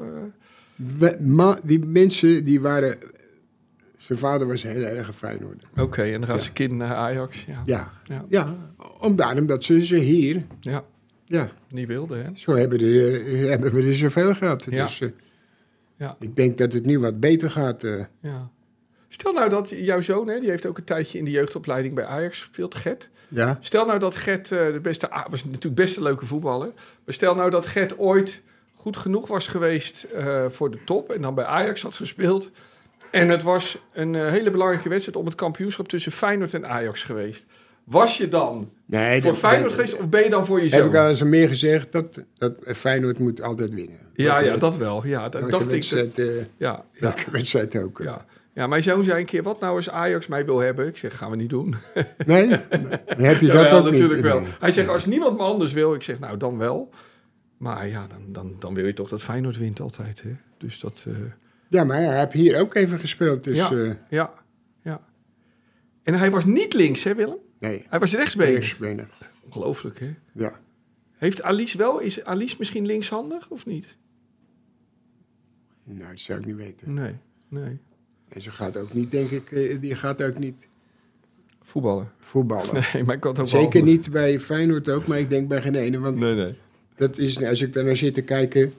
we- 0.76 1.18
ma, 1.20 1.60
die 1.64 1.80
mensen 1.86 2.44
die 2.46 2.62
waren, 2.62 2.98
zijn 3.98 4.20
vader 4.20 4.48
was 4.48 4.64
heel 4.64 4.82
erg 4.84 5.16
Feyenoord. 5.16 5.64
Oké, 5.78 6.02
en 6.04 6.12
dan 6.12 6.26
gaat 6.30 6.36
Ja. 6.38 6.42
zijn 6.44 6.54
kind 6.56 6.72
naar 6.72 6.96
Ajax. 6.96 7.46
Ja, 7.46 7.62
Ja, 7.66 7.92
Ja. 8.04 8.26
ja. 8.30 8.58
om 9.00 9.16
daarom 9.16 9.46
dat 9.46 9.64
ze 9.64 9.86
ze 9.86 9.96
hier, 9.98 10.44
ja. 10.60 10.84
Ja, 11.32 11.50
niet 11.70 11.88
wilde, 11.88 12.16
hè? 12.16 12.24
zo 12.36 12.56
hebben, 12.56 12.78
de, 12.78 13.24
eh, 13.28 13.50
hebben 13.50 13.74
we 13.74 13.84
er 13.88 13.96
zoveel 13.96 14.34
gehad. 14.36 14.68
Ja. 14.70 14.84
Dus 14.84 15.02
eh, 15.02 15.10
Ja. 15.96 16.16
ik 16.20 16.36
denk 16.36 16.58
dat 16.58 16.74
het 16.74 16.86
nu 16.86 17.00
wat 17.00 17.20
beter 17.20 17.52
gaat. 17.52 17.84
eh. 17.84 18.04
Ja. 18.20 18.50
Stel 19.08 19.34
nou 19.34 19.50
dat 19.50 19.70
jouw 19.70 20.02
zoon, 20.02 20.28
hè, 20.28 20.40
die 20.40 20.50
heeft 20.50 20.66
ook 20.66 20.78
een 20.78 20.84
tijdje 20.84 21.18
in 21.18 21.26
de 21.26 21.32
jeugdopleiding 21.32 21.96
bij 21.96 22.06
Ajax 22.06 22.40
gespeeld, 22.40 22.76
Gert. 22.76 23.10
ja, 23.28 23.58
Stel 23.62 23.86
nou 23.86 24.00
dat 24.00 24.16
Gert, 24.16 24.50
de 24.50 24.80
beste, 24.82 25.10
was 25.30 25.46
natuurlijk 25.46 25.76
best 25.76 25.98
een 25.98 26.04
leuke 26.04 26.26
voetballer. 26.26 26.72
Maar 27.06 27.14
stel 27.14 27.36
nou 27.36 27.50
dat 27.50 27.66
Gert 27.66 27.98
ooit 28.00 28.42
goed 28.76 28.98
genoeg 28.98 29.28
was 29.28 29.48
geweest 29.48 30.08
voor 30.50 30.72
de 30.72 30.84
top 30.86 31.12
en 31.12 31.22
dan 31.22 31.36
bij 31.36 31.46
Ajax 31.46 31.82
had 31.82 31.94
gespeeld. 31.96 32.52
En 33.12 33.30
het 33.30 33.44
was 33.44 33.78
een 33.94 34.16
hele 34.16 34.52
belangrijke 34.52 34.90
wedstrijd 34.90 35.18
om 35.18 35.26
het 35.26 35.36
kampioenschap 35.36 35.88
tussen 35.88 36.12
Feyenoord 36.12 36.54
en 36.54 36.68
Ajax 36.68 37.04
geweest. 37.04 37.46
Was 37.84 38.18
je 38.18 38.28
dan 38.28 38.72
Nee, 38.86 39.22
voor 39.22 39.36
Feyenoord 39.36 39.72
geweest 39.72 39.98
of 39.98 40.10
ben 40.10 40.24
je 40.24 40.30
dan 40.30 40.46
voor 40.46 40.58
Heb 40.58 40.66
ik 40.66 40.72
jezelf? 40.72 40.96
al 40.96 41.10
eens 41.10 41.24
meer 41.24 41.48
gezegd 41.48 41.92
dat, 41.92 42.24
dat 42.38 42.54
Feyenoord 42.64 43.20
moet 43.20 43.42
altijd 43.42 43.74
winnen. 43.74 43.98
Ja, 44.14 44.40
ja, 44.40 44.58
dat 44.58 44.78
wel. 44.78 45.06
Ja, 45.06 45.30
dat 45.30 45.50
dacht 45.50 45.64
ik. 45.64 45.70
wedstrijd, 45.70 46.20
eh, 46.20 46.46
Ja, 46.58 46.86
ja, 47.00 47.14
wedstrijd 47.32 47.78
ook. 47.78 48.00
eh. 48.00 48.06
ja. 48.06 48.26
ja, 48.54 48.68
mijn 48.68 48.84
zoon 48.84 49.04
zei 49.04 49.20
een 49.20 49.26
keer, 49.26 49.44
wat 49.44 49.60
nou 49.60 49.76
als 49.76 49.90
Ajax 49.90 50.28
mij 50.28 50.46
wil 50.46 50.60
hebben? 50.60 50.88
Ik 50.88 50.98
zeg, 50.98 51.18
gaan 51.18 51.30
we 51.30 51.36
niet 51.36 51.50
doen. 51.50 51.76
Nee? 52.26 52.48
Dan 52.70 53.26
heb 53.26 53.40
je 53.40 53.48
dat 53.48 53.72
ook 53.72 53.84
natuurlijk 53.84 54.14
niet. 54.14 54.22
wel. 54.32 54.40
Nee. 54.40 54.50
Hij 54.60 54.72
zegt, 54.72 54.88
als 54.90 55.06
niemand 55.06 55.38
me 55.38 55.44
anders 55.44 55.74
wil, 55.74 55.94
ik 55.94 56.04
zeg, 56.04 56.20
nou 56.20 56.38
dan 56.38 56.58
wel. 56.58 56.90
Maar 57.58 57.88
ja, 57.88 58.08
dan, 58.10 58.22
dan, 58.28 58.56
dan 58.60 58.74
wil 58.74 58.86
je 58.86 58.94
toch 58.94 59.10
dat 59.10 59.24
Feyenoord 59.24 59.58
wint 59.58 59.80
altijd. 59.80 60.22
Hè? 60.22 60.30
Dus 60.58 60.80
dat, 60.80 61.04
eh, 61.08 61.14
Ja, 61.68 61.84
maar 61.84 61.98
hij 61.98 62.20
heeft 62.20 62.34
hier 62.34 62.60
ook 62.60 62.76
even 62.76 63.00
gespeeld. 63.00 63.44
Dus 63.44 63.58
Ja. 63.58 63.98
ja, 64.10 64.32
ja. 64.82 65.02
En 66.04 66.14
hij 66.14 66.32
was 66.32 66.46
niet 66.46 66.74
links, 66.74 67.04
hè 67.04 67.16
Willem? 67.16 67.38
Nee, 67.62 67.86
Hij 67.90 68.00
was 68.00 68.14
rechtsbenen. 68.14 69.10
Ongelooflijk, 69.44 70.00
hè? 70.00 70.14
Ja. 70.34 70.60
Heeft 71.18 71.42
Alice 71.42 71.78
wel, 71.78 72.00
is 72.00 72.24
Alice 72.24 72.56
misschien 72.60 72.86
linkshandig 72.86 73.50
of 73.50 73.66
niet? 73.66 73.98
Nou, 75.84 76.10
dat 76.10 76.20
zou 76.20 76.40
ik 76.40 76.46
niet 76.46 76.56
weten. 76.56 76.94
Nee, 76.94 77.16
nee. 77.48 77.78
En 78.28 78.42
ze 78.42 78.52
gaat 78.52 78.78
ook 78.78 78.94
niet, 78.94 79.12
denk 79.12 79.30
ik, 79.30 79.52
eh, 79.52 79.82
die 79.82 79.96
gaat 79.96 80.24
ook 80.24 80.38
niet 80.38 80.56
Voetballen. 81.62 82.12
voetballen. 82.18 82.84
Nee, 82.94 83.04
maar 83.04 83.16
ik 83.16 83.24
had 83.24 83.40
ook 83.40 83.48
Zeker 83.48 83.84
niet 83.84 84.12
bij 84.12 84.40
Feyenoord 84.40 84.90
ook, 84.90 85.08
maar 85.08 85.20
ik 85.20 85.30
denk 85.30 85.48
bij 85.48 85.62
geen 85.62 85.76
ene. 85.76 86.00
Want 86.00 86.18
Nee, 86.18 86.36
nee. 86.36 86.56
dat 86.96 87.18
is, 87.18 87.44
als 87.44 87.62
ik 87.62 87.74
daar 87.74 87.84
naar 87.84 87.96
zit 87.96 88.14
te 88.14 88.22
kijken, 88.22 88.74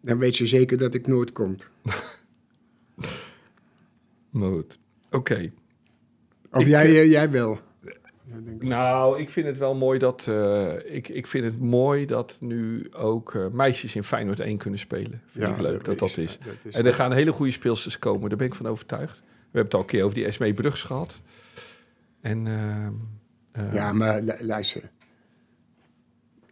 dan 0.00 0.18
weet 0.18 0.36
ze 0.36 0.46
zeker 0.46 0.78
dat 0.78 0.94
ik 0.94 1.06
nooit 1.06 1.32
komt. 1.32 1.70
Maar 4.30 4.50
goed. 4.50 4.78
Oké. 5.10 5.52
Of 6.50 6.60
Ik, 6.60 6.66
jij, 6.66 6.84
eh, 6.86 7.00
eh, 7.02 7.10
jij 7.10 7.30
wel. 7.30 7.60
Ja, 8.38 8.44
denk 8.44 8.62
ik. 8.62 8.68
Nou, 8.68 9.20
ik 9.20 9.30
vind 9.30 9.46
het 9.46 9.58
wel 9.58 9.74
mooi 9.74 9.98
dat... 9.98 10.26
eh, 10.28 10.72
ik, 10.94 11.08
ik 11.08 11.26
vind 11.26 11.44
het 11.44 11.60
mooi 11.60 12.06
dat 12.06 12.36
nu 12.40 12.88
ook 12.92 13.34
eh, 13.34 13.46
meisjes 13.52 13.94
in 13.96 14.04
Feyenoord 14.04 14.40
1 14.40 14.56
kunnen 14.58 14.78
spelen. 14.78 15.22
Vind 15.26 15.48
ik 15.50 15.58
leuk 15.60 15.84
dat 15.84 15.98
dat 15.98 16.16
is. 16.16 16.38
dat 16.44 16.54
is 16.62 16.74
En 16.74 16.86
er 16.86 16.94
gaan 16.94 17.12
hele 17.12 17.32
goede 17.32 17.52
speelsters 17.52 17.98
komen. 17.98 18.28
Daar 18.28 18.38
ben 18.38 18.46
ik 18.46 18.54
van 18.54 18.66
overtuigd. 18.66 19.18
We 19.18 19.24
hebben 19.44 19.62
het 19.64 19.74
al 19.74 19.80
een 19.80 19.86
keer 19.86 20.02
over 20.02 20.14
die 20.14 20.24
Esmee 20.24 20.54
Brugs 20.54 20.82
gehad. 20.82 21.20
En... 22.20 22.46
ehm, 22.46 22.92
eh, 23.52 23.74
Ja, 23.74 23.92
maar 23.92 24.20
lu- 24.22 24.36
luister. 24.40 24.90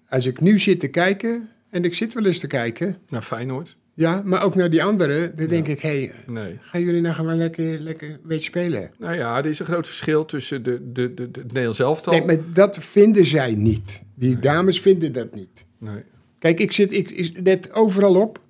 Als 0.08 0.26
ik 0.26 0.40
nu 0.40 0.58
zit 0.58 0.80
te 0.80 0.88
kijken, 0.88 1.48
en 1.70 1.84
ik 1.84 1.94
zit 1.94 2.14
wel 2.14 2.24
eens 2.24 2.38
te 2.38 2.46
kijken, 2.46 2.98
Naar 3.08 3.22
Feyenoord? 3.22 3.76
Ja, 3.96 4.22
maar 4.24 4.42
ook 4.42 4.54
naar 4.54 4.70
die 4.70 4.82
anderen, 4.82 5.36
dan 5.36 5.46
denk 5.46 5.66
ik, 5.66 5.80
hé, 5.80 5.88
hey, 5.88 6.12
Nee. 6.26 6.58
gaan 6.60 6.80
jullie 6.80 7.00
nou 7.00 7.14
gewoon 7.14 7.36
lekker, 7.36 7.78
lekker 7.78 8.10
een 8.10 8.18
beetje 8.22 8.44
spelen? 8.44 8.90
Nou 8.98 9.14
ja, 9.14 9.36
er 9.38 9.46
is 9.46 9.58
een 9.58 9.66
groot 9.66 9.86
verschil 9.86 10.24
tussen 10.24 10.62
de, 10.62 10.92
de, 10.92 11.14
de, 11.14 11.30
de, 11.30 11.40
het 11.40 11.46
Nederlands 11.46 11.78
elftal. 11.78 12.12
Nee, 12.12 12.24
maar 12.24 12.38
dat 12.52 12.78
vinden 12.78 13.24
zij 13.24 13.54
niet. 13.54 14.02
Die 14.14 14.38
dames 14.38 14.80
vinden 14.80 15.12
dat 15.12 15.34
niet. 15.34 15.64
Nee. 15.78 16.02
Kijk, 16.38 16.60
ik 16.60 16.72
zit 16.72 16.92
ik, 16.92 17.10
ik 17.10 17.40
let 17.42 17.72
overal 17.72 18.14
op, 18.14 18.40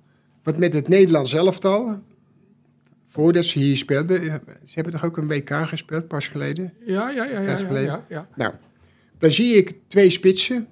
wat 0.43 0.57
met 0.57 0.73
het 0.73 0.87
Nederlands 0.87 1.33
elftal, 1.33 1.99
voordat 3.07 3.45
ze 3.45 3.59
hier 3.59 3.77
speelden, 3.77 4.23
ze 4.63 4.73
hebben 4.73 4.93
toch 4.93 5.05
ook 5.05 5.17
een 5.17 5.27
WK 5.27 5.51
gespeeld, 5.53 6.07
pas 6.07 6.27
geleden? 6.27 6.73
Ja, 6.85 7.09
ja, 7.09 7.25
ja. 7.25 7.39
ja, 7.41 7.57
ja, 7.57 7.79
ja, 7.79 8.05
ja. 8.09 8.27
Nou, 8.35 8.53
dan 9.17 9.31
zie 9.31 9.55
ik 9.55 9.73
twee 9.87 10.09
spitsen, 10.09 10.67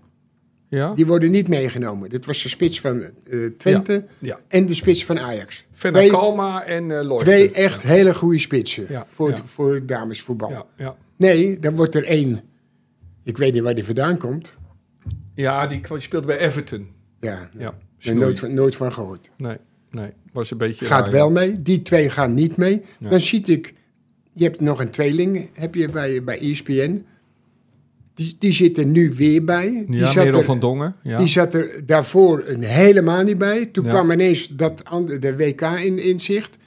ja. 0.76 0.94
die 0.94 1.06
worden 1.06 1.32
niet 1.32 1.48
meegenomen. 1.48 2.10
Dit 2.10 2.26
was 2.26 2.44
de 2.44 2.50
spits 2.50 2.80
van 2.82 3.02
eh, 3.02 3.50
Twente 3.58 4.06
ja. 4.20 4.40
en 4.48 4.66
de 4.66 4.74
spits 4.74 5.06
van 5.06 5.20
Ajax. 5.20 5.66
Twee, 5.78 6.10
Kalma 6.10 6.64
en 6.64 6.90
uh, 6.90 7.02
Lloyd. 7.02 7.20
twee 7.22 7.52
echt 7.52 7.84
hele 7.84 8.14
goede 8.14 8.40
spitsen 8.40 8.88
voor, 9.08 9.30
het- 9.30 9.40
voor 9.46 9.86
damesvoetbal. 9.86 10.50
Ja, 10.50 10.66
ja. 10.78 10.96
Nee, 11.18 11.60
dan 11.60 11.76
wordt 11.76 11.96
er 11.96 12.04
één. 12.04 12.42
Ik 13.24 13.38
weet 13.38 13.54
niet 13.54 13.64
waar 13.64 13.76
die 13.76 13.86
vandaan 13.86 14.18
komt. 14.18 14.58
ja, 15.36 15.68
die 15.68 15.82
speelde 15.98 16.28
bij 16.28 16.38
Everton. 16.38 16.88
Ja, 17.20 17.50
Ja, 17.58 17.74
nooit, 18.14 18.40
van- 18.40 18.54
nooit 18.54 18.76
van 18.76 18.94
gehoord. 18.94 19.30
Nee, 19.38 19.58
nee. 19.92 20.10
Was 20.34 20.52
een 20.52 20.58
beetje... 20.58 20.86
Gaat 20.86 21.04
raar, 21.04 21.12
wel 21.12 21.32
mee. 21.32 21.62
Die 21.62 21.82
twee 21.82 22.10
gaan 22.10 22.34
niet 22.34 22.58
mee. 22.58 22.82
Dan 23.00 23.20
zie 23.20 23.42
ik, 23.46 23.74
je 24.34 24.44
hebt 24.44 24.60
nog 24.62 24.80
een 24.80 24.90
tweeling, 24.90 25.50
heb 25.54 25.76
je 25.76 25.90
bij, 25.90 26.24
bij 26.24 26.40
ESPN. 26.40 27.06
Die, 28.16 28.36
die 28.40 28.52
zit 28.52 28.78
er 28.78 28.86
nu 28.86 29.14
weer 29.14 29.44
bij. 29.46 29.86
Die, 29.88 29.98
Ja, 30.00 30.06
zat 30.06 30.24
Merel 30.24 30.40
er, 30.40 30.46
van 30.46 30.60
Dongen. 30.60 30.96
Ja. 31.04 31.18
die 31.18 31.28
zat 31.28 31.54
er 31.54 31.82
daarvoor 31.86 32.44
een 32.48 32.62
helemaal 32.64 33.24
niet 33.24 33.38
bij. 33.38 33.66
Toen 33.66 33.84
Ja. 33.86 33.90
kwam 33.90 34.12
ineens 34.12 34.48
dat 34.48 34.84
andere, 34.84 35.20
de 35.20 35.36
WK 35.36 35.62
in, 35.62 36.00
in 36.00 36.20
zicht. 36.20 36.58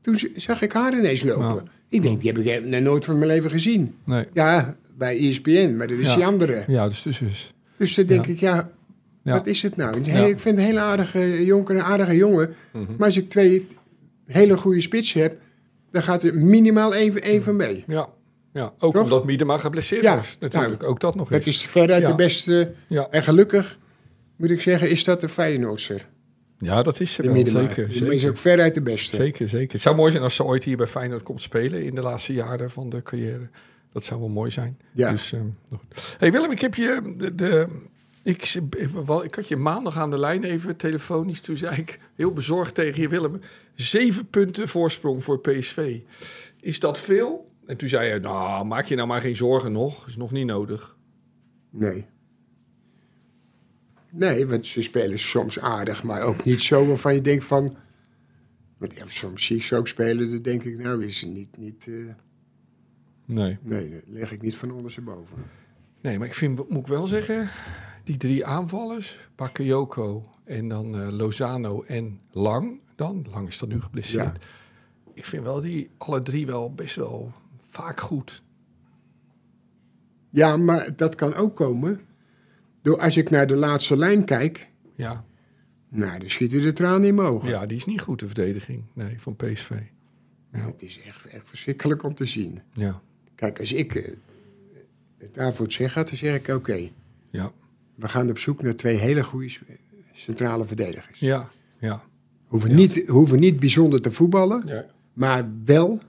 Toen 0.00 0.18
zag 0.36 0.62
ik 0.62 0.72
haar 0.72 0.98
ineens 0.98 1.24
lopen. 1.24 1.44
Ja. 1.54 1.62
Ik 1.88 2.02
denk, 2.02 2.20
die 2.20 2.32
heb 2.32 2.38
ik 2.46 2.64
nog 2.64 2.80
nooit 2.80 3.04
van 3.04 3.14
mijn 3.18 3.30
leven 3.30 3.50
gezien. 3.50 3.94
Nee. 4.04 4.24
Ja, 4.32 4.76
bij 4.96 5.18
ESPN, 5.28 5.74
maar 5.76 5.86
dat 5.86 5.98
is 5.98 6.06
Ja. 6.06 6.14
die 6.14 6.24
andere. 6.26 6.64
Ja, 6.66 6.88
dus 6.88 7.02
dus 7.02 7.20
is. 7.20 7.54
Dus 7.76 7.94
dan 7.94 8.06
denk 8.06 8.26
Ja. 8.26 8.32
ik, 8.32 8.40
ja, 8.40 8.70
Ja. 9.24 9.32
wat 9.32 9.46
is 9.46 9.62
het 9.62 9.76
nou? 9.76 9.96
Ik 10.28 10.38
vind 10.38 10.58
een 10.58 10.64
hele 10.64 10.80
aardige 10.80 11.44
jonker, 11.44 11.74
een 11.76 11.82
aardige 11.82 12.16
jongen. 12.16 12.54
Maar 12.72 13.06
als 13.06 13.16
ik 13.16 13.30
twee 13.30 13.66
hele 14.26 14.56
goede 14.56 14.80
spitsen 14.80 15.20
heb, 15.22 15.36
dan 15.90 16.02
gaat 16.02 16.22
er 16.22 16.34
minimaal 16.34 16.94
één, 16.94 17.22
één 17.22 17.42
van 17.42 17.56
mee. 17.56 17.84
Ja. 17.86 18.08
Ja. 18.52 18.72
Ook 18.78 18.92
Toch? 18.92 19.02
omdat 19.02 19.24
Miedema 19.24 19.58
geblesseerd 19.58 20.02
Ja, 20.02 20.16
was. 20.16 20.36
Natuurlijk. 20.40 20.82
ook 20.82 21.00
dat 21.00 21.14
nog 21.14 21.28
Dat 21.28 21.46
eens. 21.46 21.62
is 21.62 21.70
veruit 21.70 22.02
Ja. 22.02 22.08
de 22.08 22.14
beste. 22.14 22.72
Ja. 22.86 23.08
En 23.10 23.22
gelukkig, 23.22 23.78
moet 24.36 24.50
ik 24.50 24.60
zeggen, 24.62 24.90
is 24.90 25.04
dat 25.04 25.20
de 25.20 25.28
Feyenoordser. 25.28 26.06
ja, 26.58 26.82
dat 26.82 27.00
is 27.00 27.12
ze 27.12 27.22
wel. 27.22 27.34
Zeker, 27.34 27.88
Die 27.88 27.96
is 27.96 28.12
ook 28.12 28.18
zeker. 28.20 28.36
veruit 28.36 28.74
de 28.74 28.82
beste. 28.82 29.16
Zeker, 29.16 29.48
zeker. 29.48 29.72
Het 29.72 29.80
zou 29.80 29.96
mooi 29.96 30.10
zijn 30.10 30.22
als 30.22 30.34
ze 30.34 30.44
ooit 30.44 30.64
hier 30.64 30.76
bij 30.76 30.86
Feyenoord 30.86 31.22
komt 31.22 31.42
spelen 31.42 31.84
in 31.84 31.94
de 31.94 32.00
laatste 32.00 32.32
jaren 32.32 32.70
van 32.70 32.88
de 32.88 33.02
carrière. 33.02 33.48
Dat 33.92 34.04
zou 34.04 34.20
wel 34.20 34.28
mooi 34.28 34.50
zijn. 34.50 34.78
Ja. 34.92 35.10
Dus, 35.10 35.32
ehm, 35.32 35.42
nou 35.68 35.82
hey 36.18 36.32
Willem, 36.32 36.50
ik 36.50 36.60
heb 36.60 36.74
je... 36.74 37.14
De, 37.16 37.34
de, 37.34 37.66
ik, 38.22 38.54
ik 39.24 39.34
had 39.34 39.48
je 39.48 39.56
maandag 39.56 39.96
aan 39.98 40.10
de 40.10 40.18
lijn 40.18 40.44
even 40.44 40.76
telefonisch. 40.76 41.40
Toen 41.40 41.56
zei 41.56 41.76
ik 41.76 41.98
heel 42.16 42.32
bezorgd 42.32 42.74
tegen 42.74 43.00
je, 43.02 43.08
Willem... 43.08 43.40
Zeven 43.74 44.26
punten 44.26 44.68
voorsprong 44.68 45.24
voor 45.24 45.40
PSV. 45.40 45.96
Is 46.60 46.80
dat 46.80 46.98
veel? 46.98 47.47
En 47.68 47.76
toen 47.76 47.88
zei 47.88 48.12
je, 48.12 48.18
nou, 48.18 48.64
maak 48.64 48.84
je 48.84 48.94
nou 48.94 49.08
maar 49.08 49.20
geen 49.20 49.36
zorgen 49.36 49.72
nog. 49.72 50.06
Is 50.06 50.16
nog 50.16 50.30
niet 50.30 50.46
nodig. 50.46 50.96
Nee. 51.70 52.06
Nee, 54.10 54.46
want 54.46 54.66
ze 54.66 54.82
spelen 54.82 55.18
soms 55.18 55.58
aardig, 55.58 56.02
maar 56.02 56.22
ook 56.22 56.44
niet 56.44 56.60
zo 56.60 56.86
waarvan 56.86 57.14
je 57.14 57.20
denkt 57.20 57.44
van... 57.44 57.76
Want 58.78 58.96
ja, 58.96 59.04
soms 59.06 59.44
zie 59.44 59.56
ik 59.56 59.62
ze 59.62 59.76
ook 59.76 59.88
spelen, 59.88 60.30
dan 60.30 60.42
denk 60.42 60.64
ik, 60.64 60.78
nou 60.78 61.04
is 61.04 61.20
het 61.20 61.30
niet... 61.30 61.56
niet 61.56 61.86
eh, 61.86 62.14
Nee. 63.24 63.58
nee, 63.62 63.90
dat 63.90 64.02
leg 64.06 64.32
ik 64.32 64.42
niet 64.42 64.56
van 64.56 64.70
ondersteboven. 64.70 65.36
Nee, 66.00 66.18
maar 66.18 66.26
ik 66.26 66.34
vind, 66.34 66.68
moet 66.68 66.80
ik 66.80 66.86
wel 66.86 67.06
zeggen, 67.06 67.48
die 68.04 68.16
drie 68.16 68.46
aanvallers, 68.46 69.28
Bakayoko 69.36 70.28
en 70.44 70.68
dan 70.68 71.00
eh, 71.00 71.08
Lozano 71.10 71.82
en 71.82 72.20
Lang, 72.30 72.80
dan, 72.96 73.26
Lang 73.30 73.48
is 73.48 73.58
dan 73.58 73.68
nu 73.68 73.80
geblesseerd. 73.80 74.36
Ja. 74.40 74.48
Ik 75.14 75.24
vind 75.24 75.42
wel 75.42 75.60
die 75.60 75.90
alle 75.98 76.22
drie 76.22 76.46
wel 76.46 76.74
best 76.74 76.96
wel 76.96 77.32
vaak 77.68 78.00
goed. 78.00 78.42
Ja, 80.30 80.56
maar 80.56 80.96
dat 80.96 81.14
kan 81.14 81.34
ook 81.34 81.56
komen 81.56 82.00
door 82.82 83.00
als 83.00 83.16
ik 83.16 83.30
naar 83.30 83.46
de 83.46 83.56
laatste 83.56 83.96
lijn 83.96 84.24
kijk... 84.24 84.68
Ja, 84.94 85.24
Nou, 85.88 86.18
dan 86.18 86.30
schieten 86.30 86.60
de 86.60 86.72
tranen 86.72 87.08
in 87.08 87.14
mijn 87.14 87.28
ogen. 87.28 87.48
ja 87.48 87.66
die 87.66 87.76
is 87.76 87.84
niet 87.84 88.00
goed, 88.00 88.18
de 88.18 88.26
verdediging, 88.26 88.84
nee, 88.92 89.20
van 89.20 89.36
PSV. 89.36 89.70
Ja, 90.52 90.66
Het 90.66 90.82
is 90.82 91.00
echt, 91.00 91.26
echt 91.26 91.48
verschrikkelijk 91.48 92.02
om 92.02 92.14
te 92.14 92.26
zien. 92.26 92.60
ja, 92.72 93.02
Kijk, 93.34 93.60
als 93.60 93.72
ik 93.72 93.94
eh, 93.94 94.12
het 95.18 95.34
daarvoor 95.34 95.72
zeg, 95.72 95.94
dan 95.94 96.06
zeg 96.16 96.34
ik 96.34 96.48
oké. 96.48 96.90
ja, 97.30 97.52
we 97.94 98.08
gaan 98.08 98.30
op 98.30 98.38
zoek 98.38 98.62
naar 98.62 98.74
twee 98.74 98.96
hele 98.96 99.24
goede 99.24 99.56
centrale 100.12 100.64
verdedigers. 100.64 101.20
ja, 101.20 101.50
ja. 101.78 102.02
Hoeven, 102.46 102.74
niet, 102.74 103.08
hoeven 103.08 103.38
niet 103.38 103.60
bijzonder 103.60 104.00
te 104.00 104.12
voetballen, 104.12 104.62
ja. 104.66 104.86
maar 105.12 105.48
wel 105.64 106.00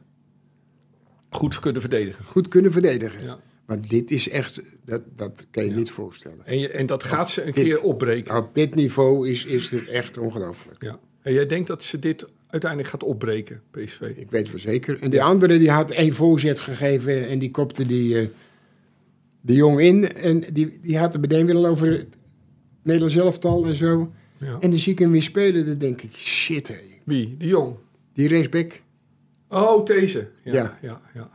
Goed 1.29 1.59
kunnen 1.59 1.81
verdedigen. 1.81 2.25
goed 2.25 2.47
kunnen 2.47 2.71
verdedigen. 2.71 3.23
Ja. 3.23 3.39
Want 3.65 3.89
dit 3.89 4.11
is 4.11 4.29
echt, 4.29 4.61
dat, 4.85 5.01
dat 5.15 5.45
kan 5.51 5.65
je 5.65 5.71
niet 5.71 5.91
voorstellen. 5.91 6.45
En, 6.45 6.59
je, 6.59 6.69
en 6.69 6.85
dat 6.85 7.03
gaat 7.03 7.29
ze 7.29 7.41
een 7.45 7.51
dit- 7.51 7.63
keer 7.63 7.81
opbreken. 7.81 8.35
Op 8.37 8.53
dit 8.53 8.75
niveau 8.75 9.29
is, 9.29 9.45
is 9.45 9.71
het 9.71 9.87
echt 9.87 10.17
ongelooflijk. 10.17 10.83
Ja. 10.83 10.99
En 11.21 11.33
jij 11.33 11.45
denkt 11.45 11.67
dat 11.67 11.83
ze 11.83 11.99
dit 11.99 12.25
uiteindelijk 12.47 12.89
gaat 12.91 13.03
opbreken, 13.03 13.61
PSV? 13.71 14.01
Ik 14.15 14.29
weet 14.31 14.51
wel 14.51 14.59
zeker. 14.59 15.01
En 15.01 15.09
die 15.09 15.23
andere 15.23 15.57
die 15.57 15.71
had 15.71 15.91
één 15.91 16.13
voorzet 16.13 16.59
gegeven 16.59 17.27
en 17.27 17.39
die 17.39 17.51
kopte 17.51 17.85
die, 17.85 18.19
eh, 18.19 18.27
de 19.41 19.53
jong 19.53 19.79
in. 19.79 20.13
En 20.13 20.43
die, 20.53 20.79
die 20.81 20.97
had 20.97 21.11
het 21.13 21.21
meteen 21.21 21.45
weer 21.45 21.55
al 21.55 21.65
over 21.65 21.91
het 21.91 22.07
Nederlands 22.83 23.15
elftal 23.15 23.65
en 23.65 23.75
zo. 23.75 24.11
Ja. 24.37 24.57
En 24.59 24.69
dan 24.69 24.79
zie 24.79 24.91
ik 24.93 24.99
hem 24.99 25.11
weer 25.11 25.21
spelen, 25.23 25.65
dan 25.65 25.77
denk 25.77 26.01
ik, 26.01 26.15
shit 26.15 26.67
hé. 26.67 26.75
Wie? 27.03 27.35
De 27.37 27.47
Jong? 27.47 27.75
Die 28.13 28.27
rechtsback, 28.27 28.81
Oh, 29.49 29.85
deze. 29.85 30.29
Ja, 30.43 30.53
Ja. 30.53 30.77
ja, 30.81 31.01
ja, 31.13 31.29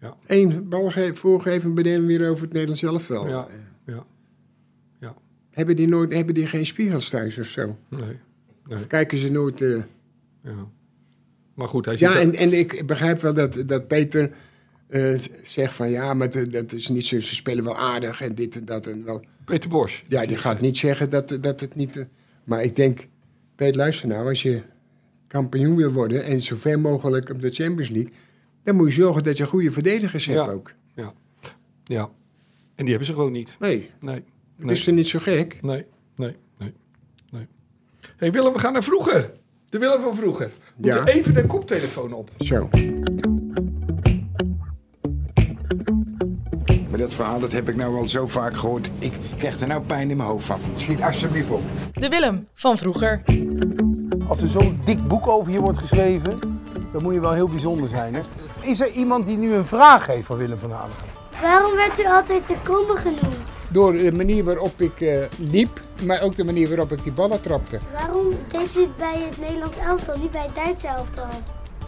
ja. 0.00 0.16
één 0.26 0.68
bal 0.68 0.90
ge- 0.90 1.14
voorgeven, 1.14 1.72
meteen 1.74 2.06
weer 2.06 2.28
over 2.30 2.42
het 2.42 2.52
Nederlands 2.52 2.82
elftal. 2.82 3.28
Ja. 3.28 3.46
Eh, 3.48 3.54
Ja, 3.94 4.04
ja. 5.00 5.14
Hebben 5.50 5.76
die, 5.76 5.88
nooit, 5.88 6.12
hebben 6.12 6.34
die 6.34 6.46
geen 6.46 6.66
spiegels 6.66 7.08
thuis 7.08 7.38
of 7.38 7.46
zo? 7.46 7.76
Nee, 7.88 8.00
nee, 8.66 8.76
Of 8.78 8.86
kijken 8.86 9.18
ze 9.18 9.30
nooit... 9.32 9.60
eh, 9.62 9.82
ja. 10.42 10.68
Maar 11.54 11.68
goed, 11.68 11.84
hij 11.84 11.96
zit 11.96 12.08
Ja, 12.12 12.18
en, 12.20 12.34
en 12.34 12.52
ik 12.52 12.86
begrijp 12.86 13.20
wel 13.20 13.34
dat, 13.34 13.62
dat 13.66 13.86
Peter 13.88 14.30
eh, 14.86 15.18
zegt 15.44 15.74
van 15.74 15.90
ja, 15.90 16.14
maar 16.14 16.30
dat, 16.30 16.52
dat 16.52 16.72
is 16.72 16.88
niet 16.88 17.06
zo, 17.06 17.20
ze 17.20 17.34
spelen 17.34 17.64
wel 17.64 17.76
aardig 17.78 18.20
en 18.20 18.34
dit 18.34 18.56
en 18.56 18.64
dat 18.64 18.86
en 18.86 19.04
wel. 19.04 19.24
Peter 19.44 19.70
Bos. 19.70 20.04
Ja, 20.08 20.26
die 20.26 20.36
gaat 20.36 20.60
niet 20.60 20.78
zeggen 20.78 21.10
dat, 21.10 21.38
dat 21.40 21.60
het 21.60 21.74
niet. 21.74 22.06
maar 22.44 22.62
ik 22.62 22.76
denk, 22.76 23.06
Peter, 23.56 23.76
luister 23.76 24.08
nou, 24.08 24.28
als 24.28 24.42
je 24.42 24.62
kampioen 25.40 25.76
wil 25.76 25.92
worden 25.92 26.24
en 26.24 26.40
zo 26.40 26.56
ver 26.56 26.78
mogelijk 26.80 27.30
op 27.30 27.40
de 27.40 27.50
Champions 27.50 27.88
League, 27.90 28.12
dan 28.62 28.76
moet 28.76 28.86
je 28.86 28.92
zorgen 29.02 29.24
dat 29.24 29.36
je 29.36 29.46
goede 29.46 29.70
verdedigers 29.70 30.26
hebt 30.26 30.38
Ja. 30.38 30.52
ook. 30.52 30.72
Ja. 31.84 32.08
En 32.74 32.84
die 32.84 32.88
hebben 32.88 33.06
ze 33.06 33.12
gewoon 33.12 33.32
niet. 33.32 33.56
Nee, 33.60 33.90
Nee. 34.00 34.22
is 34.66 34.86
er 34.86 34.92
niet 34.92 35.08
zo 35.08 35.18
gek. 35.18 35.58
Nee. 35.62 35.84
Nee. 36.16 36.36
Nee. 36.58 36.72
Nee. 37.30 37.46
hey 38.16 38.32
Willem, 38.32 38.52
we 38.52 38.58
gaan 38.58 38.72
naar 38.72 38.82
vroeger. 38.82 39.30
De 39.68 39.78
Willem 39.78 40.00
van 40.02 40.16
vroeger. 40.16 40.50
We 40.76 40.86
Ja. 40.86 41.04
even 41.04 41.34
de 41.34 41.46
koptelefoon 41.46 42.12
op. 42.12 42.30
Zo. 42.38 42.68
Maar 46.90 46.98
dat 46.98 47.12
verhaal 47.14 47.40
dat 47.40 47.52
heb 47.52 47.68
ik 47.68 47.76
nou 47.76 47.96
al 47.96 48.08
zo 48.08 48.26
vaak 48.26 48.56
gehoord. 48.56 48.90
Ik 48.98 49.12
krijg 49.38 49.60
er 49.60 49.66
nou 49.66 49.82
pijn 49.82 50.10
in 50.10 50.16
mijn 50.16 50.28
hoofd 50.28 50.46
van. 50.46 50.60
Schiet 50.76 51.00
alsjeblieft 51.02 51.50
op. 51.50 51.62
De 51.92 52.08
Willem 52.08 52.46
van 52.52 52.78
vroeger. 52.78 53.22
Als 54.28 54.42
er 54.42 54.48
zo'n 54.48 54.80
dik 54.84 55.08
boek 55.08 55.26
over 55.28 55.52
je 55.52 55.60
wordt 55.60 55.78
geschreven, 55.78 56.38
dan 56.92 57.02
moet 57.02 57.14
je 57.14 57.20
wel 57.20 57.32
heel 57.32 57.48
bijzonder 57.48 57.88
zijn. 57.88 58.14
Hè? 58.14 58.20
Is 58.60 58.80
er 58.80 58.90
iemand 58.90 59.26
die 59.26 59.36
nu 59.36 59.52
een 59.54 59.64
vraag 59.66 60.06
heeft 60.06 60.26
voor 60.26 60.36
Willem 60.36 60.58
van 60.58 60.70
Hanegem? 60.70 61.04
Waarom 61.42 61.74
werd 61.74 61.98
u 62.00 62.06
altijd 62.06 62.46
de 62.46 62.56
komme 62.64 62.96
genoemd? 62.96 63.36
Door 63.68 63.92
de 63.92 64.12
manier 64.12 64.44
waarop 64.44 64.80
ik 64.80 65.00
eh, 65.00 65.18
liep, 65.38 65.80
maar 66.02 66.22
ook 66.22 66.36
de 66.36 66.44
manier 66.44 66.68
waarop 66.68 66.92
ik 66.92 67.02
die 67.02 67.12
ballen 67.12 67.40
trapte. 67.40 67.78
Waarom 67.92 68.26
deed 68.48 68.76
u 68.76 68.80
het 68.80 68.96
bij 68.96 69.22
het 69.28 69.40
Nederlands 69.40 69.76
elftal, 69.76 70.14
niet 70.18 70.30
bij 70.30 70.42
het 70.42 70.54
Duitse 70.54 70.86
elftal? 70.86 71.26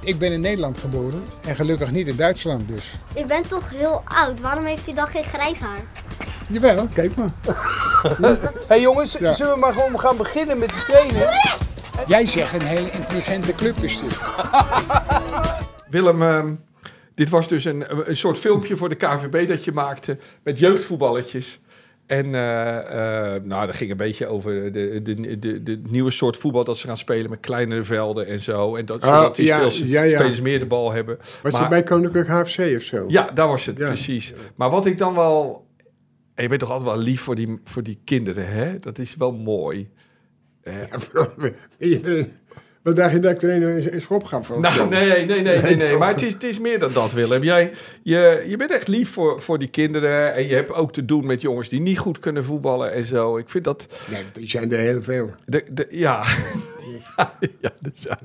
Ik 0.00 0.18
ben 0.18 0.32
in 0.32 0.40
Nederland 0.40 0.78
geboren 0.78 1.22
en 1.40 1.56
gelukkig 1.56 1.90
niet 1.90 2.06
in 2.06 2.16
Duitsland 2.16 2.68
dus. 2.68 2.94
U 3.18 3.24
bent 3.24 3.48
toch 3.48 3.70
heel 3.70 4.02
oud, 4.04 4.40
waarom 4.40 4.64
heeft 4.64 4.88
u 4.88 4.92
dan 4.94 5.06
geen 5.06 5.24
grijs 5.24 5.58
haar? 5.58 5.80
Jawel, 6.48 6.86
kijk 6.92 7.16
maar. 7.16 7.30
Hé 8.20 8.36
hey 8.66 8.80
jongens, 8.80 9.16
Ja. 9.18 9.32
zullen 9.32 9.52
we 9.54 9.58
maar 9.60 9.72
gewoon 9.72 10.00
gaan 10.00 10.16
beginnen 10.16 10.58
met 10.58 10.68
de 10.68 10.84
training? 10.86 11.30
Jij 12.06 12.26
zegt 12.26 12.54
een 12.54 12.66
hele 12.66 12.90
intelligente 12.90 13.54
club 13.54 13.76
is 13.76 14.00
dit. 14.00 14.18
Willem, 15.90 16.22
ehm, 16.22 16.54
dit 17.14 17.28
was 17.30 17.48
dus 17.48 17.64
een, 17.64 18.08
een 18.08 18.16
soort 18.16 18.38
filmpje 18.38 18.76
voor 18.76 18.88
de 18.88 18.94
KVB 18.94 19.48
dat 19.48 19.64
je 19.64 19.72
maakte 19.72 20.18
met 20.42 20.58
jeugdvoetballetjes. 20.58 21.60
En 22.06 22.34
eh, 22.34 23.34
eh, 23.34 23.42
nou, 23.42 23.66
dat 23.66 23.76
ging 23.76 23.90
een 23.90 23.96
beetje 23.96 24.26
over 24.26 24.72
de, 24.72 25.02
de, 25.02 25.38
de, 25.38 25.62
de 25.62 25.80
nieuwe 25.90 26.10
soort 26.10 26.36
voetbal 26.36 26.64
dat 26.64 26.78
ze 26.78 26.86
gaan 26.86 26.96
spelen 26.96 27.30
met 27.30 27.40
kleinere 27.40 27.82
velden 27.82 28.26
en 28.26 28.40
zo. 28.40 28.76
En 28.76 28.84
dat, 28.84 29.02
Oh, 29.04 29.08
zodat 29.16 29.36
die 29.36 29.46
ja, 29.46 29.54
spelers, 29.56 29.78
ja, 29.78 30.02
ja. 30.02 30.18
spelers 30.18 30.40
meer 30.40 30.58
de 30.58 30.66
bal 30.66 30.92
hebben. 30.92 31.18
Was 31.42 31.52
Maar- 31.52 31.60
het 31.60 31.70
bij 31.70 31.82
Koninklijk 31.82 32.28
HFC 32.28 32.58
of 32.76 32.82
zo? 32.82 33.04
Ja, 33.08 33.30
daar 33.30 33.48
was 33.48 33.66
het, 33.66 33.74
precies. 33.74 34.34
Maar 34.54 34.70
wat 34.70 34.86
ik 34.86 34.98
dan 34.98 35.14
wel... 35.14 35.66
En 36.34 36.42
je 36.42 36.48
bent 36.48 36.60
toch 36.60 36.70
altijd 36.70 36.90
wel 36.90 36.98
lief 37.02 37.20
voor 37.20 37.34
die, 37.34 37.60
voor 37.64 37.82
die 37.82 38.00
kinderen, 38.04 38.46
hè? 38.52 38.78
Dat 38.78 38.98
is 38.98 39.16
wel 39.16 39.32
mooi. 39.32 39.78
Eh, 39.78 39.84
Ja, 39.84 39.88
vooral, 39.88 39.94
iedereen- 40.44 40.55
Wat 42.82 42.96
dacht 42.96 43.12
je 43.12 43.18
dat 43.18 43.32
ik 43.32 43.42
er 43.42 43.50
een, 43.62 43.94
een 43.94 44.00
schop 44.00 44.32
of 44.32 44.46
zo? 44.46 44.60
Nou, 44.60 44.88
nee, 44.88 45.26
nee, 45.26 45.40
nee, 45.42 45.60
nee, 45.60 45.76
Nee? 45.76 45.96
Maar 45.96 46.08
het 46.08 46.22
is, 46.22 46.32
het 46.32 46.44
is 46.44 46.58
meer 46.58 46.78
dan 46.78 46.92
dat, 46.92 47.12
Willem. 47.12 47.42
Jij, 47.42 47.72
je, 48.02 48.44
je 48.48 48.56
bent 48.56 48.70
echt 48.70 48.88
lief 48.88 49.10
voor, 49.10 49.42
voor 49.42 49.58
die 49.58 49.68
kinderen. 49.68 50.34
En 50.34 50.46
je 50.46 50.54
hebt 50.54 50.72
ook 50.72 50.92
te 50.92 51.04
doen 51.04 51.26
met 51.26 51.40
jongens 51.40 51.68
die 51.68 51.80
niet 51.80 51.98
goed 51.98 52.18
kunnen 52.18 52.44
voetballen 52.44 52.92
en 52.92 53.04
zo. 53.04 53.36
Ik 53.36 53.48
vind 53.48 53.64
dat... 53.64 53.86
Nee, 54.10 54.22
die 54.32 54.48
zijn 54.48 54.72
er 54.72 54.78
heel 54.78 55.02
veel. 55.02 55.30
De, 55.46 55.64
de, 55.70 55.86
ja. 55.90 56.24
ja, 57.16 57.32
ja, 57.60 57.70
dus 57.80 58.02
ja, 58.02 58.18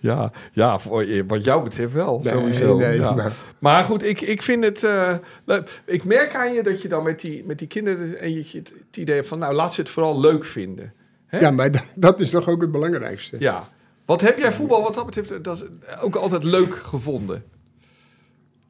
ja, 0.00 0.32
ja, 0.52 0.78
voor, 0.78 1.06
wat 1.26 1.44
jou 1.44 1.62
betreft 1.64 1.92
wel. 1.92 2.20
Nee, 2.22 2.32
sowieso. 2.32 2.76
nee, 2.76 2.98
ja. 2.98 3.12
maar- 3.14 3.32
Maar 3.58 3.84
goed, 3.84 4.02
ik, 4.02 4.20
ik 4.20 4.42
vind 4.42 4.64
het 4.64 4.84
eh, 4.84 5.14
leuk. 5.44 5.82
Ik 5.84 6.04
merk 6.04 6.34
aan 6.34 6.52
je 6.52 6.62
dat 6.62 6.82
je 6.82 6.88
dan 6.88 7.02
met 7.02 7.20
die, 7.20 7.44
met 7.46 7.58
die 7.58 7.68
kinderen 7.68 8.18
en 8.20 8.32
je, 8.34 8.38
het, 8.52 8.72
het 8.86 8.96
idee 8.96 9.14
hebt 9.14 9.28
van, 9.28 9.38
nou, 9.38 9.54
laat 9.54 9.74
ze 9.74 9.80
het 9.80 9.90
vooral 9.90 10.20
leuk 10.20 10.44
vinden. 10.44 10.92
Hè? 11.30 11.38
Ja, 11.38 11.50
maar 11.50 11.70
dat, 11.94 12.20
is 12.20 12.30
toch 12.30 12.48
ook 12.48 12.60
het 12.60 12.72
belangrijkste. 12.72 13.36
Ja. 13.38 13.68
Wat 14.04 14.20
heb 14.20 14.38
jij 14.38 14.52
voetbal 14.52 14.82
wat 14.82 14.94
dat 14.94 15.06
betreft 15.06 15.44
dat 15.44 15.56
is 15.56 15.64
ook 16.00 16.16
altijd 16.16 16.44
leuk 16.44 16.74
gevonden? 16.74 17.42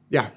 Ja. 0.07 0.33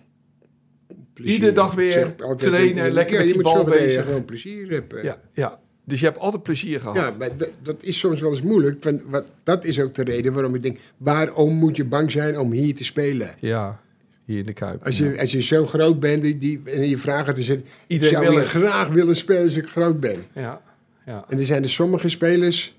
Plezier. 1.12 1.34
Iedere 1.34 1.52
dag 1.52 1.74
weer 1.74 2.14
trainen, 2.36 2.84
eh, 2.84 2.92
lekker 2.92 3.18
ja, 3.18 3.24
met 3.24 3.32
die 3.34 3.42
bal 3.42 3.52
zorgen 3.52 3.70
dat 3.70 3.80
je 3.80 3.86
bezig. 3.86 4.04
gewoon 4.04 4.24
plezier 4.24 4.70
hebt. 4.70 4.92
eh. 4.92 5.02
Ja, 5.02 5.20
ja. 5.32 5.58
Dus 5.84 6.00
je 6.00 6.06
hebt 6.06 6.18
altijd 6.18 6.42
plezier 6.42 6.80
gehad. 6.80 6.96
Ja, 6.96 7.10
maar 7.18 7.36
dat, 7.36 7.50
dat 7.62 7.82
is 7.82 7.98
soms 7.98 8.20
wel 8.20 8.30
eens 8.30 8.42
moeilijk. 8.42 8.84
Want 8.84 9.02
wat, 9.06 9.24
dat 9.42 9.64
is 9.64 9.80
ook 9.80 9.94
de 9.94 10.04
reden 10.04 10.32
waarom 10.32 10.54
ik 10.54 10.62
denk... 10.62 10.78
waarom 10.96 11.54
moet 11.54 11.76
je 11.76 11.84
bang 11.84 12.12
zijn 12.12 12.38
om 12.38 12.52
hier 12.52 12.74
te 12.74 12.84
spelen? 12.84 13.34
Ja, 13.40 13.80
hier 14.24 14.38
in 14.38 14.46
de 14.46 14.52
Kuip. 14.52 14.84
Als 14.84 14.98
je, 14.98 15.20
als 15.20 15.32
je 15.32 15.42
zo 15.42 15.66
groot 15.66 16.00
bent 16.00 16.22
die, 16.22 16.38
die, 16.38 16.62
en 16.64 16.88
je 16.88 16.96
vragen 16.96 17.34
te 17.34 17.42
zetten... 17.42 17.66
Iedereen 17.86 18.14
zou 18.14 18.28
wil 18.28 18.38
je 18.38 18.46
graag 18.46 18.88
willen 18.88 19.16
spelen 19.16 19.42
als 19.42 19.56
ik 19.56 19.66
groot 19.66 20.00
ben. 20.00 20.22
Ja, 20.34 20.62
ja. 21.06 21.24
En 21.28 21.38
er 21.38 21.44
zijn 21.44 21.62
er 21.62 21.70
sommige 21.70 22.08
spelers... 22.08 22.74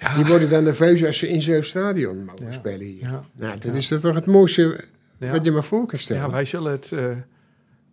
Ja. 0.00 0.14
die 0.16 0.24
worden 0.24 0.48
dan 0.48 0.64
nerveus 0.64 1.04
als 1.04 1.18
ze 1.18 1.28
in 1.28 1.42
zo'n 1.42 1.62
stadion 1.62 2.24
mogen 2.24 2.46
Ja. 2.46 2.52
spelen 2.52 2.86
hier. 2.86 3.00
Ja. 3.00 3.20
Nou, 3.32 3.58
dat 3.58 3.74
is 3.74 3.88
toch 3.88 4.14
het 4.14 4.26
mooiste 4.26 4.84
wat 5.18 5.44
je 5.44 5.50
maar 5.50 5.64
voor 5.64 5.86
kan 5.86 5.98
stellen. 5.98 6.22
Ja, 6.22 6.30
wij 6.30 6.44
zullen 6.44 6.72
het, 6.72 6.92
eh, 6.92 7.04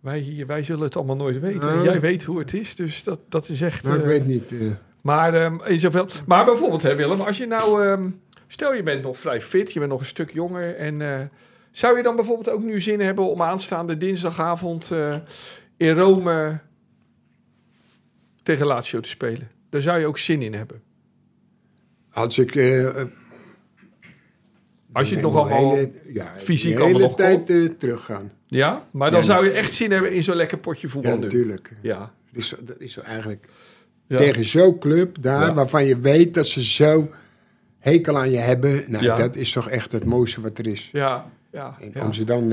wij, 0.00 0.18
hier, 0.18 0.46
wij 0.46 0.62
zullen 0.62 0.82
het 0.84 0.96
allemaal 0.96 1.16
nooit 1.16 1.40
weten. 1.40 1.78
Oh. 1.78 1.84
Jij 1.84 2.00
weet 2.00 2.24
hoe 2.24 2.38
het 2.38 2.54
is, 2.54 2.74
dus 2.74 3.02
dat, 3.02 3.18
dat 3.28 3.48
is 3.48 3.60
echt... 3.60 3.82
Nou, 3.84 3.96
ik 3.96 4.02
eh, 4.02 4.08
weet 4.08 4.26
niet. 4.26 4.52
eh, 4.52 4.58
Maar, 5.00 5.34
ehm, 5.34 5.56
in 5.64 5.78
zoveel, 5.80 6.06
maar 6.26 6.44
bijvoorbeeld, 6.44 6.82
hè, 6.82 6.94
Willem, 6.94 7.20
als 7.20 7.38
je 7.38 7.46
nou... 7.46 7.86
ehm, 7.86 8.08
stel, 8.46 8.74
je 8.74 8.82
bent 8.82 9.02
nog 9.02 9.18
vrij 9.18 9.40
fit, 9.40 9.72
je 9.72 9.78
bent 9.78 9.90
nog 9.90 10.00
een 10.00 10.06
stuk 10.06 10.32
jonger. 10.32 10.76
En 10.76 11.30
zou 11.70 11.96
je 11.96 12.02
dan 12.02 12.16
bijvoorbeeld 12.16 12.48
ook 12.50 12.62
nu 12.62 12.80
zin 12.80 13.00
hebben 13.00 13.24
om 13.30 13.42
aanstaande 13.42 13.96
dinsdagavond 13.96 14.92
in 15.76 15.94
Rome 15.94 16.60
tegen 18.48 18.66
Lazio 18.66 19.00
te 19.00 19.08
spelen? 19.08 19.50
Daar 19.70 19.80
zou 19.80 19.98
je 19.98 20.06
ook 20.06 20.18
zin 20.18 20.42
in 20.42 20.54
hebben. 20.54 20.82
als 22.12 22.38
ik... 22.38 22.54
eh, 22.54 23.00
eh, 23.00 23.06
Als 24.92 25.08
je 25.08 25.14
het 25.14 25.24
nog 25.24 25.36
allemaal... 25.36 25.74
hele- 25.74 25.90
ja, 26.12 26.32
fysiek 26.36 26.78
allemaal 26.78 27.00
nog 27.00 27.16
tijd 27.16 27.50
eh, 27.50 27.64
teruggaan. 27.64 28.32
Ja, 28.46 28.84
maar 28.92 29.10
dan 29.10 29.20
Ja, 29.20 29.26
zou 29.26 29.44
je 29.44 29.50
echt 29.50 29.72
zin 29.72 29.90
hebben 29.90 30.12
in 30.12 30.22
zo'n 30.22 30.36
lekker 30.36 30.58
potje 30.58 30.88
voetbal 30.88 31.12
Ja, 31.12 31.18
natuurlijk. 31.18 31.72
Ja. 31.82 31.98
Dat 31.98 32.42
is, 32.42 32.54
dat 32.60 32.80
is 32.80 32.96
eigenlijk... 32.96 33.48
Ja. 34.06 34.18
Tegen 34.18 34.44
zo'n 34.44 34.78
club 34.78 35.16
daar, 35.22 35.54
waarvan 35.54 35.84
je 35.84 35.98
weet 35.98 36.34
dat 36.34 36.46
ze 36.46 36.64
zo 36.64 37.10
hekel 37.78 38.18
aan 38.18 38.30
je 38.30 38.36
hebben. 38.38 38.84
Nou, 38.86 39.04
dat 39.16 39.36
is 39.36 39.52
toch 39.52 39.68
echt 39.68 39.92
het 39.92 40.04
mooiste 40.04 40.40
wat 40.40 40.58
er 40.58 40.66
is. 40.66 40.88
Ja, 40.92 41.30
ja, 41.52 41.76
En 41.94 42.02
om 42.02 42.12
ze 42.12 42.24
dan 42.24 42.52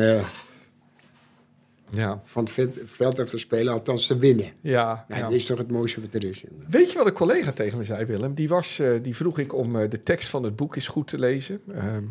ja, 1.90 2.22
van 2.24 2.44
het 2.44 2.54
veld, 2.54 2.78
veld 2.84 3.20
af 3.20 3.30
te 3.30 3.38
spelen, 3.38 3.74
althans 3.74 4.08
te 4.08 4.18
winnen. 4.18 4.52
ja, 4.62 5.06
Nou, 5.08 5.22
ja. 5.22 5.26
Dat 5.26 5.36
is 5.36 5.46
toch 5.46 5.58
het 5.58 5.72
mooiste 5.72 6.02
wat 6.02 6.14
er 6.14 6.24
is. 6.24 6.42
jongen. 6.42 6.66
Weet 6.70 6.92
je 6.92 6.98
wat 6.98 7.08
een 7.08 7.14
collega 7.14 7.52
tegen 7.52 7.78
me 7.78 7.84
zei, 7.84 8.06
Willem? 8.06 8.34
Die, 8.34 8.48
was, 8.48 8.80
eh, 8.80 8.90
die 9.02 9.16
vroeg 9.16 9.40
ik 9.40 9.54
om 9.54 9.76
eh, 9.76 9.90
de 9.90 10.04
tekst 10.04 10.30
van 10.30 10.44
het 10.44 10.56
boek 10.56 10.76
eens 10.76 10.88
goed 10.88 11.08
te 11.08 11.20
lezen. 11.20 11.62
Ehm 11.74 12.04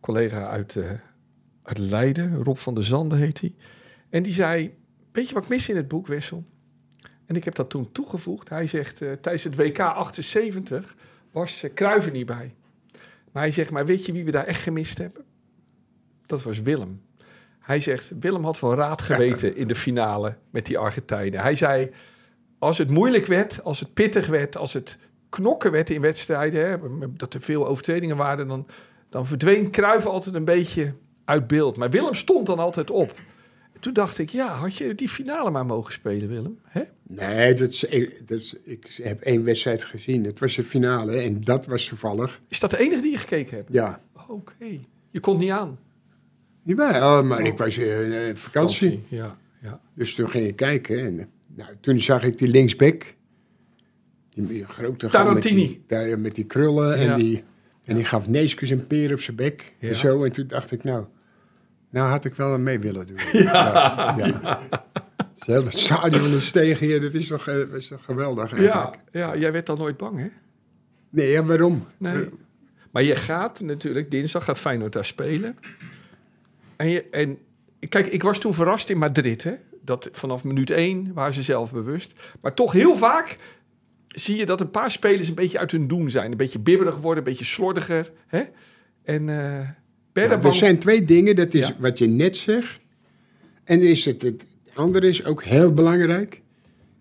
collega 0.00 0.48
uit, 0.48 0.76
eh, 0.76 0.90
uit 1.62 1.78
Leiden, 1.78 2.42
Rob 2.42 2.56
van 2.56 2.74
der 2.74 2.84
Zanden 2.84 3.18
heet 3.18 3.40
hij. 3.40 3.54
En 4.10 4.22
die 4.22 4.32
zei, 4.32 4.74
weet 5.12 5.28
je 5.28 5.34
wat 5.34 5.42
ik 5.42 5.48
mis 5.48 5.68
in 5.68 5.76
het 5.76 5.88
boek, 5.88 6.06
Wessel? 6.06 6.44
En 7.26 7.36
ik 7.36 7.44
heb 7.44 7.54
dat 7.54 7.70
toen 7.70 7.92
toegevoegd. 7.92 8.48
Hij 8.48 8.66
zegt, 8.66 8.96
tijdens 8.96 9.44
het 9.44 9.56
WK 9.56 9.78
78 9.78 10.94
was 11.30 11.62
er 11.62 12.10
niet 12.12 12.26
bij. 12.26 12.54
Maar 13.32 13.42
hij 13.42 13.52
zegt, 13.52 13.70
maar 13.70 13.86
weet 13.86 14.06
je 14.06 14.12
wie 14.12 14.24
we 14.24 14.30
daar 14.30 14.46
echt 14.46 14.62
gemist 14.62 14.98
hebben? 14.98 15.24
Dat 16.26 16.42
was 16.42 16.60
Willem. 16.60 17.00
Hij 17.62 17.80
zegt, 17.80 18.12
Willem 18.20 18.44
had 18.44 18.60
wel 18.60 18.74
raad 18.74 19.02
geweten 19.02 19.56
in 19.56 19.68
de 19.68 19.74
finale 19.74 20.36
met 20.50 20.66
die 20.66 20.78
Argentijnen. 20.78 21.40
Hij 21.40 21.54
zei, 21.54 21.90
als 22.58 22.78
het 22.78 22.90
moeilijk 22.90 23.26
werd, 23.26 23.64
als 23.64 23.80
het 23.80 23.94
pittig 23.94 24.26
werd, 24.26 24.56
als 24.56 24.72
het 24.72 24.98
knokken 25.28 25.70
werd 25.70 25.90
in 25.90 26.00
wedstrijden, 26.00 26.70
hè, 26.70 26.76
dat 27.16 27.34
er 27.34 27.40
veel 27.40 27.66
overtredingen 27.66 28.16
waren, 28.16 28.48
dan, 28.48 28.66
dan 29.08 29.26
verdween 29.26 29.70
Cruijff 29.70 30.06
altijd 30.06 30.34
een 30.34 30.44
beetje 30.44 30.94
uit 31.24 31.46
beeld. 31.46 31.76
Maar 31.76 31.90
Willem 31.90 32.14
stond 32.14 32.46
dan 32.46 32.58
altijd 32.58 32.90
op. 32.90 33.14
Toen 33.80 33.92
dacht 33.92 34.18
ik, 34.18 34.28
ja, 34.28 34.54
had 34.54 34.76
je 34.76 34.94
die 34.94 35.08
finale 35.08 35.50
maar 35.50 35.66
mogen 35.66 35.92
spelen, 35.92 36.28
Willem? 36.28 36.58
Hè? 36.64 36.82
Nee, 37.02 37.54
dat 37.54 37.68
is, 37.68 37.80
dat 38.24 38.38
is, 38.38 38.56
ik 38.62 39.00
heb 39.02 39.20
één 39.20 39.44
wedstrijd 39.44 39.84
gezien. 39.84 40.24
Het 40.24 40.40
was 40.40 40.54
de 40.54 40.64
finale 40.64 41.16
en 41.16 41.40
dat 41.40 41.66
was 41.66 41.86
toevallig. 41.86 42.40
Is 42.48 42.60
dat 42.60 42.70
de 42.70 42.78
enige 42.78 43.02
die 43.02 43.10
je 43.10 43.18
gekeken 43.18 43.56
hebt? 43.56 43.68
Ja, 43.72 44.00
Oké. 44.32 44.80
Je 45.10 45.20
kon 45.20 45.38
niet 45.38 45.50
aan. 45.50 45.78
Jawel, 46.62 47.24
maar 47.24 47.40
ik 47.40 47.58
was 47.58 47.78
eh, 47.78 48.28
eh, 48.28 48.36
vakantie. 48.36 49.04
Ja, 49.08 49.36
ja. 49.62 49.80
Dus 49.94 50.14
toen 50.14 50.30
ging 50.30 50.46
ik 50.46 50.56
kijken 50.56 51.00
en 51.00 51.18
eh, 51.18 51.24
nou, 51.56 51.70
toen 51.80 51.98
zag 51.98 52.22
ik 52.22 52.38
die 52.38 52.48
linksback. 52.48 53.14
Die 54.34 54.64
grote 54.64 55.06
Tarantini. 55.06 55.60
Met 55.60 55.68
die, 55.68 55.84
daar, 55.86 56.18
met 56.18 56.34
die 56.34 56.44
krullen 56.44 57.00
Ja. 57.00 57.10
en 57.10 57.18
die, 57.18 57.44
en 57.84 57.94
die 57.94 58.04
gaf 58.04 58.28
Neeskus 58.28 58.70
een 58.70 58.86
peer 58.86 59.12
op 59.12 59.20
zijn 59.20 59.36
bek. 59.36 59.74
En 59.78 59.94
zo, 59.94 60.24
en 60.24 60.32
toen 60.32 60.46
dacht 60.46 60.70
ik, 60.70 60.84
nou, 60.84 61.04
nou 61.90 62.10
had 62.10 62.24
ik 62.24 62.34
wel 62.34 62.52
aan 62.52 62.62
mee 62.62 62.78
willen 62.78 63.06
doen. 63.06 63.18
Ja. 63.42 64.14
ja. 64.18 64.60
Het 65.34 65.46
hele 65.46 65.70
stadion 65.70 66.36
is 66.36 66.50
tegen 66.50 66.86
je, 66.86 67.00
dat 67.00 67.14
is 67.14 67.26
toch, 67.26 67.44
dat 67.44 67.72
is 67.72 67.88
toch 67.88 68.04
geweldig 68.04 68.52
eigenlijk. 68.52 68.96
ja, 69.12 69.36
jij 69.36 69.52
werd 69.52 69.66
dan 69.66 69.78
nooit 69.78 69.96
bang, 69.96 70.18
hè? 70.18 70.28
Nee, 71.10 71.30
ja, 71.30 71.44
waarom? 71.44 71.86
Nee. 71.98 72.28
Maar 72.90 73.02
je 73.02 73.14
gaat 73.14 73.60
natuurlijk, 73.60 74.10
dinsdag 74.10 74.44
gaat 74.44 74.58
Feyenoord 74.58 74.92
daar 74.92 75.04
spelen. 75.04 75.56
En, 76.82 76.88
je, 76.90 77.04
en 77.10 77.38
kijk, 77.88 78.06
ik 78.06 78.22
was 78.22 78.38
toen 78.38 78.54
verrast 78.54 78.90
in 78.90 78.98
Madrid. 78.98 79.42
Hè? 79.42 79.52
Dat 79.84 80.08
vanaf 80.12 80.44
minuut 80.44 80.70
één 80.70 81.12
waren 81.12 81.34
ze 81.34 81.42
zelf 81.42 81.72
bewust. 81.72 82.12
Maar 82.40 82.54
toch 82.54 82.72
heel 82.72 82.96
vaak 82.96 83.36
zie 84.06 84.36
je 84.36 84.46
dat 84.46 84.60
een 84.60 84.70
paar 84.70 84.90
spelers 84.90 85.28
een 85.28 85.34
beetje 85.34 85.58
uit 85.58 85.70
hun 85.70 85.88
doen 85.88 86.10
zijn. 86.10 86.30
Een 86.30 86.36
beetje 86.36 86.58
bibberig 86.58 86.96
worden, 86.96 87.24
een 87.24 87.30
beetje 87.30 87.44
slordiger. 87.44 88.12
Hè? 88.26 88.42
En 89.04 89.24
Ja, 89.26 89.76
daar 90.12 90.30
er 90.30 90.38
bang- 90.38 90.54
zijn 90.54 90.78
twee 90.78 91.04
dingen. 91.04 91.36
Dat 91.36 91.54
is 91.54 91.66
Ja. 91.68 91.74
wat 91.78 91.98
je 91.98 92.06
net 92.06 92.36
zegt. 92.36 92.78
En 93.64 93.80
is 93.82 94.04
het, 94.04 94.22
het 94.22 94.46
andere 94.74 95.08
is 95.08 95.24
ook 95.24 95.44
heel 95.44 95.72
belangrijk. 95.72 96.40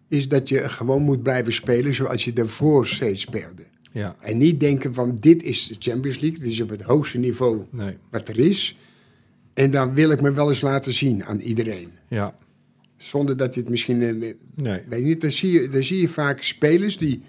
Is 0.08 0.28
dat 0.28 0.50
je 0.50 0.70
gewoon 0.70 1.02
moet 1.02 1.24
blijven 1.24 1.54
spelen 1.54 1.94
zoals 1.94 2.26
je 2.26 2.34
daarvoor 2.34 2.88
steeds 2.88 3.22
speelde. 3.22 3.64
Ja, 3.92 4.16
En 4.20 4.38
niet 4.38 4.60
denken 4.60 4.94
van 4.94 5.18
dit 5.20 5.44
is 5.44 5.68
de 5.68 5.76
Champions 5.80 6.20
League. 6.20 6.40
Dit 6.40 6.50
is 6.50 6.62
op 6.62 6.70
het 6.70 6.82
hoogste 6.82 7.18
niveau 7.18 7.62
nee, 7.70 7.98
wat 8.12 8.28
er 8.30 8.40
is. 8.40 8.78
En 9.54 9.72
dan 9.72 9.94
wil 9.94 10.12
ik 10.12 10.22
me 10.22 10.32
wel 10.32 10.50
eens 10.50 10.62
laten 10.62 10.94
zien 10.94 11.24
aan 11.26 11.40
iedereen. 11.40 11.92
ja, 12.08 12.36
Zonder 12.98 13.38
dat 13.38 13.54
je 13.56 13.62
het 13.62 13.70
misschien... 13.70 14.02
eh, 14.02 14.34
nee. 14.56 14.82
Weet 14.90 15.00
je 15.00 15.06
niet, 15.06 15.22
dan 15.22 15.32
zie, 15.32 15.52
je, 15.52 15.70
dan 15.70 15.84
zie 15.84 16.02
je 16.02 16.08
vaak 16.08 16.42
spelers 16.42 16.98
die 16.98 17.22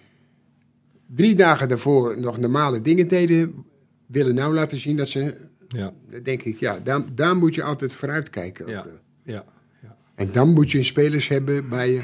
drie 1.07 1.35
dagen 1.35 1.69
daarvoor 1.69 2.21
nog 2.21 2.39
normale 2.39 2.81
dingen 2.81 3.09
deden... 3.09 3.65
willen 4.07 4.35
nou 4.35 4.55
laten 4.55 4.79
zien 4.79 4.97
dat 4.97 5.09
ze... 5.09 5.37
Ja, 5.69 5.93
Dan 6.11 6.23
denk 6.23 6.43
ik, 6.43 6.59
ja, 6.61 6.79
daar, 6.85 7.15
daar 7.15 7.37
moet 7.37 7.55
je 7.55 7.63
altijd 7.63 7.93
vooruit 7.93 8.31
kijken. 8.31 8.69
ja, 8.69 8.85
eh. 8.87 8.93
ja. 9.35 9.45
En 10.15 10.33
dan 10.33 10.49
moet 10.53 10.71
je 10.71 10.83
spelers 10.83 11.29
hebben 11.29 11.69
bij 11.69 11.93
je... 11.93 12.03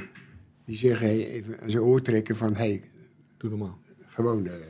die 0.65 0.77
zeggen, 0.77 1.07
hey, 1.07 1.31
even 1.31 1.61
aan 1.61 1.71
zijn 1.71 1.83
oor 1.83 2.03
trekken 2.03 2.37
van... 2.37 2.53
hé, 2.55 2.59
hey, 2.59 2.83
Doe 3.37 3.51
normaal. 3.51 3.79
gewoon... 4.09 4.47
eh, 4.47 4.53
Ja, 4.53 4.59
ja. 4.59 4.68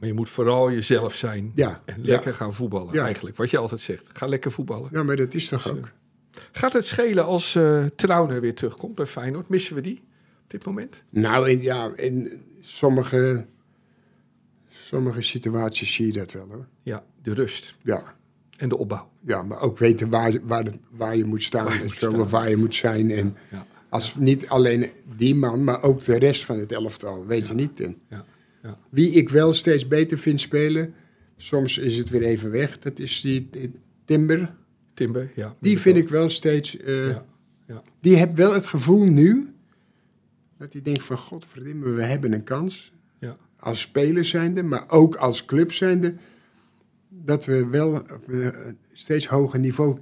Maar 0.00 0.08
je 0.08 0.14
moet 0.14 0.28
vooral 0.28 0.70
jezelf 0.72 1.14
zijn. 1.14 1.52
ja, 1.54 1.82
En 1.84 1.96
ja. 2.02 2.10
lekker 2.12 2.34
gaan 2.34 2.54
voetballen, 2.54 2.94
Ja. 2.94 3.04
eigenlijk. 3.04 3.36
Wat 3.36 3.50
je 3.50 3.58
altijd 3.58 3.80
zegt. 3.80 4.08
Ga 4.12 4.26
lekker 4.26 4.52
voetballen. 4.52 4.88
ja, 4.92 5.02
maar 5.02 5.16
dat 5.16 5.34
is 5.34 5.48
toch 5.48 5.70
ook... 5.70 5.88
Gaat 6.52 6.72
het 6.72 6.86
schelen 6.86 7.24
als 7.24 7.54
eh 7.54 7.84
Trauner 7.96 8.40
weer 8.40 8.54
terugkomt 8.54 8.94
bij 8.94 9.06
Feyenoord? 9.06 9.48
Missen 9.48 9.74
we 9.74 9.80
die 9.80 9.96
op 10.44 10.50
dit 10.50 10.64
moment? 10.64 11.04
Nou, 11.10 11.50
in, 11.50 11.62
ja, 11.62 11.90
in 11.94 12.42
sommige, 12.60 13.46
sommige 14.68 15.22
situaties 15.22 15.94
zie 15.94 16.06
je 16.06 16.12
dat 16.12 16.32
wel, 16.32 16.46
hoor. 16.50 16.66
Ja, 16.82 17.04
de 17.22 17.34
rust 17.34 17.74
Ja, 17.82 18.02
en 18.56 18.68
de 18.68 18.76
opbouw. 18.76 19.10
ja 19.24 19.42
maar 19.42 19.60
ook 19.60 19.78
weten 19.78 20.08
waar, 20.10 20.32
waar, 20.42 20.64
waar 20.90 21.16
je 21.16 21.24
moet 21.24 21.42
staan 21.42 21.64
Waar 21.64 21.72
je 21.74 21.78
en 21.80 21.84
moet 21.86 21.98
zo, 21.98 22.10
staan. 22.10 22.28
waar 22.28 22.50
je 22.50 22.56
moet 22.56 22.74
zijn. 22.74 23.10
En 23.10 23.36
als 23.88 24.14
niet 24.14 24.48
alleen 24.48 24.90
die 25.16 25.34
man, 25.34 25.64
maar 25.64 25.82
ook 25.82 26.04
de 26.04 26.18
rest 26.18 26.44
van 26.44 26.58
het 26.58 26.72
elftal, 26.72 27.26
weet 27.26 27.46
je 27.48 27.54
niet. 27.54 27.80
En 27.80 27.98
Ja, 28.08 28.24
ja. 28.62 28.78
Wie 28.90 29.10
ik 29.10 29.28
wel 29.28 29.52
steeds 29.52 29.88
beter 29.88 30.18
vind 30.18 30.40
spelen, 30.40 30.94
soms 31.36 31.78
is 31.78 31.96
het 31.96 32.08
weer 32.08 32.22
even 32.22 32.50
weg, 32.50 32.78
dat 32.78 32.98
is 32.98 33.20
die, 33.20 33.48
Timber. 34.04 34.54
Timber, 34.94 35.30
ja. 35.34 35.56
Die 35.60 35.78
vind 35.78 35.96
ik 35.96 36.08
wel 36.08 36.28
steeds... 36.28 36.76
eh, 36.76 37.08
Ja, 37.08 37.24
ja. 37.66 37.82
Die 38.00 38.16
heeft 38.16 38.34
wel 38.34 38.52
het 38.54 38.66
gevoel 38.66 39.04
nu, 39.04 39.54
dat 40.58 40.72
hij 40.72 40.82
denkt 40.82 41.02
van, 41.02 41.18
godverdomme, 41.18 41.90
we 41.90 42.02
hebben 42.02 42.32
een 42.32 42.44
kans. 42.44 42.92
Ja, 43.18 43.36
als 43.58 43.80
speler 43.80 44.24
zijnde, 44.24 44.62
maar 44.62 44.90
ook 44.90 45.14
als 45.16 45.44
club 45.44 45.72
zijnde, 45.72 46.14
dat 47.08 47.44
we 47.44 47.66
wel 47.66 47.92
op 47.94 48.22
een 48.26 48.52
steeds 48.92 49.26
hoger 49.26 49.58
niveau 49.58 49.98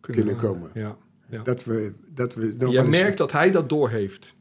kunnen 0.00 0.36
komen. 0.36 0.70
Ja, 0.74 0.96
ja. 1.28 1.42
Dat 1.42 1.64
we, 1.64 1.92
dat 2.14 2.34
we 2.34 2.54
nog 2.58 2.72
Je 2.72 2.82
merkt 2.82 3.18
dat 3.18 3.32
hij 3.32 3.50
dat 3.50 3.68
doorheeft. 3.68 4.34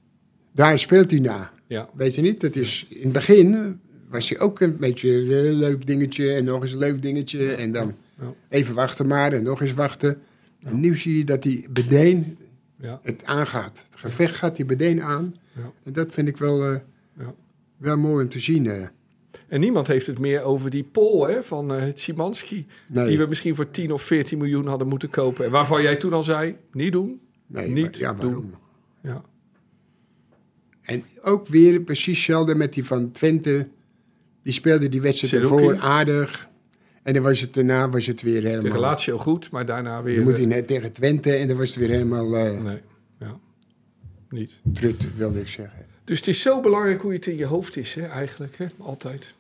Daar 0.52 0.80
speelt 0.80 1.12
hij 1.12 1.20
na. 1.20 1.52
Ja, 1.68 1.90
Weet 1.94 2.16
je 2.16 2.22
niet? 2.22 2.42
Dat 2.42 2.56
is, 2.56 2.86
in 2.90 3.04
het 3.04 3.12
begin 3.14 3.80
was 4.10 4.30
hij 4.30 4.40
ook 4.40 4.60
een 4.60 4.78
beetje 4.78 5.12
een 5.48 5.54
leuk 5.54 5.88
dingetje 5.88 6.32
en 6.34 6.44
nog 6.44 6.62
eens 6.62 6.72
een 6.74 6.80
leuk 6.80 7.02
dingetje. 7.02 7.54
En 7.54 7.72
dan 7.72 7.96
Ja. 8.20 8.34
even 8.50 8.76
wachten 8.76 9.08
maar 9.08 9.34
en 9.34 9.44
nog 9.44 9.62
eens 9.62 9.74
wachten. 9.74 10.22
En 10.64 10.80
nu 10.80 10.96
zie 10.96 11.18
je 11.18 11.24
dat 11.24 11.44
hij 11.44 11.68
bedeen 11.70 12.38
ja, 12.82 13.00
het 13.04 13.26
aangaat. 13.26 13.86
Het 13.90 14.00
gevecht 14.00 14.36
gaat 14.36 14.58
hij 14.58 14.66
bedeen 14.66 15.02
aan. 15.02 15.36
Ja. 15.56 15.72
En 15.84 15.94
dat 15.94 16.14
vind 16.14 16.28
ik 16.28 16.38
wel, 16.38 16.64
eh, 16.66 16.76
ja. 17.18 17.34
wel 17.78 17.98
mooi 17.98 18.24
om 18.24 18.30
te 18.30 18.40
zien. 18.40 18.68
eh. 18.68 18.86
En 19.48 19.60
niemand 19.60 19.88
heeft 19.88 20.08
het 20.08 20.20
meer 20.20 20.42
over 20.42 20.70
die 20.70 20.84
Pool 20.84 21.28
hè, 21.28 21.44
van 21.44 21.74
eh 21.74 21.84
Szymanski. 21.94 22.66
Nee. 22.88 23.08
Die 23.08 23.18
we 23.18 23.26
misschien 23.26 23.56
voor 23.56 23.70
10 23.70 23.92
of 23.92 24.02
14 24.02 24.38
miljoen 24.38 24.68
hadden 24.68 24.88
moeten 24.88 25.10
kopen. 25.10 25.46
En 25.46 25.52
waarvan 25.52 25.82
jij 25.82 25.96
toen 25.96 26.14
al 26.14 26.24
zei, 26.24 26.56
niet 26.72 26.92
doen. 26.92 27.20
Nee, 27.48 27.72
Niet 27.72 27.84
maar- 27.84 28.00
ja, 28.00 28.16
waarom? 28.16 28.34
doen. 28.34 28.54
Ja, 29.02 29.22
En 30.90 31.04
ook 31.22 31.48
weer 31.48 31.80
precies 31.82 32.18
hetzelfde 32.18 32.56
met 32.56 32.74
die 32.74 32.86
van 32.86 33.12
Twente. 33.12 33.68
Die 34.44 34.54
speelde 34.54 34.90
die 34.90 35.02
wedstrijd 35.02 35.44
ervoor 35.44 35.78
aardig. 35.80 36.48
En 37.04 37.14
dan 37.14 37.24
was 37.24 37.42
het 37.42 37.54
daarna 37.54 37.90
was 37.90 38.06
het 38.06 38.22
weer 38.22 38.44
helemaal... 38.44 38.80
Lazio 38.80 39.18
goed, 39.18 39.52
maar 39.52 39.66
daarna 39.66 40.04
weer... 40.04 40.16
Dan 40.16 40.24
moet 40.24 40.34
eh, 40.34 40.40
hij 40.40 40.48
net 40.48 40.68
tegen 40.68 40.92
Twente 40.92 41.34
en 41.36 41.48
dan 41.48 41.58
was 41.58 41.70
het 41.70 41.78
weer 41.78 41.90
helemaal 41.90 42.36
eh 42.38 42.60
Nee, 42.62 42.78
ja, 43.20 43.40
niet. 44.30 44.52
trut, 44.74 45.16
wilde 45.16 45.40
ik 45.40 45.48
zeggen. 45.48 45.86
Dus 46.04 46.18
het 46.18 46.28
is 46.28 46.42
zo 46.42 46.60
belangrijk 46.62 47.02
hoe 47.02 47.12
je 47.12 47.18
het 47.18 47.28
in 47.28 47.38
je 47.38 47.46
hoofd 47.46 47.78
is, 47.78 47.94
hè, 47.94 48.06
eigenlijk. 48.06 48.58
Hè? 48.58 48.66
Altijd. 48.78 49.34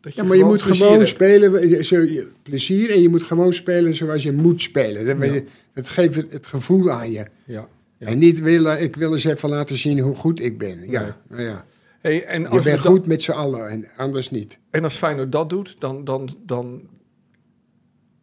Dat 0.00 0.14
Ja, 0.14 0.24
maar 0.24 0.36
je 0.36 0.44
moet 0.44 0.62
gewoon 0.62 0.96
hebt. 0.96 1.08
spelen, 1.08 1.68
je- 1.68 1.84
zo, 1.84 2.00
je- 2.00 2.28
plezier, 2.42 2.90
en 2.90 3.02
je 3.02 3.08
moet 3.08 3.22
gewoon 3.22 3.52
spelen 3.54 3.94
zoals 3.94 4.22
je 4.22 4.32
moet 4.32 4.62
spelen. 4.62 5.06
Dat, 5.18 5.30
Ja. 5.30 5.40
dat 5.74 5.88
geeft 5.88 6.14
het, 6.14 6.32
het 6.32 6.46
gevoel 6.46 6.90
aan 6.90 7.12
je. 7.12 7.26
Ja. 7.44 7.68
Ja. 7.98 8.06
En 8.06 8.18
niet 8.18 8.40
willen, 8.40 8.82
ik 8.82 8.96
wil 8.96 9.12
eens 9.12 9.24
even 9.24 9.48
laten 9.48 9.76
zien 9.76 9.98
hoe 9.98 10.14
goed 10.14 10.40
ik 10.40 10.58
ben. 10.58 10.90
Ja, 10.90 11.00
Nee. 11.02 11.10
nou 11.28 11.42
ja. 11.42 11.64
Hey, 12.00 12.24
en, 12.24 12.40
Je 12.40 12.48
als 12.48 12.64
we 12.64 12.70
bent 12.70 12.82
dat- 12.82 12.92
goed 12.92 13.06
met 13.06 13.22
z'n 13.22 13.30
allen 13.30 13.68
en 13.68 13.86
anders 13.96 14.30
niet. 14.30 14.58
en 14.70 14.84
als 14.84 14.94
Feyenoord 14.96 15.32
dat 15.32 15.48
doet, 15.50 15.76
dan, 15.78 16.04
dan, 16.04 16.36
dan, 16.46 16.88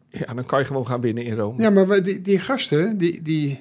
ja, 0.08 0.34
dan 0.34 0.44
kan 0.46 0.58
je 0.58 0.64
gewoon 0.64 0.86
gaan 0.86 1.00
winnen 1.00 1.24
in 1.24 1.36
Rome. 1.36 1.62
Ja, 1.62 1.70
maar 1.70 2.02
die, 2.02 2.20
die 2.22 2.38
gasten, 2.38 2.98
die, 2.98 3.22
die 3.22 3.60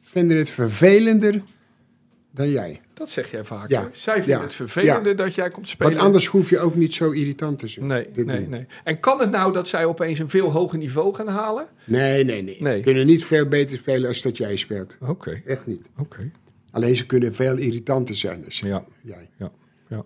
vinden 0.00 0.36
het 0.36 0.50
vervelender 0.50 1.42
dan 2.30 2.50
jij. 2.50 2.80
Dat 2.98 3.10
zeg 3.10 3.30
jij 3.30 3.44
vaak. 3.44 3.68
Ja. 3.68 3.88
Zij 3.92 4.14
vinden 4.14 4.36
Ja. 4.36 4.42
het 4.42 4.54
vervelender 4.54 5.16
dat 5.16 5.34
jij 5.34 5.50
komt 5.50 5.68
spelen. 5.68 5.92
Want 5.92 6.04
anders 6.04 6.26
hoef 6.26 6.50
je 6.50 6.58
ook 6.58 6.74
niet 6.74 6.94
zo 6.94 7.10
irritant 7.10 7.58
te 7.58 7.68
zijn. 7.68 7.86
Nee, 7.86 8.06
nee, 8.14 8.24
doen. 8.24 8.48
nee. 8.48 8.66
En 8.84 9.00
kan 9.00 9.20
het 9.20 9.30
nou 9.30 9.52
dat 9.52 9.68
zij 9.68 9.84
opeens 9.84 10.18
een 10.18 10.28
veel 10.30 10.50
hoger 10.52 10.78
niveau 10.78 11.14
gaan 11.14 11.28
halen? 11.28 11.66
Nee, 11.84 12.24
nee, 12.24 12.42
nee. 12.42 12.56
Nee. 12.60 12.76
Ze 12.76 12.82
kunnen 12.82 13.06
niet 13.06 13.24
veel 13.24 13.46
beter 13.46 13.76
spelen 13.76 14.08
als 14.08 14.22
dat 14.22 14.36
jij 14.36 14.56
speelt. 14.56 14.96
Oké, 15.00 15.42
Echt 15.46 15.66
niet. 15.66 15.88
oké. 15.98 16.30
Alleen 16.70 16.96
ze 16.96 17.06
kunnen 17.06 17.34
veel 17.34 17.56
irritanter 17.56 18.16
zijn 18.16 18.40
dan 18.40 18.68
Ja, 18.70 18.84
jij. 19.02 19.28
ja, 19.36 19.50
ja, 19.88 20.04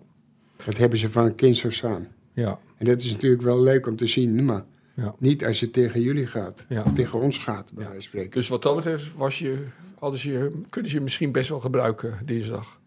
Dat 0.65 0.77
hebben 0.77 0.99
ze 0.99 1.09
van 1.09 1.35
kind 1.35 1.63
af 1.65 1.83
aan. 1.83 2.07
ja, 2.33 2.59
En 2.77 2.85
dat 2.85 3.01
is 3.01 3.11
natuurlijk 3.11 3.41
wel 3.41 3.61
leuk 3.61 3.87
om 3.87 3.95
te 3.95 4.05
zien, 4.05 4.45
maar 4.45 4.63
ja. 4.93 5.15
niet 5.19 5.45
als 5.45 5.59
het 5.59 5.73
tegen 5.73 6.01
jullie 6.01 6.27
gaat. 6.27 6.65
Ja. 6.69 6.83
Of 6.83 6.91
tegen 6.93 7.19
ons 7.19 7.37
gaat, 7.37 7.71
bij 7.75 7.85
spreken. 7.97 8.31
Dus 8.31 8.47
wat 8.47 8.61
dat 8.61 8.75
betreft 8.75 9.15
was 9.15 9.39
je, 9.39 9.57
hadden 9.99 10.19
ze 10.19 10.31
je, 10.31 10.51
kunnen 10.69 10.91
ze 10.91 10.97
je 10.97 11.03
misschien 11.03 11.31
best 11.31 11.49
wel 11.49 11.59
gebruiken 11.59 12.19
dinsdag. 12.25 12.79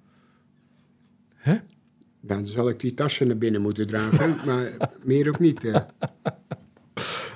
Dan 2.20 2.46
zal 2.46 2.68
ik 2.68 2.80
die 2.80 2.94
tassen 2.94 3.26
naar 3.26 3.38
binnen 3.38 3.60
moeten 3.62 3.86
dragen, 3.86 4.36
maar 4.46 4.70
meer 5.04 5.28
ook 5.28 5.38
niet. 5.38 5.64
eh. 5.64 5.74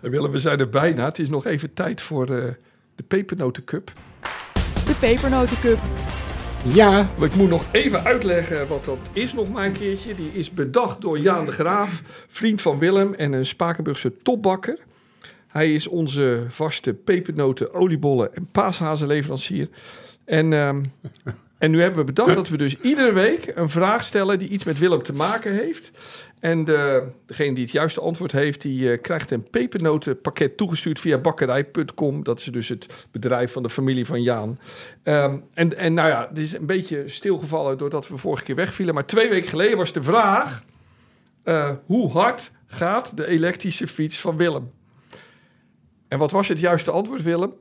En 0.02 0.10
Willem, 0.10 0.30
we 0.30 0.38
zijn 0.38 0.58
er 0.58 0.68
bijna. 0.70 1.04
Het 1.04 1.18
is 1.18 1.28
nog 1.28 1.46
even 1.46 1.72
tijd 1.72 2.00
voor 2.00 2.22
eh, 2.22 2.44
de 2.94 3.02
pepernotencup. 3.02 3.92
De 4.86 4.94
Pepernotencup. 5.00 5.78
Ja, 6.64 7.08
ik 7.20 7.34
moet 7.34 7.48
nog 7.48 7.64
even 7.72 8.04
uitleggen 8.04 8.68
wat 8.68 8.84
dat 8.84 8.98
is 9.12 9.32
nog 9.32 9.50
maar 9.50 9.66
een 9.66 9.72
keertje. 9.72 10.14
Die 10.14 10.32
is 10.32 10.50
bedacht 10.50 11.00
door 11.00 11.18
Jaan 11.18 11.44
de 11.44 11.52
Graaf, 11.52 12.02
vriend 12.28 12.60
van 12.60 12.78
Willem 12.78 13.14
en 13.14 13.32
een 13.32 13.46
Spakenburgse 13.46 14.16
topbakker. 14.22 14.78
Hij 15.46 15.72
is 15.74 15.86
onze 15.86 16.44
vaste 16.48 16.94
pepernoten, 16.94 17.74
oliebollen 17.74 18.34
en 18.34 18.48
paashazenleverancier. 18.52 19.68
En, 20.24 20.52
ehm, 20.52 20.84
en 21.60 21.70
nu 21.70 21.80
hebben 21.80 21.98
we 21.98 22.04
bedacht 22.04 22.34
dat 22.34 22.48
we 22.48 22.56
dus 22.56 22.76
iedere 22.76 23.12
week 23.12 23.52
een 23.54 23.70
vraag 23.70 24.04
stellen 24.04 24.38
die 24.38 24.48
iets 24.48 24.64
met 24.64 24.78
Willem 24.78 25.02
te 25.02 25.12
maken 25.12 25.52
heeft. 25.52 25.90
En 26.38 26.64
de, 26.64 27.06
degene 27.26 27.54
die 27.54 27.62
het 27.64 27.72
juiste 27.72 28.00
antwoord 28.00 28.32
heeft, 28.32 28.62
die 28.62 28.92
eh, 28.92 29.00
krijgt 29.00 29.30
een 29.30 29.50
pepernotenpakket 29.50 30.56
toegestuurd 30.56 31.00
via 31.00 31.18
bakkerij.com. 31.18 32.24
Dat 32.24 32.38
is 32.38 32.44
dus 32.44 32.68
het 32.68 33.06
bedrijf 33.10 33.52
van 33.52 33.62
de 33.62 33.70
familie 33.70 34.06
van 34.06 34.22
Jaan. 34.22 34.58
Ehm, 35.02 35.38
en, 35.54 35.76
en 35.76 35.94
nou 35.94 36.08
ja, 36.08 36.26
het 36.28 36.38
is 36.38 36.52
een 36.52 36.66
beetje 36.66 37.08
stilgevallen 37.08 37.78
doordat 37.78 38.08
we 38.08 38.16
vorige 38.16 38.44
keer 38.44 38.54
wegvielen. 38.54 38.94
Maar 38.94 39.06
twee 39.06 39.28
weken 39.28 39.48
geleden 39.48 39.76
was 39.76 39.92
de 39.92 40.02
vraag: 40.02 40.64
eh, 41.42 41.72
hoe 41.84 42.10
hard 42.10 42.50
gaat 42.66 43.16
de 43.16 43.26
elektrische 43.26 43.86
fiets 43.86 44.20
van 44.20 44.36
Willem? 44.36 44.70
En 46.08 46.18
wat 46.18 46.30
was 46.30 46.48
het 46.48 46.58
juiste 46.58 46.90
antwoord, 46.90 47.22
Willem? 47.22 47.52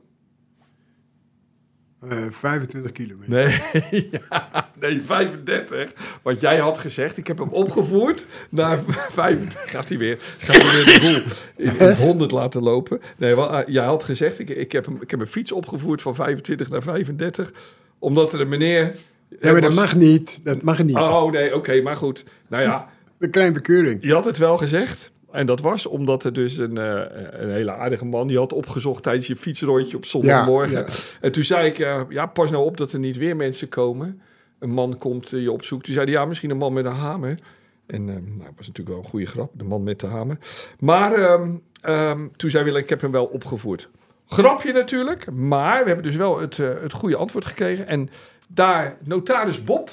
Eh, 2.08 2.18
25 2.30 2.92
kilometer. 2.92 3.30
Nee, 3.30 4.08
ja, 4.30 4.70
nee, 4.80 5.02
35. 5.02 5.92
Want 6.22 6.40
jij 6.40 6.58
had 6.58 6.78
gezegd, 6.78 7.16
ik 7.16 7.26
heb 7.26 7.38
hem 7.38 7.48
opgevoerd 7.48 8.24
naar 8.50 8.78
35. 9.08 9.70
Gaat 9.70 9.88
hij 9.88 9.98
weer, 9.98 10.18
gaat 10.38 10.62
hij 10.62 10.84
weer 10.84 10.94
de 10.94 11.00
boel 11.00 11.32
in, 11.66 11.78
in 11.78 11.86
het 11.86 11.98
100 11.98 12.30
laten 12.30 12.62
lopen. 12.62 13.00
Nee, 13.16 13.34
wel, 13.34 13.52
eh, 13.52 13.74
jij 13.74 13.84
had 13.84 14.04
gezegd, 14.04 14.38
ik, 14.38 14.48
ik, 14.48 14.72
heb 14.72 14.84
hem, 14.86 14.98
ik 15.00 15.10
heb 15.10 15.20
een 15.20 15.26
fiets 15.26 15.52
opgevoerd 15.52 16.02
van 16.02 16.14
25 16.14 16.70
naar 16.70 16.82
35. 16.82 17.52
Omdat 17.98 18.32
er 18.32 18.40
een 18.40 18.48
meneer... 18.48 18.96
Ja, 19.40 19.52
maar 19.52 19.60
dat 19.60 19.74
mag 19.74 19.96
niet. 19.96 20.40
Dat 20.42 20.62
mag 20.62 20.84
niet. 20.84 20.96
Oh 20.96 21.30
nee, 21.30 21.54
oké, 21.54 21.80
maar 21.82 21.96
goed. 21.96 22.24
Nou 22.48 22.62
ja, 22.62 22.88
Een 23.18 23.30
kleine 23.30 23.54
bekeuring. 23.54 23.98
Je 24.02 24.12
had 24.12 24.24
het 24.24 24.38
wel 24.38 24.56
gezegd. 24.56 25.10
En 25.32 25.46
dat 25.46 25.60
was 25.60 25.86
omdat 25.86 26.24
er 26.24 26.32
dus 26.32 26.58
een, 26.58 26.78
eh, 26.78 27.02
een 27.30 27.50
hele 27.50 27.72
aardige 27.72 28.04
man... 28.04 28.26
die 28.26 28.38
had 28.38 28.52
opgezocht 28.52 29.02
tijdens 29.02 29.26
je 29.26 29.36
fietsrondje 29.36 29.96
op 29.96 30.04
zondagmorgen. 30.04 30.78
Ja, 30.78 30.86
ja. 30.86 30.94
En 31.20 31.32
toen 31.32 31.42
zei 31.42 31.66
ik, 31.68 31.78
eh, 31.78 32.02
ja, 32.08 32.26
pas 32.26 32.50
nou 32.50 32.64
op 32.64 32.76
dat 32.76 32.92
er 32.92 32.98
niet 32.98 33.16
weer 33.16 33.36
mensen 33.36 33.68
komen. 33.68 34.20
Een 34.60 34.70
man 34.70 34.98
komt 34.98 35.32
eh, 35.32 35.42
je 35.42 35.52
opzoeken. 35.52 35.86
Toen 35.86 35.94
zei 35.94 36.06
hij, 36.06 36.20
ja, 36.20 36.24
misschien 36.24 36.50
een 36.50 36.56
man 36.56 36.72
met 36.72 36.84
een 36.84 36.92
hamer. 36.92 37.38
En 37.86 38.08
eh, 38.08 38.14
nou, 38.14 38.38
dat 38.38 38.56
was 38.56 38.66
natuurlijk 38.66 38.88
wel 38.88 38.98
een 38.98 39.10
goede 39.10 39.26
grap, 39.26 39.50
de 39.54 39.64
man 39.64 39.82
met 39.82 40.00
de 40.00 40.06
hamer. 40.06 40.38
Maar 40.78 41.12
ehm, 41.12 41.56
ehm, 41.80 42.28
toen 42.36 42.50
zei 42.50 42.64
Willem, 42.64 42.82
ik 42.82 42.88
heb 42.88 43.00
hem 43.00 43.10
wel 43.10 43.24
opgevoerd. 43.24 43.88
Grapje 44.26 44.72
natuurlijk, 44.72 45.30
maar 45.30 45.80
we 45.80 45.86
hebben 45.86 46.04
dus 46.04 46.16
wel 46.16 46.40
het, 46.40 46.56
het 46.56 46.92
goede 46.92 47.16
antwoord 47.16 47.44
gekregen. 47.44 47.86
En 47.86 48.10
daar, 48.48 48.96
notaris 49.04 49.64
Bob, 49.64 49.90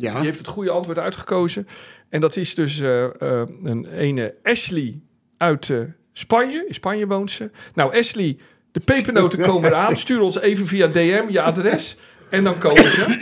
Ja, 0.00 0.14
die 0.14 0.24
heeft 0.24 0.38
het 0.38 0.46
goede 0.46 0.70
antwoord 0.70 0.98
uitgekozen. 0.98 1.66
En 2.08 2.20
dat 2.20 2.36
is 2.36 2.54
dus 2.54 2.80
eh, 2.80 3.04
eh, 3.04 3.48
een 3.62 3.86
ene 3.86 4.34
Ashley 4.42 5.00
uit 5.36 5.70
eh, 5.70 5.78
Spanje. 6.12 6.64
In 6.68 6.74
Spanje 6.74 7.06
woont 7.06 7.30
ze. 7.30 7.50
Nou, 7.74 7.96
Ashley, 7.98 8.36
de 8.72 8.80
pepernoten 8.80 9.38
komen 9.48 9.70
eraan. 9.70 9.96
Stuur 9.96 10.20
ons 10.20 10.38
even 10.40 10.66
via 10.66 10.86
DM 10.86 11.24
je 11.28 11.40
adres. 11.42 11.96
En 12.30 12.44
dan 12.44 12.58
komen 12.58 12.90
ze. 12.90 13.18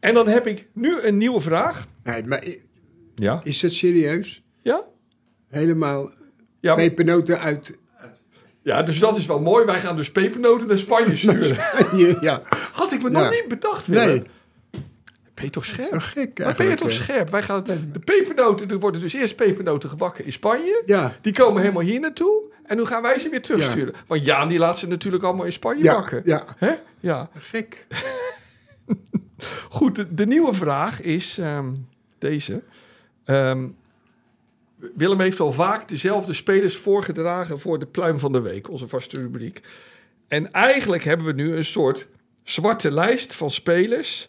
En 0.00 0.14
dan 0.14 0.28
heb 0.28 0.46
ik 0.46 0.66
nu 0.72 1.00
een 1.00 1.16
nieuwe 1.16 1.40
vraag. 1.40 1.86
nee, 2.04 2.24
maar 2.24 2.44
Ja? 3.14 3.40
is 3.42 3.60
dat 3.60 3.72
serieus? 3.72 4.42
Ja? 4.62 4.82
Helemaal 5.48 6.10
Ja, 6.60 6.74
pepernoten 6.74 7.40
uit... 7.40 7.78
ja, 8.62 8.82
dus 8.82 8.98
dat 8.98 9.16
is 9.16 9.26
wel 9.26 9.40
mooi. 9.40 9.64
Wij 9.64 9.80
gaan 9.80 9.96
dus 9.96 10.10
pepernoten 10.12 10.66
naar 10.68 10.78
Spanje 10.78 11.16
sturen. 11.24 11.56
ja, 12.20 12.42
Had 12.72 12.92
ik 12.92 13.02
me 13.02 13.10
nog 13.10 13.30
niet 13.30 13.44
bedacht, 13.48 13.86
Willem. 13.86 14.06
nee, 14.08 14.22
Ben 15.34 15.44
je 15.44 15.50
toch 15.50 15.64
scherp? 15.64 15.92
zo 15.92 15.98
gek 15.98 16.38
Maar 16.38 16.54
ben 16.54 16.68
je 16.68 16.74
toch 16.74 16.90
scherp? 16.90 17.30
Wij 17.30 17.42
gaan 17.42 17.64
de 17.64 18.00
pepernoten, 18.04 18.70
er 18.70 18.78
worden 18.78 19.00
dus 19.00 19.12
eerst 19.12 19.36
pepernoten 19.36 19.88
gebakken 19.88 20.24
in 20.24 20.32
Spanje. 20.32 20.82
Ja, 20.86 21.16
Die 21.20 21.32
komen 21.32 21.60
helemaal 21.60 21.82
hier 21.82 22.00
naartoe. 22.00 22.42
En 22.64 22.76
nu 22.76 22.84
gaan 22.84 23.02
wij 23.02 23.18
ze 23.18 23.28
weer 23.28 23.42
terugsturen. 23.42 23.94
Want 24.06 24.24
Jaan 24.24 24.48
die 24.48 24.58
laat 24.58 24.78
ze 24.78 24.88
natuurlijk 24.88 25.24
allemaal 25.24 25.44
in 25.44 25.52
Spanje 25.52 25.82
ja, 25.82 25.94
bakken. 25.94 26.22
ja, 26.24 26.44
Hè? 26.56 26.72
ja. 27.00 27.28
gek. 27.38 27.86
Goed, 29.70 29.96
de, 29.96 30.14
de 30.14 30.26
nieuwe 30.26 30.52
vraag 30.52 31.00
is 31.00 31.38
ehm, 31.38 31.72
deze. 32.18 32.62
Ehm, 33.24 33.66
Willem 34.94 35.20
heeft 35.20 35.40
al 35.40 35.52
vaak 35.52 35.88
dezelfde 35.88 36.32
spelers 36.32 36.76
voorgedragen 36.76 37.60
voor 37.60 37.78
de 37.78 37.86
pluim 37.86 38.18
van 38.18 38.32
de 38.32 38.40
week, 38.40 38.70
onze 38.70 38.88
vaste 38.88 39.20
rubriek. 39.20 39.60
En 40.28 40.52
eigenlijk 40.52 41.04
hebben 41.04 41.26
we 41.26 41.32
nu 41.32 41.56
een 41.56 41.64
soort 41.64 42.06
zwarte 42.42 42.92
lijst 42.92 43.34
van 43.34 43.50
spelers 43.50 44.28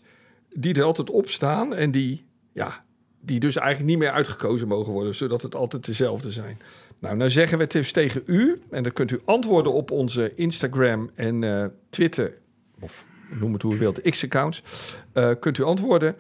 die 0.56 0.74
er 0.74 0.84
altijd 0.84 1.10
op 1.10 1.30
staan 1.30 1.76
en 1.76 1.92
die, 1.92 2.26
ja, 2.54 2.84
die 3.22 3.40
dus 3.40 3.56
eigenlijk 3.56 3.90
niet 3.90 4.00
meer 4.00 4.12
uitgekozen 4.12 4.68
mogen 4.68 4.94
worden, 4.94 5.16
zodat 5.16 5.42
het 5.42 5.56
altijd 5.56 5.86
dezelfde 5.86 6.32
zijn. 6.32 6.58
Nou, 7.00 7.18
nou 7.18 7.30
zeggen 7.30 7.58
we 7.58 7.64
het 7.64 7.74
dus 7.74 7.92
tegen 7.92 8.24
u 8.26 8.62
en 8.70 8.84
dan 8.84 8.92
kunt 8.92 9.12
u 9.12 9.22
antwoorden 9.26 9.74
op 9.74 9.92
onze 9.92 10.32
Instagram 10.36 11.10
en 11.16 11.44
eh, 11.44 11.66
Twitter, 11.90 12.34
of 12.80 13.06
noem 13.30 13.54
het 13.54 13.62
hoe 13.62 13.76
u 13.76 13.78
wilt, 13.78 14.02
X-accounts. 14.02 14.64
Eh, 15.12 15.32
kunt 15.40 15.58
u 15.58 15.64
antwoorden. 15.64 16.16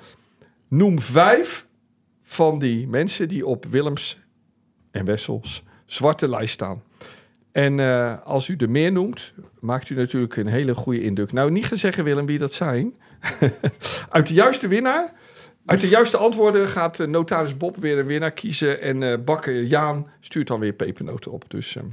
Noem 0.67 0.99
vijf 0.99 1.65
van 2.21 2.59
die 2.59 2.87
mensen 2.87 3.27
die 3.27 3.45
op 3.45 3.65
Willems 3.65 4.19
en 4.91 5.05
Wessels 5.05 5.63
zwarte 5.85 6.29
lijst 6.29 6.53
staan. 6.53 6.83
En 7.55 7.79
eh, 7.79 8.21
als 8.23 8.47
u 8.47 8.55
er 8.55 8.69
meer 8.69 8.91
noemt, 8.91 9.33
maakt 9.59 9.89
u 9.89 9.95
natuurlijk 9.95 10.35
een 10.35 10.47
hele 10.47 10.75
goede 10.75 11.01
indruk. 11.01 11.31
Nou, 11.31 11.51
niet 11.51 11.65
gaan 11.65 11.77
zeggen, 11.77 12.03
Willem, 12.03 12.25
wie 12.25 12.37
dat 12.37 12.53
zijn. 12.53 12.93
uit 14.09 14.27
de 14.27 14.33
juiste 14.33 14.67
winnaar, 14.67 15.13
uit 15.65 15.81
de 15.81 15.87
juiste 15.87 16.17
antwoorden 16.17 16.67
gaat 16.67 16.99
eh, 16.99 17.07
notaris 17.07 17.57
Bob 17.57 17.77
weer 17.77 17.97
een 17.97 18.05
winnaar 18.05 18.31
kiezen. 18.31 18.81
En 18.81 19.03
eh, 19.03 19.23
bakker 19.23 19.63
Jaan 19.63 20.07
stuurt 20.19 20.47
dan 20.47 20.59
weer 20.59 20.73
pepernoten 20.73 21.31
op. 21.31 21.49
Dus 21.49 21.75
eh, 21.75 21.83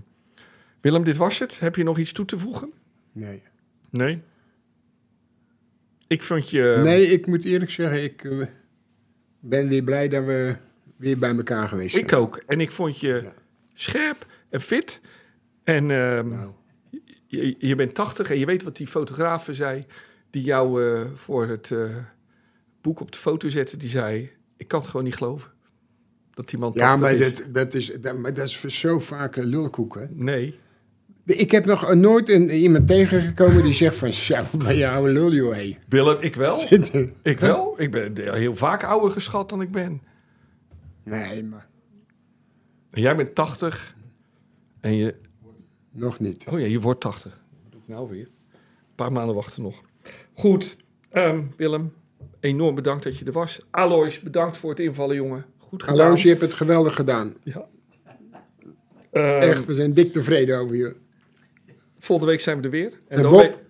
Willem, 0.80 1.04
dit 1.04 1.16
was 1.16 1.38
het. 1.38 1.60
Heb 1.60 1.76
je 1.76 1.84
nog 1.84 1.98
iets 1.98 2.12
toe 2.12 2.24
te 2.24 2.38
voegen? 2.38 2.72
Nee. 3.12 3.42
Nee. 3.90 4.22
Ik 6.06 6.22
vond 6.22 6.50
je... 6.50 6.80
nee, 6.82 7.06
ik 7.06 7.26
moet 7.26 7.44
eerlijk 7.44 7.70
zeggen, 7.70 8.02
ik 8.02 8.46
ben 9.40 9.68
weer 9.68 9.82
blij 9.82 10.08
dat 10.08 10.24
we 10.24 10.56
weer 10.96 11.18
bij 11.18 11.36
elkaar 11.36 11.68
geweest 11.68 11.92
zijn. 11.92 12.04
Ik 12.04 12.12
ook. 12.12 12.42
En 12.46 12.60
ik 12.60 12.70
vond 12.70 13.00
je 13.00 13.20
Ja. 13.22 13.32
scherp 13.74 14.26
en 14.50 14.60
fit. 14.60 15.00
En 15.64 15.90
ehm, 15.90 16.46
je, 17.26 17.54
je 17.58 17.74
bent 17.74 17.94
80 17.94 18.30
en 18.30 18.38
je 18.38 18.46
weet 18.46 18.62
wat 18.62 18.76
die 18.76 18.86
fotografen 18.86 19.54
zei... 19.54 19.82
die 20.30 20.42
jou 20.42 20.84
eh, 20.84 21.00
voor 21.14 21.46
het 21.46 21.70
eh, 21.70 21.96
boek 22.80 23.00
op 23.00 23.12
de 23.12 23.18
foto 23.18 23.48
zette. 23.48 23.76
Die 23.76 23.88
zei, 23.88 24.30
ik 24.56 24.68
kan 24.68 24.80
het 24.80 24.88
gewoon 24.88 25.04
niet 25.04 25.16
geloven. 25.16 25.50
Dat 26.34 26.48
die 26.48 26.58
man 26.58 26.72
80 26.72 26.90
Ja, 26.90 26.96
maar 26.96 27.12
is. 27.12 27.34
dat, 27.34 27.54
dat, 27.54 27.74
is, 27.74 27.92
dat, 28.00 28.18
maar 28.18 28.34
dat 28.34 28.46
is 28.46 28.60
zo 28.80 28.98
vaak 28.98 29.36
een 29.36 29.44
lulkoek, 29.46 29.94
hè? 29.94 30.06
Nee. 30.10 30.58
Ik 31.24 31.50
heb 31.50 31.64
nog 31.64 31.94
nooit 31.94 32.28
een, 32.28 32.50
iemand 32.50 32.86
tegengekomen 32.86 33.62
die 33.62 33.72
zegt 33.72 33.96
van... 33.96 34.12
Zo, 34.12 34.42
maar 34.62 34.74
je 34.74 34.88
oude 34.88 35.12
lul, 35.12 35.32
joh, 35.32 35.54
hé. 35.54 35.78
Willem, 35.88 36.16
ik 36.20 36.34
wel. 36.34 36.60
Ik 37.22 37.40
wel. 37.40 37.74
Ik 37.76 37.90
ben 37.90 38.34
heel 38.34 38.56
vaak 38.56 38.84
ouder 38.84 39.10
geschat 39.10 39.48
dan 39.48 39.60
ik 39.60 39.70
ben. 39.70 40.02
Nee, 41.04 41.44
maar 41.44 41.68
En 42.90 43.00
jij 43.00 43.16
bent 43.16 43.34
80 43.34 43.94
en 44.80 44.96
je... 44.96 45.14
nog 45.92 46.18
niet. 46.18 46.46
Oh 46.50 46.60
ja, 46.60 46.66
je 46.66 46.80
wordt 46.80 47.00
80. 47.00 47.42
Wat 47.62 47.72
doe 47.72 47.80
ik 47.80 47.88
nou 47.88 48.08
weer? 48.10 48.28
Een 48.52 48.94
paar 48.94 49.12
maanden 49.12 49.34
wachten 49.34 49.62
nog. 49.62 49.82
Goed, 50.32 50.76
ehm, 51.10 51.44
Willem, 51.56 51.92
enorm 52.40 52.74
bedankt 52.74 53.04
dat 53.04 53.18
je 53.18 53.24
er 53.24 53.32
was. 53.32 53.60
Alois, 53.70 54.20
bedankt 54.20 54.56
voor 54.56 54.70
het 54.70 54.80
invallen, 54.80 55.16
jongen. 55.16 55.44
Goed 55.58 55.82
gedaan. 55.82 55.98
Hallo, 55.98 56.16
je 56.22 56.28
hebt 56.28 56.40
het 56.40 56.54
geweldig 56.54 56.94
gedaan. 56.94 57.34
Ja. 57.42 57.66
Ehm, 59.12 59.40
Echt, 59.40 59.64
we 59.64 59.74
zijn 59.74 59.94
dik 59.94 60.12
tevreden 60.12 60.58
over 60.58 60.76
je. 60.76 60.96
Volgende 61.98 62.30
week 62.30 62.40
zijn 62.40 62.58
we 62.58 62.64
er 62.64 62.70
weer. 62.70 63.00
En 63.08 63.22
dan 63.22 63.32
Bob? 63.32 63.60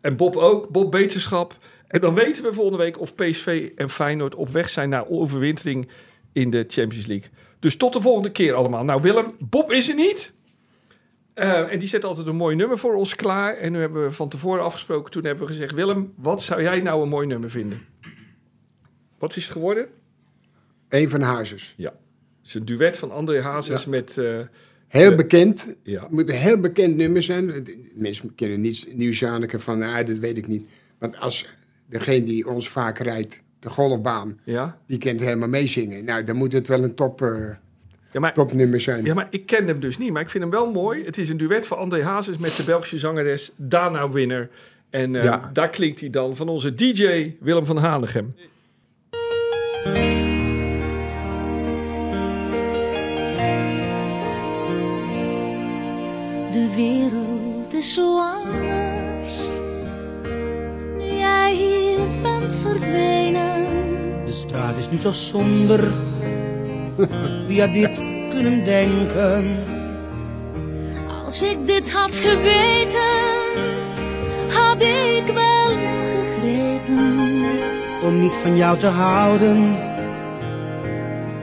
en 0.00 0.16
Bob 0.16 0.36
ook. 0.36 0.68
Bob 0.68 0.90
Beterschap. 0.90 1.58
En 1.88 2.00
dan 2.00 2.14
weten 2.14 2.42
we 2.42 2.52
volgende 2.52 2.78
week 2.78 3.00
of 3.00 3.14
PSV 3.14 3.70
en 3.76 3.90
Feyenoord 3.90 4.34
op 4.34 4.48
weg 4.48 4.68
zijn 4.68 4.88
naar 4.88 5.08
overwintering 5.08 5.88
in 6.32 6.50
de 6.50 6.64
Champions 6.68 7.06
League. 7.06 7.28
Dus 7.58 7.76
tot 7.76 7.92
de 7.92 8.00
volgende 8.00 8.30
keer 8.30 8.54
allemaal. 8.54 8.84
Nou 8.84 9.02
Willem, 9.02 9.34
Bob 9.38 9.72
is 9.72 9.88
er 9.88 9.94
niet. 9.94 10.32
Eh, 11.36 11.72
en 11.72 11.78
die 11.78 11.88
zet 11.88 12.04
altijd 12.04 12.26
een 12.26 12.36
mooi 12.36 12.56
nummer 12.56 12.78
voor 12.78 12.94
ons 12.94 13.14
klaar. 13.14 13.56
En 13.56 13.72
nu 13.72 13.78
hebben 13.78 14.04
we 14.04 14.12
van 14.12 14.28
tevoren 14.28 14.62
afgesproken. 14.64 15.10
Toen 15.12 15.24
hebben 15.24 15.46
we 15.46 15.52
gezegd, 15.52 15.74
Willem, 15.74 16.12
wat 16.16 16.42
zou 16.42 16.62
jij 16.62 16.80
nou 16.80 17.02
een 17.02 17.08
mooi 17.08 17.26
nummer 17.26 17.50
vinden? 17.50 17.80
Wat 19.18 19.36
is 19.36 19.42
het 19.44 19.52
geworden? 19.52 19.86
Eén 20.88 21.08
van 21.10 21.20
Hazes. 21.20 21.74
Ja. 21.76 21.88
Het 22.38 22.46
is 22.46 22.54
een 22.54 22.64
duet 22.64 22.96
van 22.96 23.10
André 23.10 23.42
Hazes 23.42 23.84
Ja. 23.84 23.90
met... 23.90 24.18
eh, 24.18 24.38
Heel 24.88 25.14
bekend. 25.14 25.76
ja. 25.82 26.02
Het 26.02 26.10
moet 26.10 26.28
een 26.28 26.34
heel 26.34 26.60
bekend 26.60 26.96
nummer 26.96 27.22
zijn. 27.22 27.66
Mensen 27.94 28.34
kennen 28.34 28.60
niet 28.60 28.88
Nieuw-Zaneke 28.94 29.58
van, 29.58 29.82
ah, 29.82 30.06
dat 30.06 30.18
weet 30.18 30.36
ik 30.36 30.46
niet. 30.46 30.68
Want 30.98 31.18
als 31.18 31.54
degene 31.88 32.24
die 32.24 32.48
ons 32.48 32.68
vaak 32.68 32.98
rijdt, 32.98 33.42
de 33.58 33.68
golfbaan, 33.68 34.40
ja. 34.44 34.78
die 34.86 34.98
kent 34.98 35.20
helemaal 35.20 35.48
meezingen. 35.48 36.04
Nou, 36.04 36.24
dan 36.24 36.36
moet 36.36 36.52
het 36.52 36.66
wel 36.66 36.82
een 36.82 36.94
top, 36.94 37.20
Ja, 38.16 38.22
maar 38.22 38.34
topnummer 38.34 38.80
zijn. 38.80 39.04
Ja, 39.04 39.14
maar 39.14 39.26
ik 39.30 39.46
ken 39.46 39.66
hem 39.66 39.80
dus 39.80 39.98
niet. 39.98 40.12
Maar 40.12 40.22
ik 40.22 40.30
vind 40.30 40.42
hem 40.44 40.52
wel 40.52 40.72
mooi. 40.72 41.04
Het 41.04 41.18
is 41.18 41.28
een 41.28 41.36
duet 41.36 41.66
van 41.66 41.78
André 41.78 42.02
Hazes 42.02 42.38
met 42.38 42.56
de 42.56 42.62
Belgische 42.62 42.98
zangeres 42.98 43.52
Dana 43.56 44.10
Winner. 44.10 44.48
En 44.90 45.16
eh, 45.16 45.24
Ja. 45.24 45.50
daar 45.52 45.68
klinkt 45.70 46.00
hij 46.00 46.10
dan 46.10 46.36
van 46.36 46.48
onze 46.48 46.74
DJ 46.74 47.34
Willem 47.40 47.66
van 47.66 47.76
Hanegem. 47.76 48.34
De 56.52 56.68
wereld 56.76 57.74
is 57.74 57.92
zo 57.94 58.18
anders. 58.20 59.38
Nu 60.98 61.04
jij 61.04 61.54
hier 61.54 62.20
bent 62.22 62.54
verdwenen. 62.54 63.64
De 64.26 64.32
straat 64.32 64.76
is 64.78 64.90
nu 64.90 64.98
zo 64.98 65.10
somber. 65.10 65.80
Had 67.58 67.72
dit 67.72 68.02
kunnen 68.42 68.64
denken? 68.64 69.64
Als 71.24 71.42
ik 71.42 71.66
dit 71.66 71.92
had 71.92 72.16
geweten, 72.16 73.16
had 74.48 74.80
ik 74.80 75.26
wel 75.26 75.70
ingegrepen. 75.70 77.44
Om 78.02 78.20
niet 78.20 78.32
van 78.42 78.56
jou 78.56 78.78
te 78.78 78.86
houden. 78.86 79.76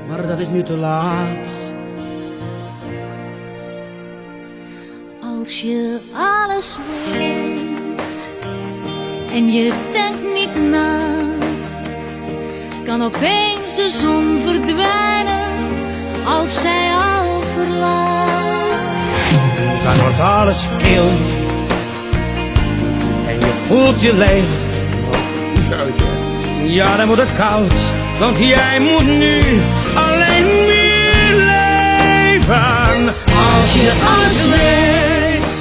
Maar 0.08 0.28
dat 0.28 0.39
is 0.39 0.48
nu 0.48 0.64
te 0.64 0.78
laat. 0.78 1.48
Als 5.39 5.62
je 5.62 6.00
alles 6.14 6.78
weet 7.12 8.30
en 9.32 9.52
je 9.52 9.74
denkt 9.94 10.34
niet 10.34 10.70
na, 10.70 11.18
kan 12.84 13.02
opeens 13.02 13.76
de 13.76 13.89
zon 13.89 14.39
verdwijnen 14.46 15.53
als 16.26 16.59
zij 16.59 16.91
al 16.93 17.41
verlaat. 17.53 18.32
Dan 19.84 19.97
wordt 20.01 20.19
alles 20.19 20.67
kil 20.78 21.09
en 23.26 23.39
je 23.39 23.51
voelt 23.67 24.01
je 24.01 24.13
leeg. 24.13 24.43
Ja, 26.63 26.97
dan 26.97 27.07
wordt 27.07 27.21
het 27.21 27.36
koud, 27.38 27.93
want 28.19 28.38
jij 28.38 28.80
moet 28.80 29.05
nu 29.05 29.41
alleen 29.93 30.45
meer 30.45 31.36
leven. 31.36 33.07
Als 33.26 33.74
je 33.74 33.91
alles 34.17 34.45
weet 34.45 35.53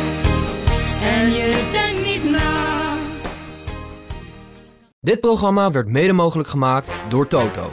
en 1.02 1.34
je 1.34 1.54
denkt 1.72 2.06
niet 2.06 2.30
na. 2.30 2.96
Dit 5.00 5.20
programma 5.20 5.70
werd 5.70 5.88
mede 5.88 6.12
mogelijk 6.12 6.48
gemaakt 6.48 6.92
door 7.08 7.26
Toto. 7.26 7.72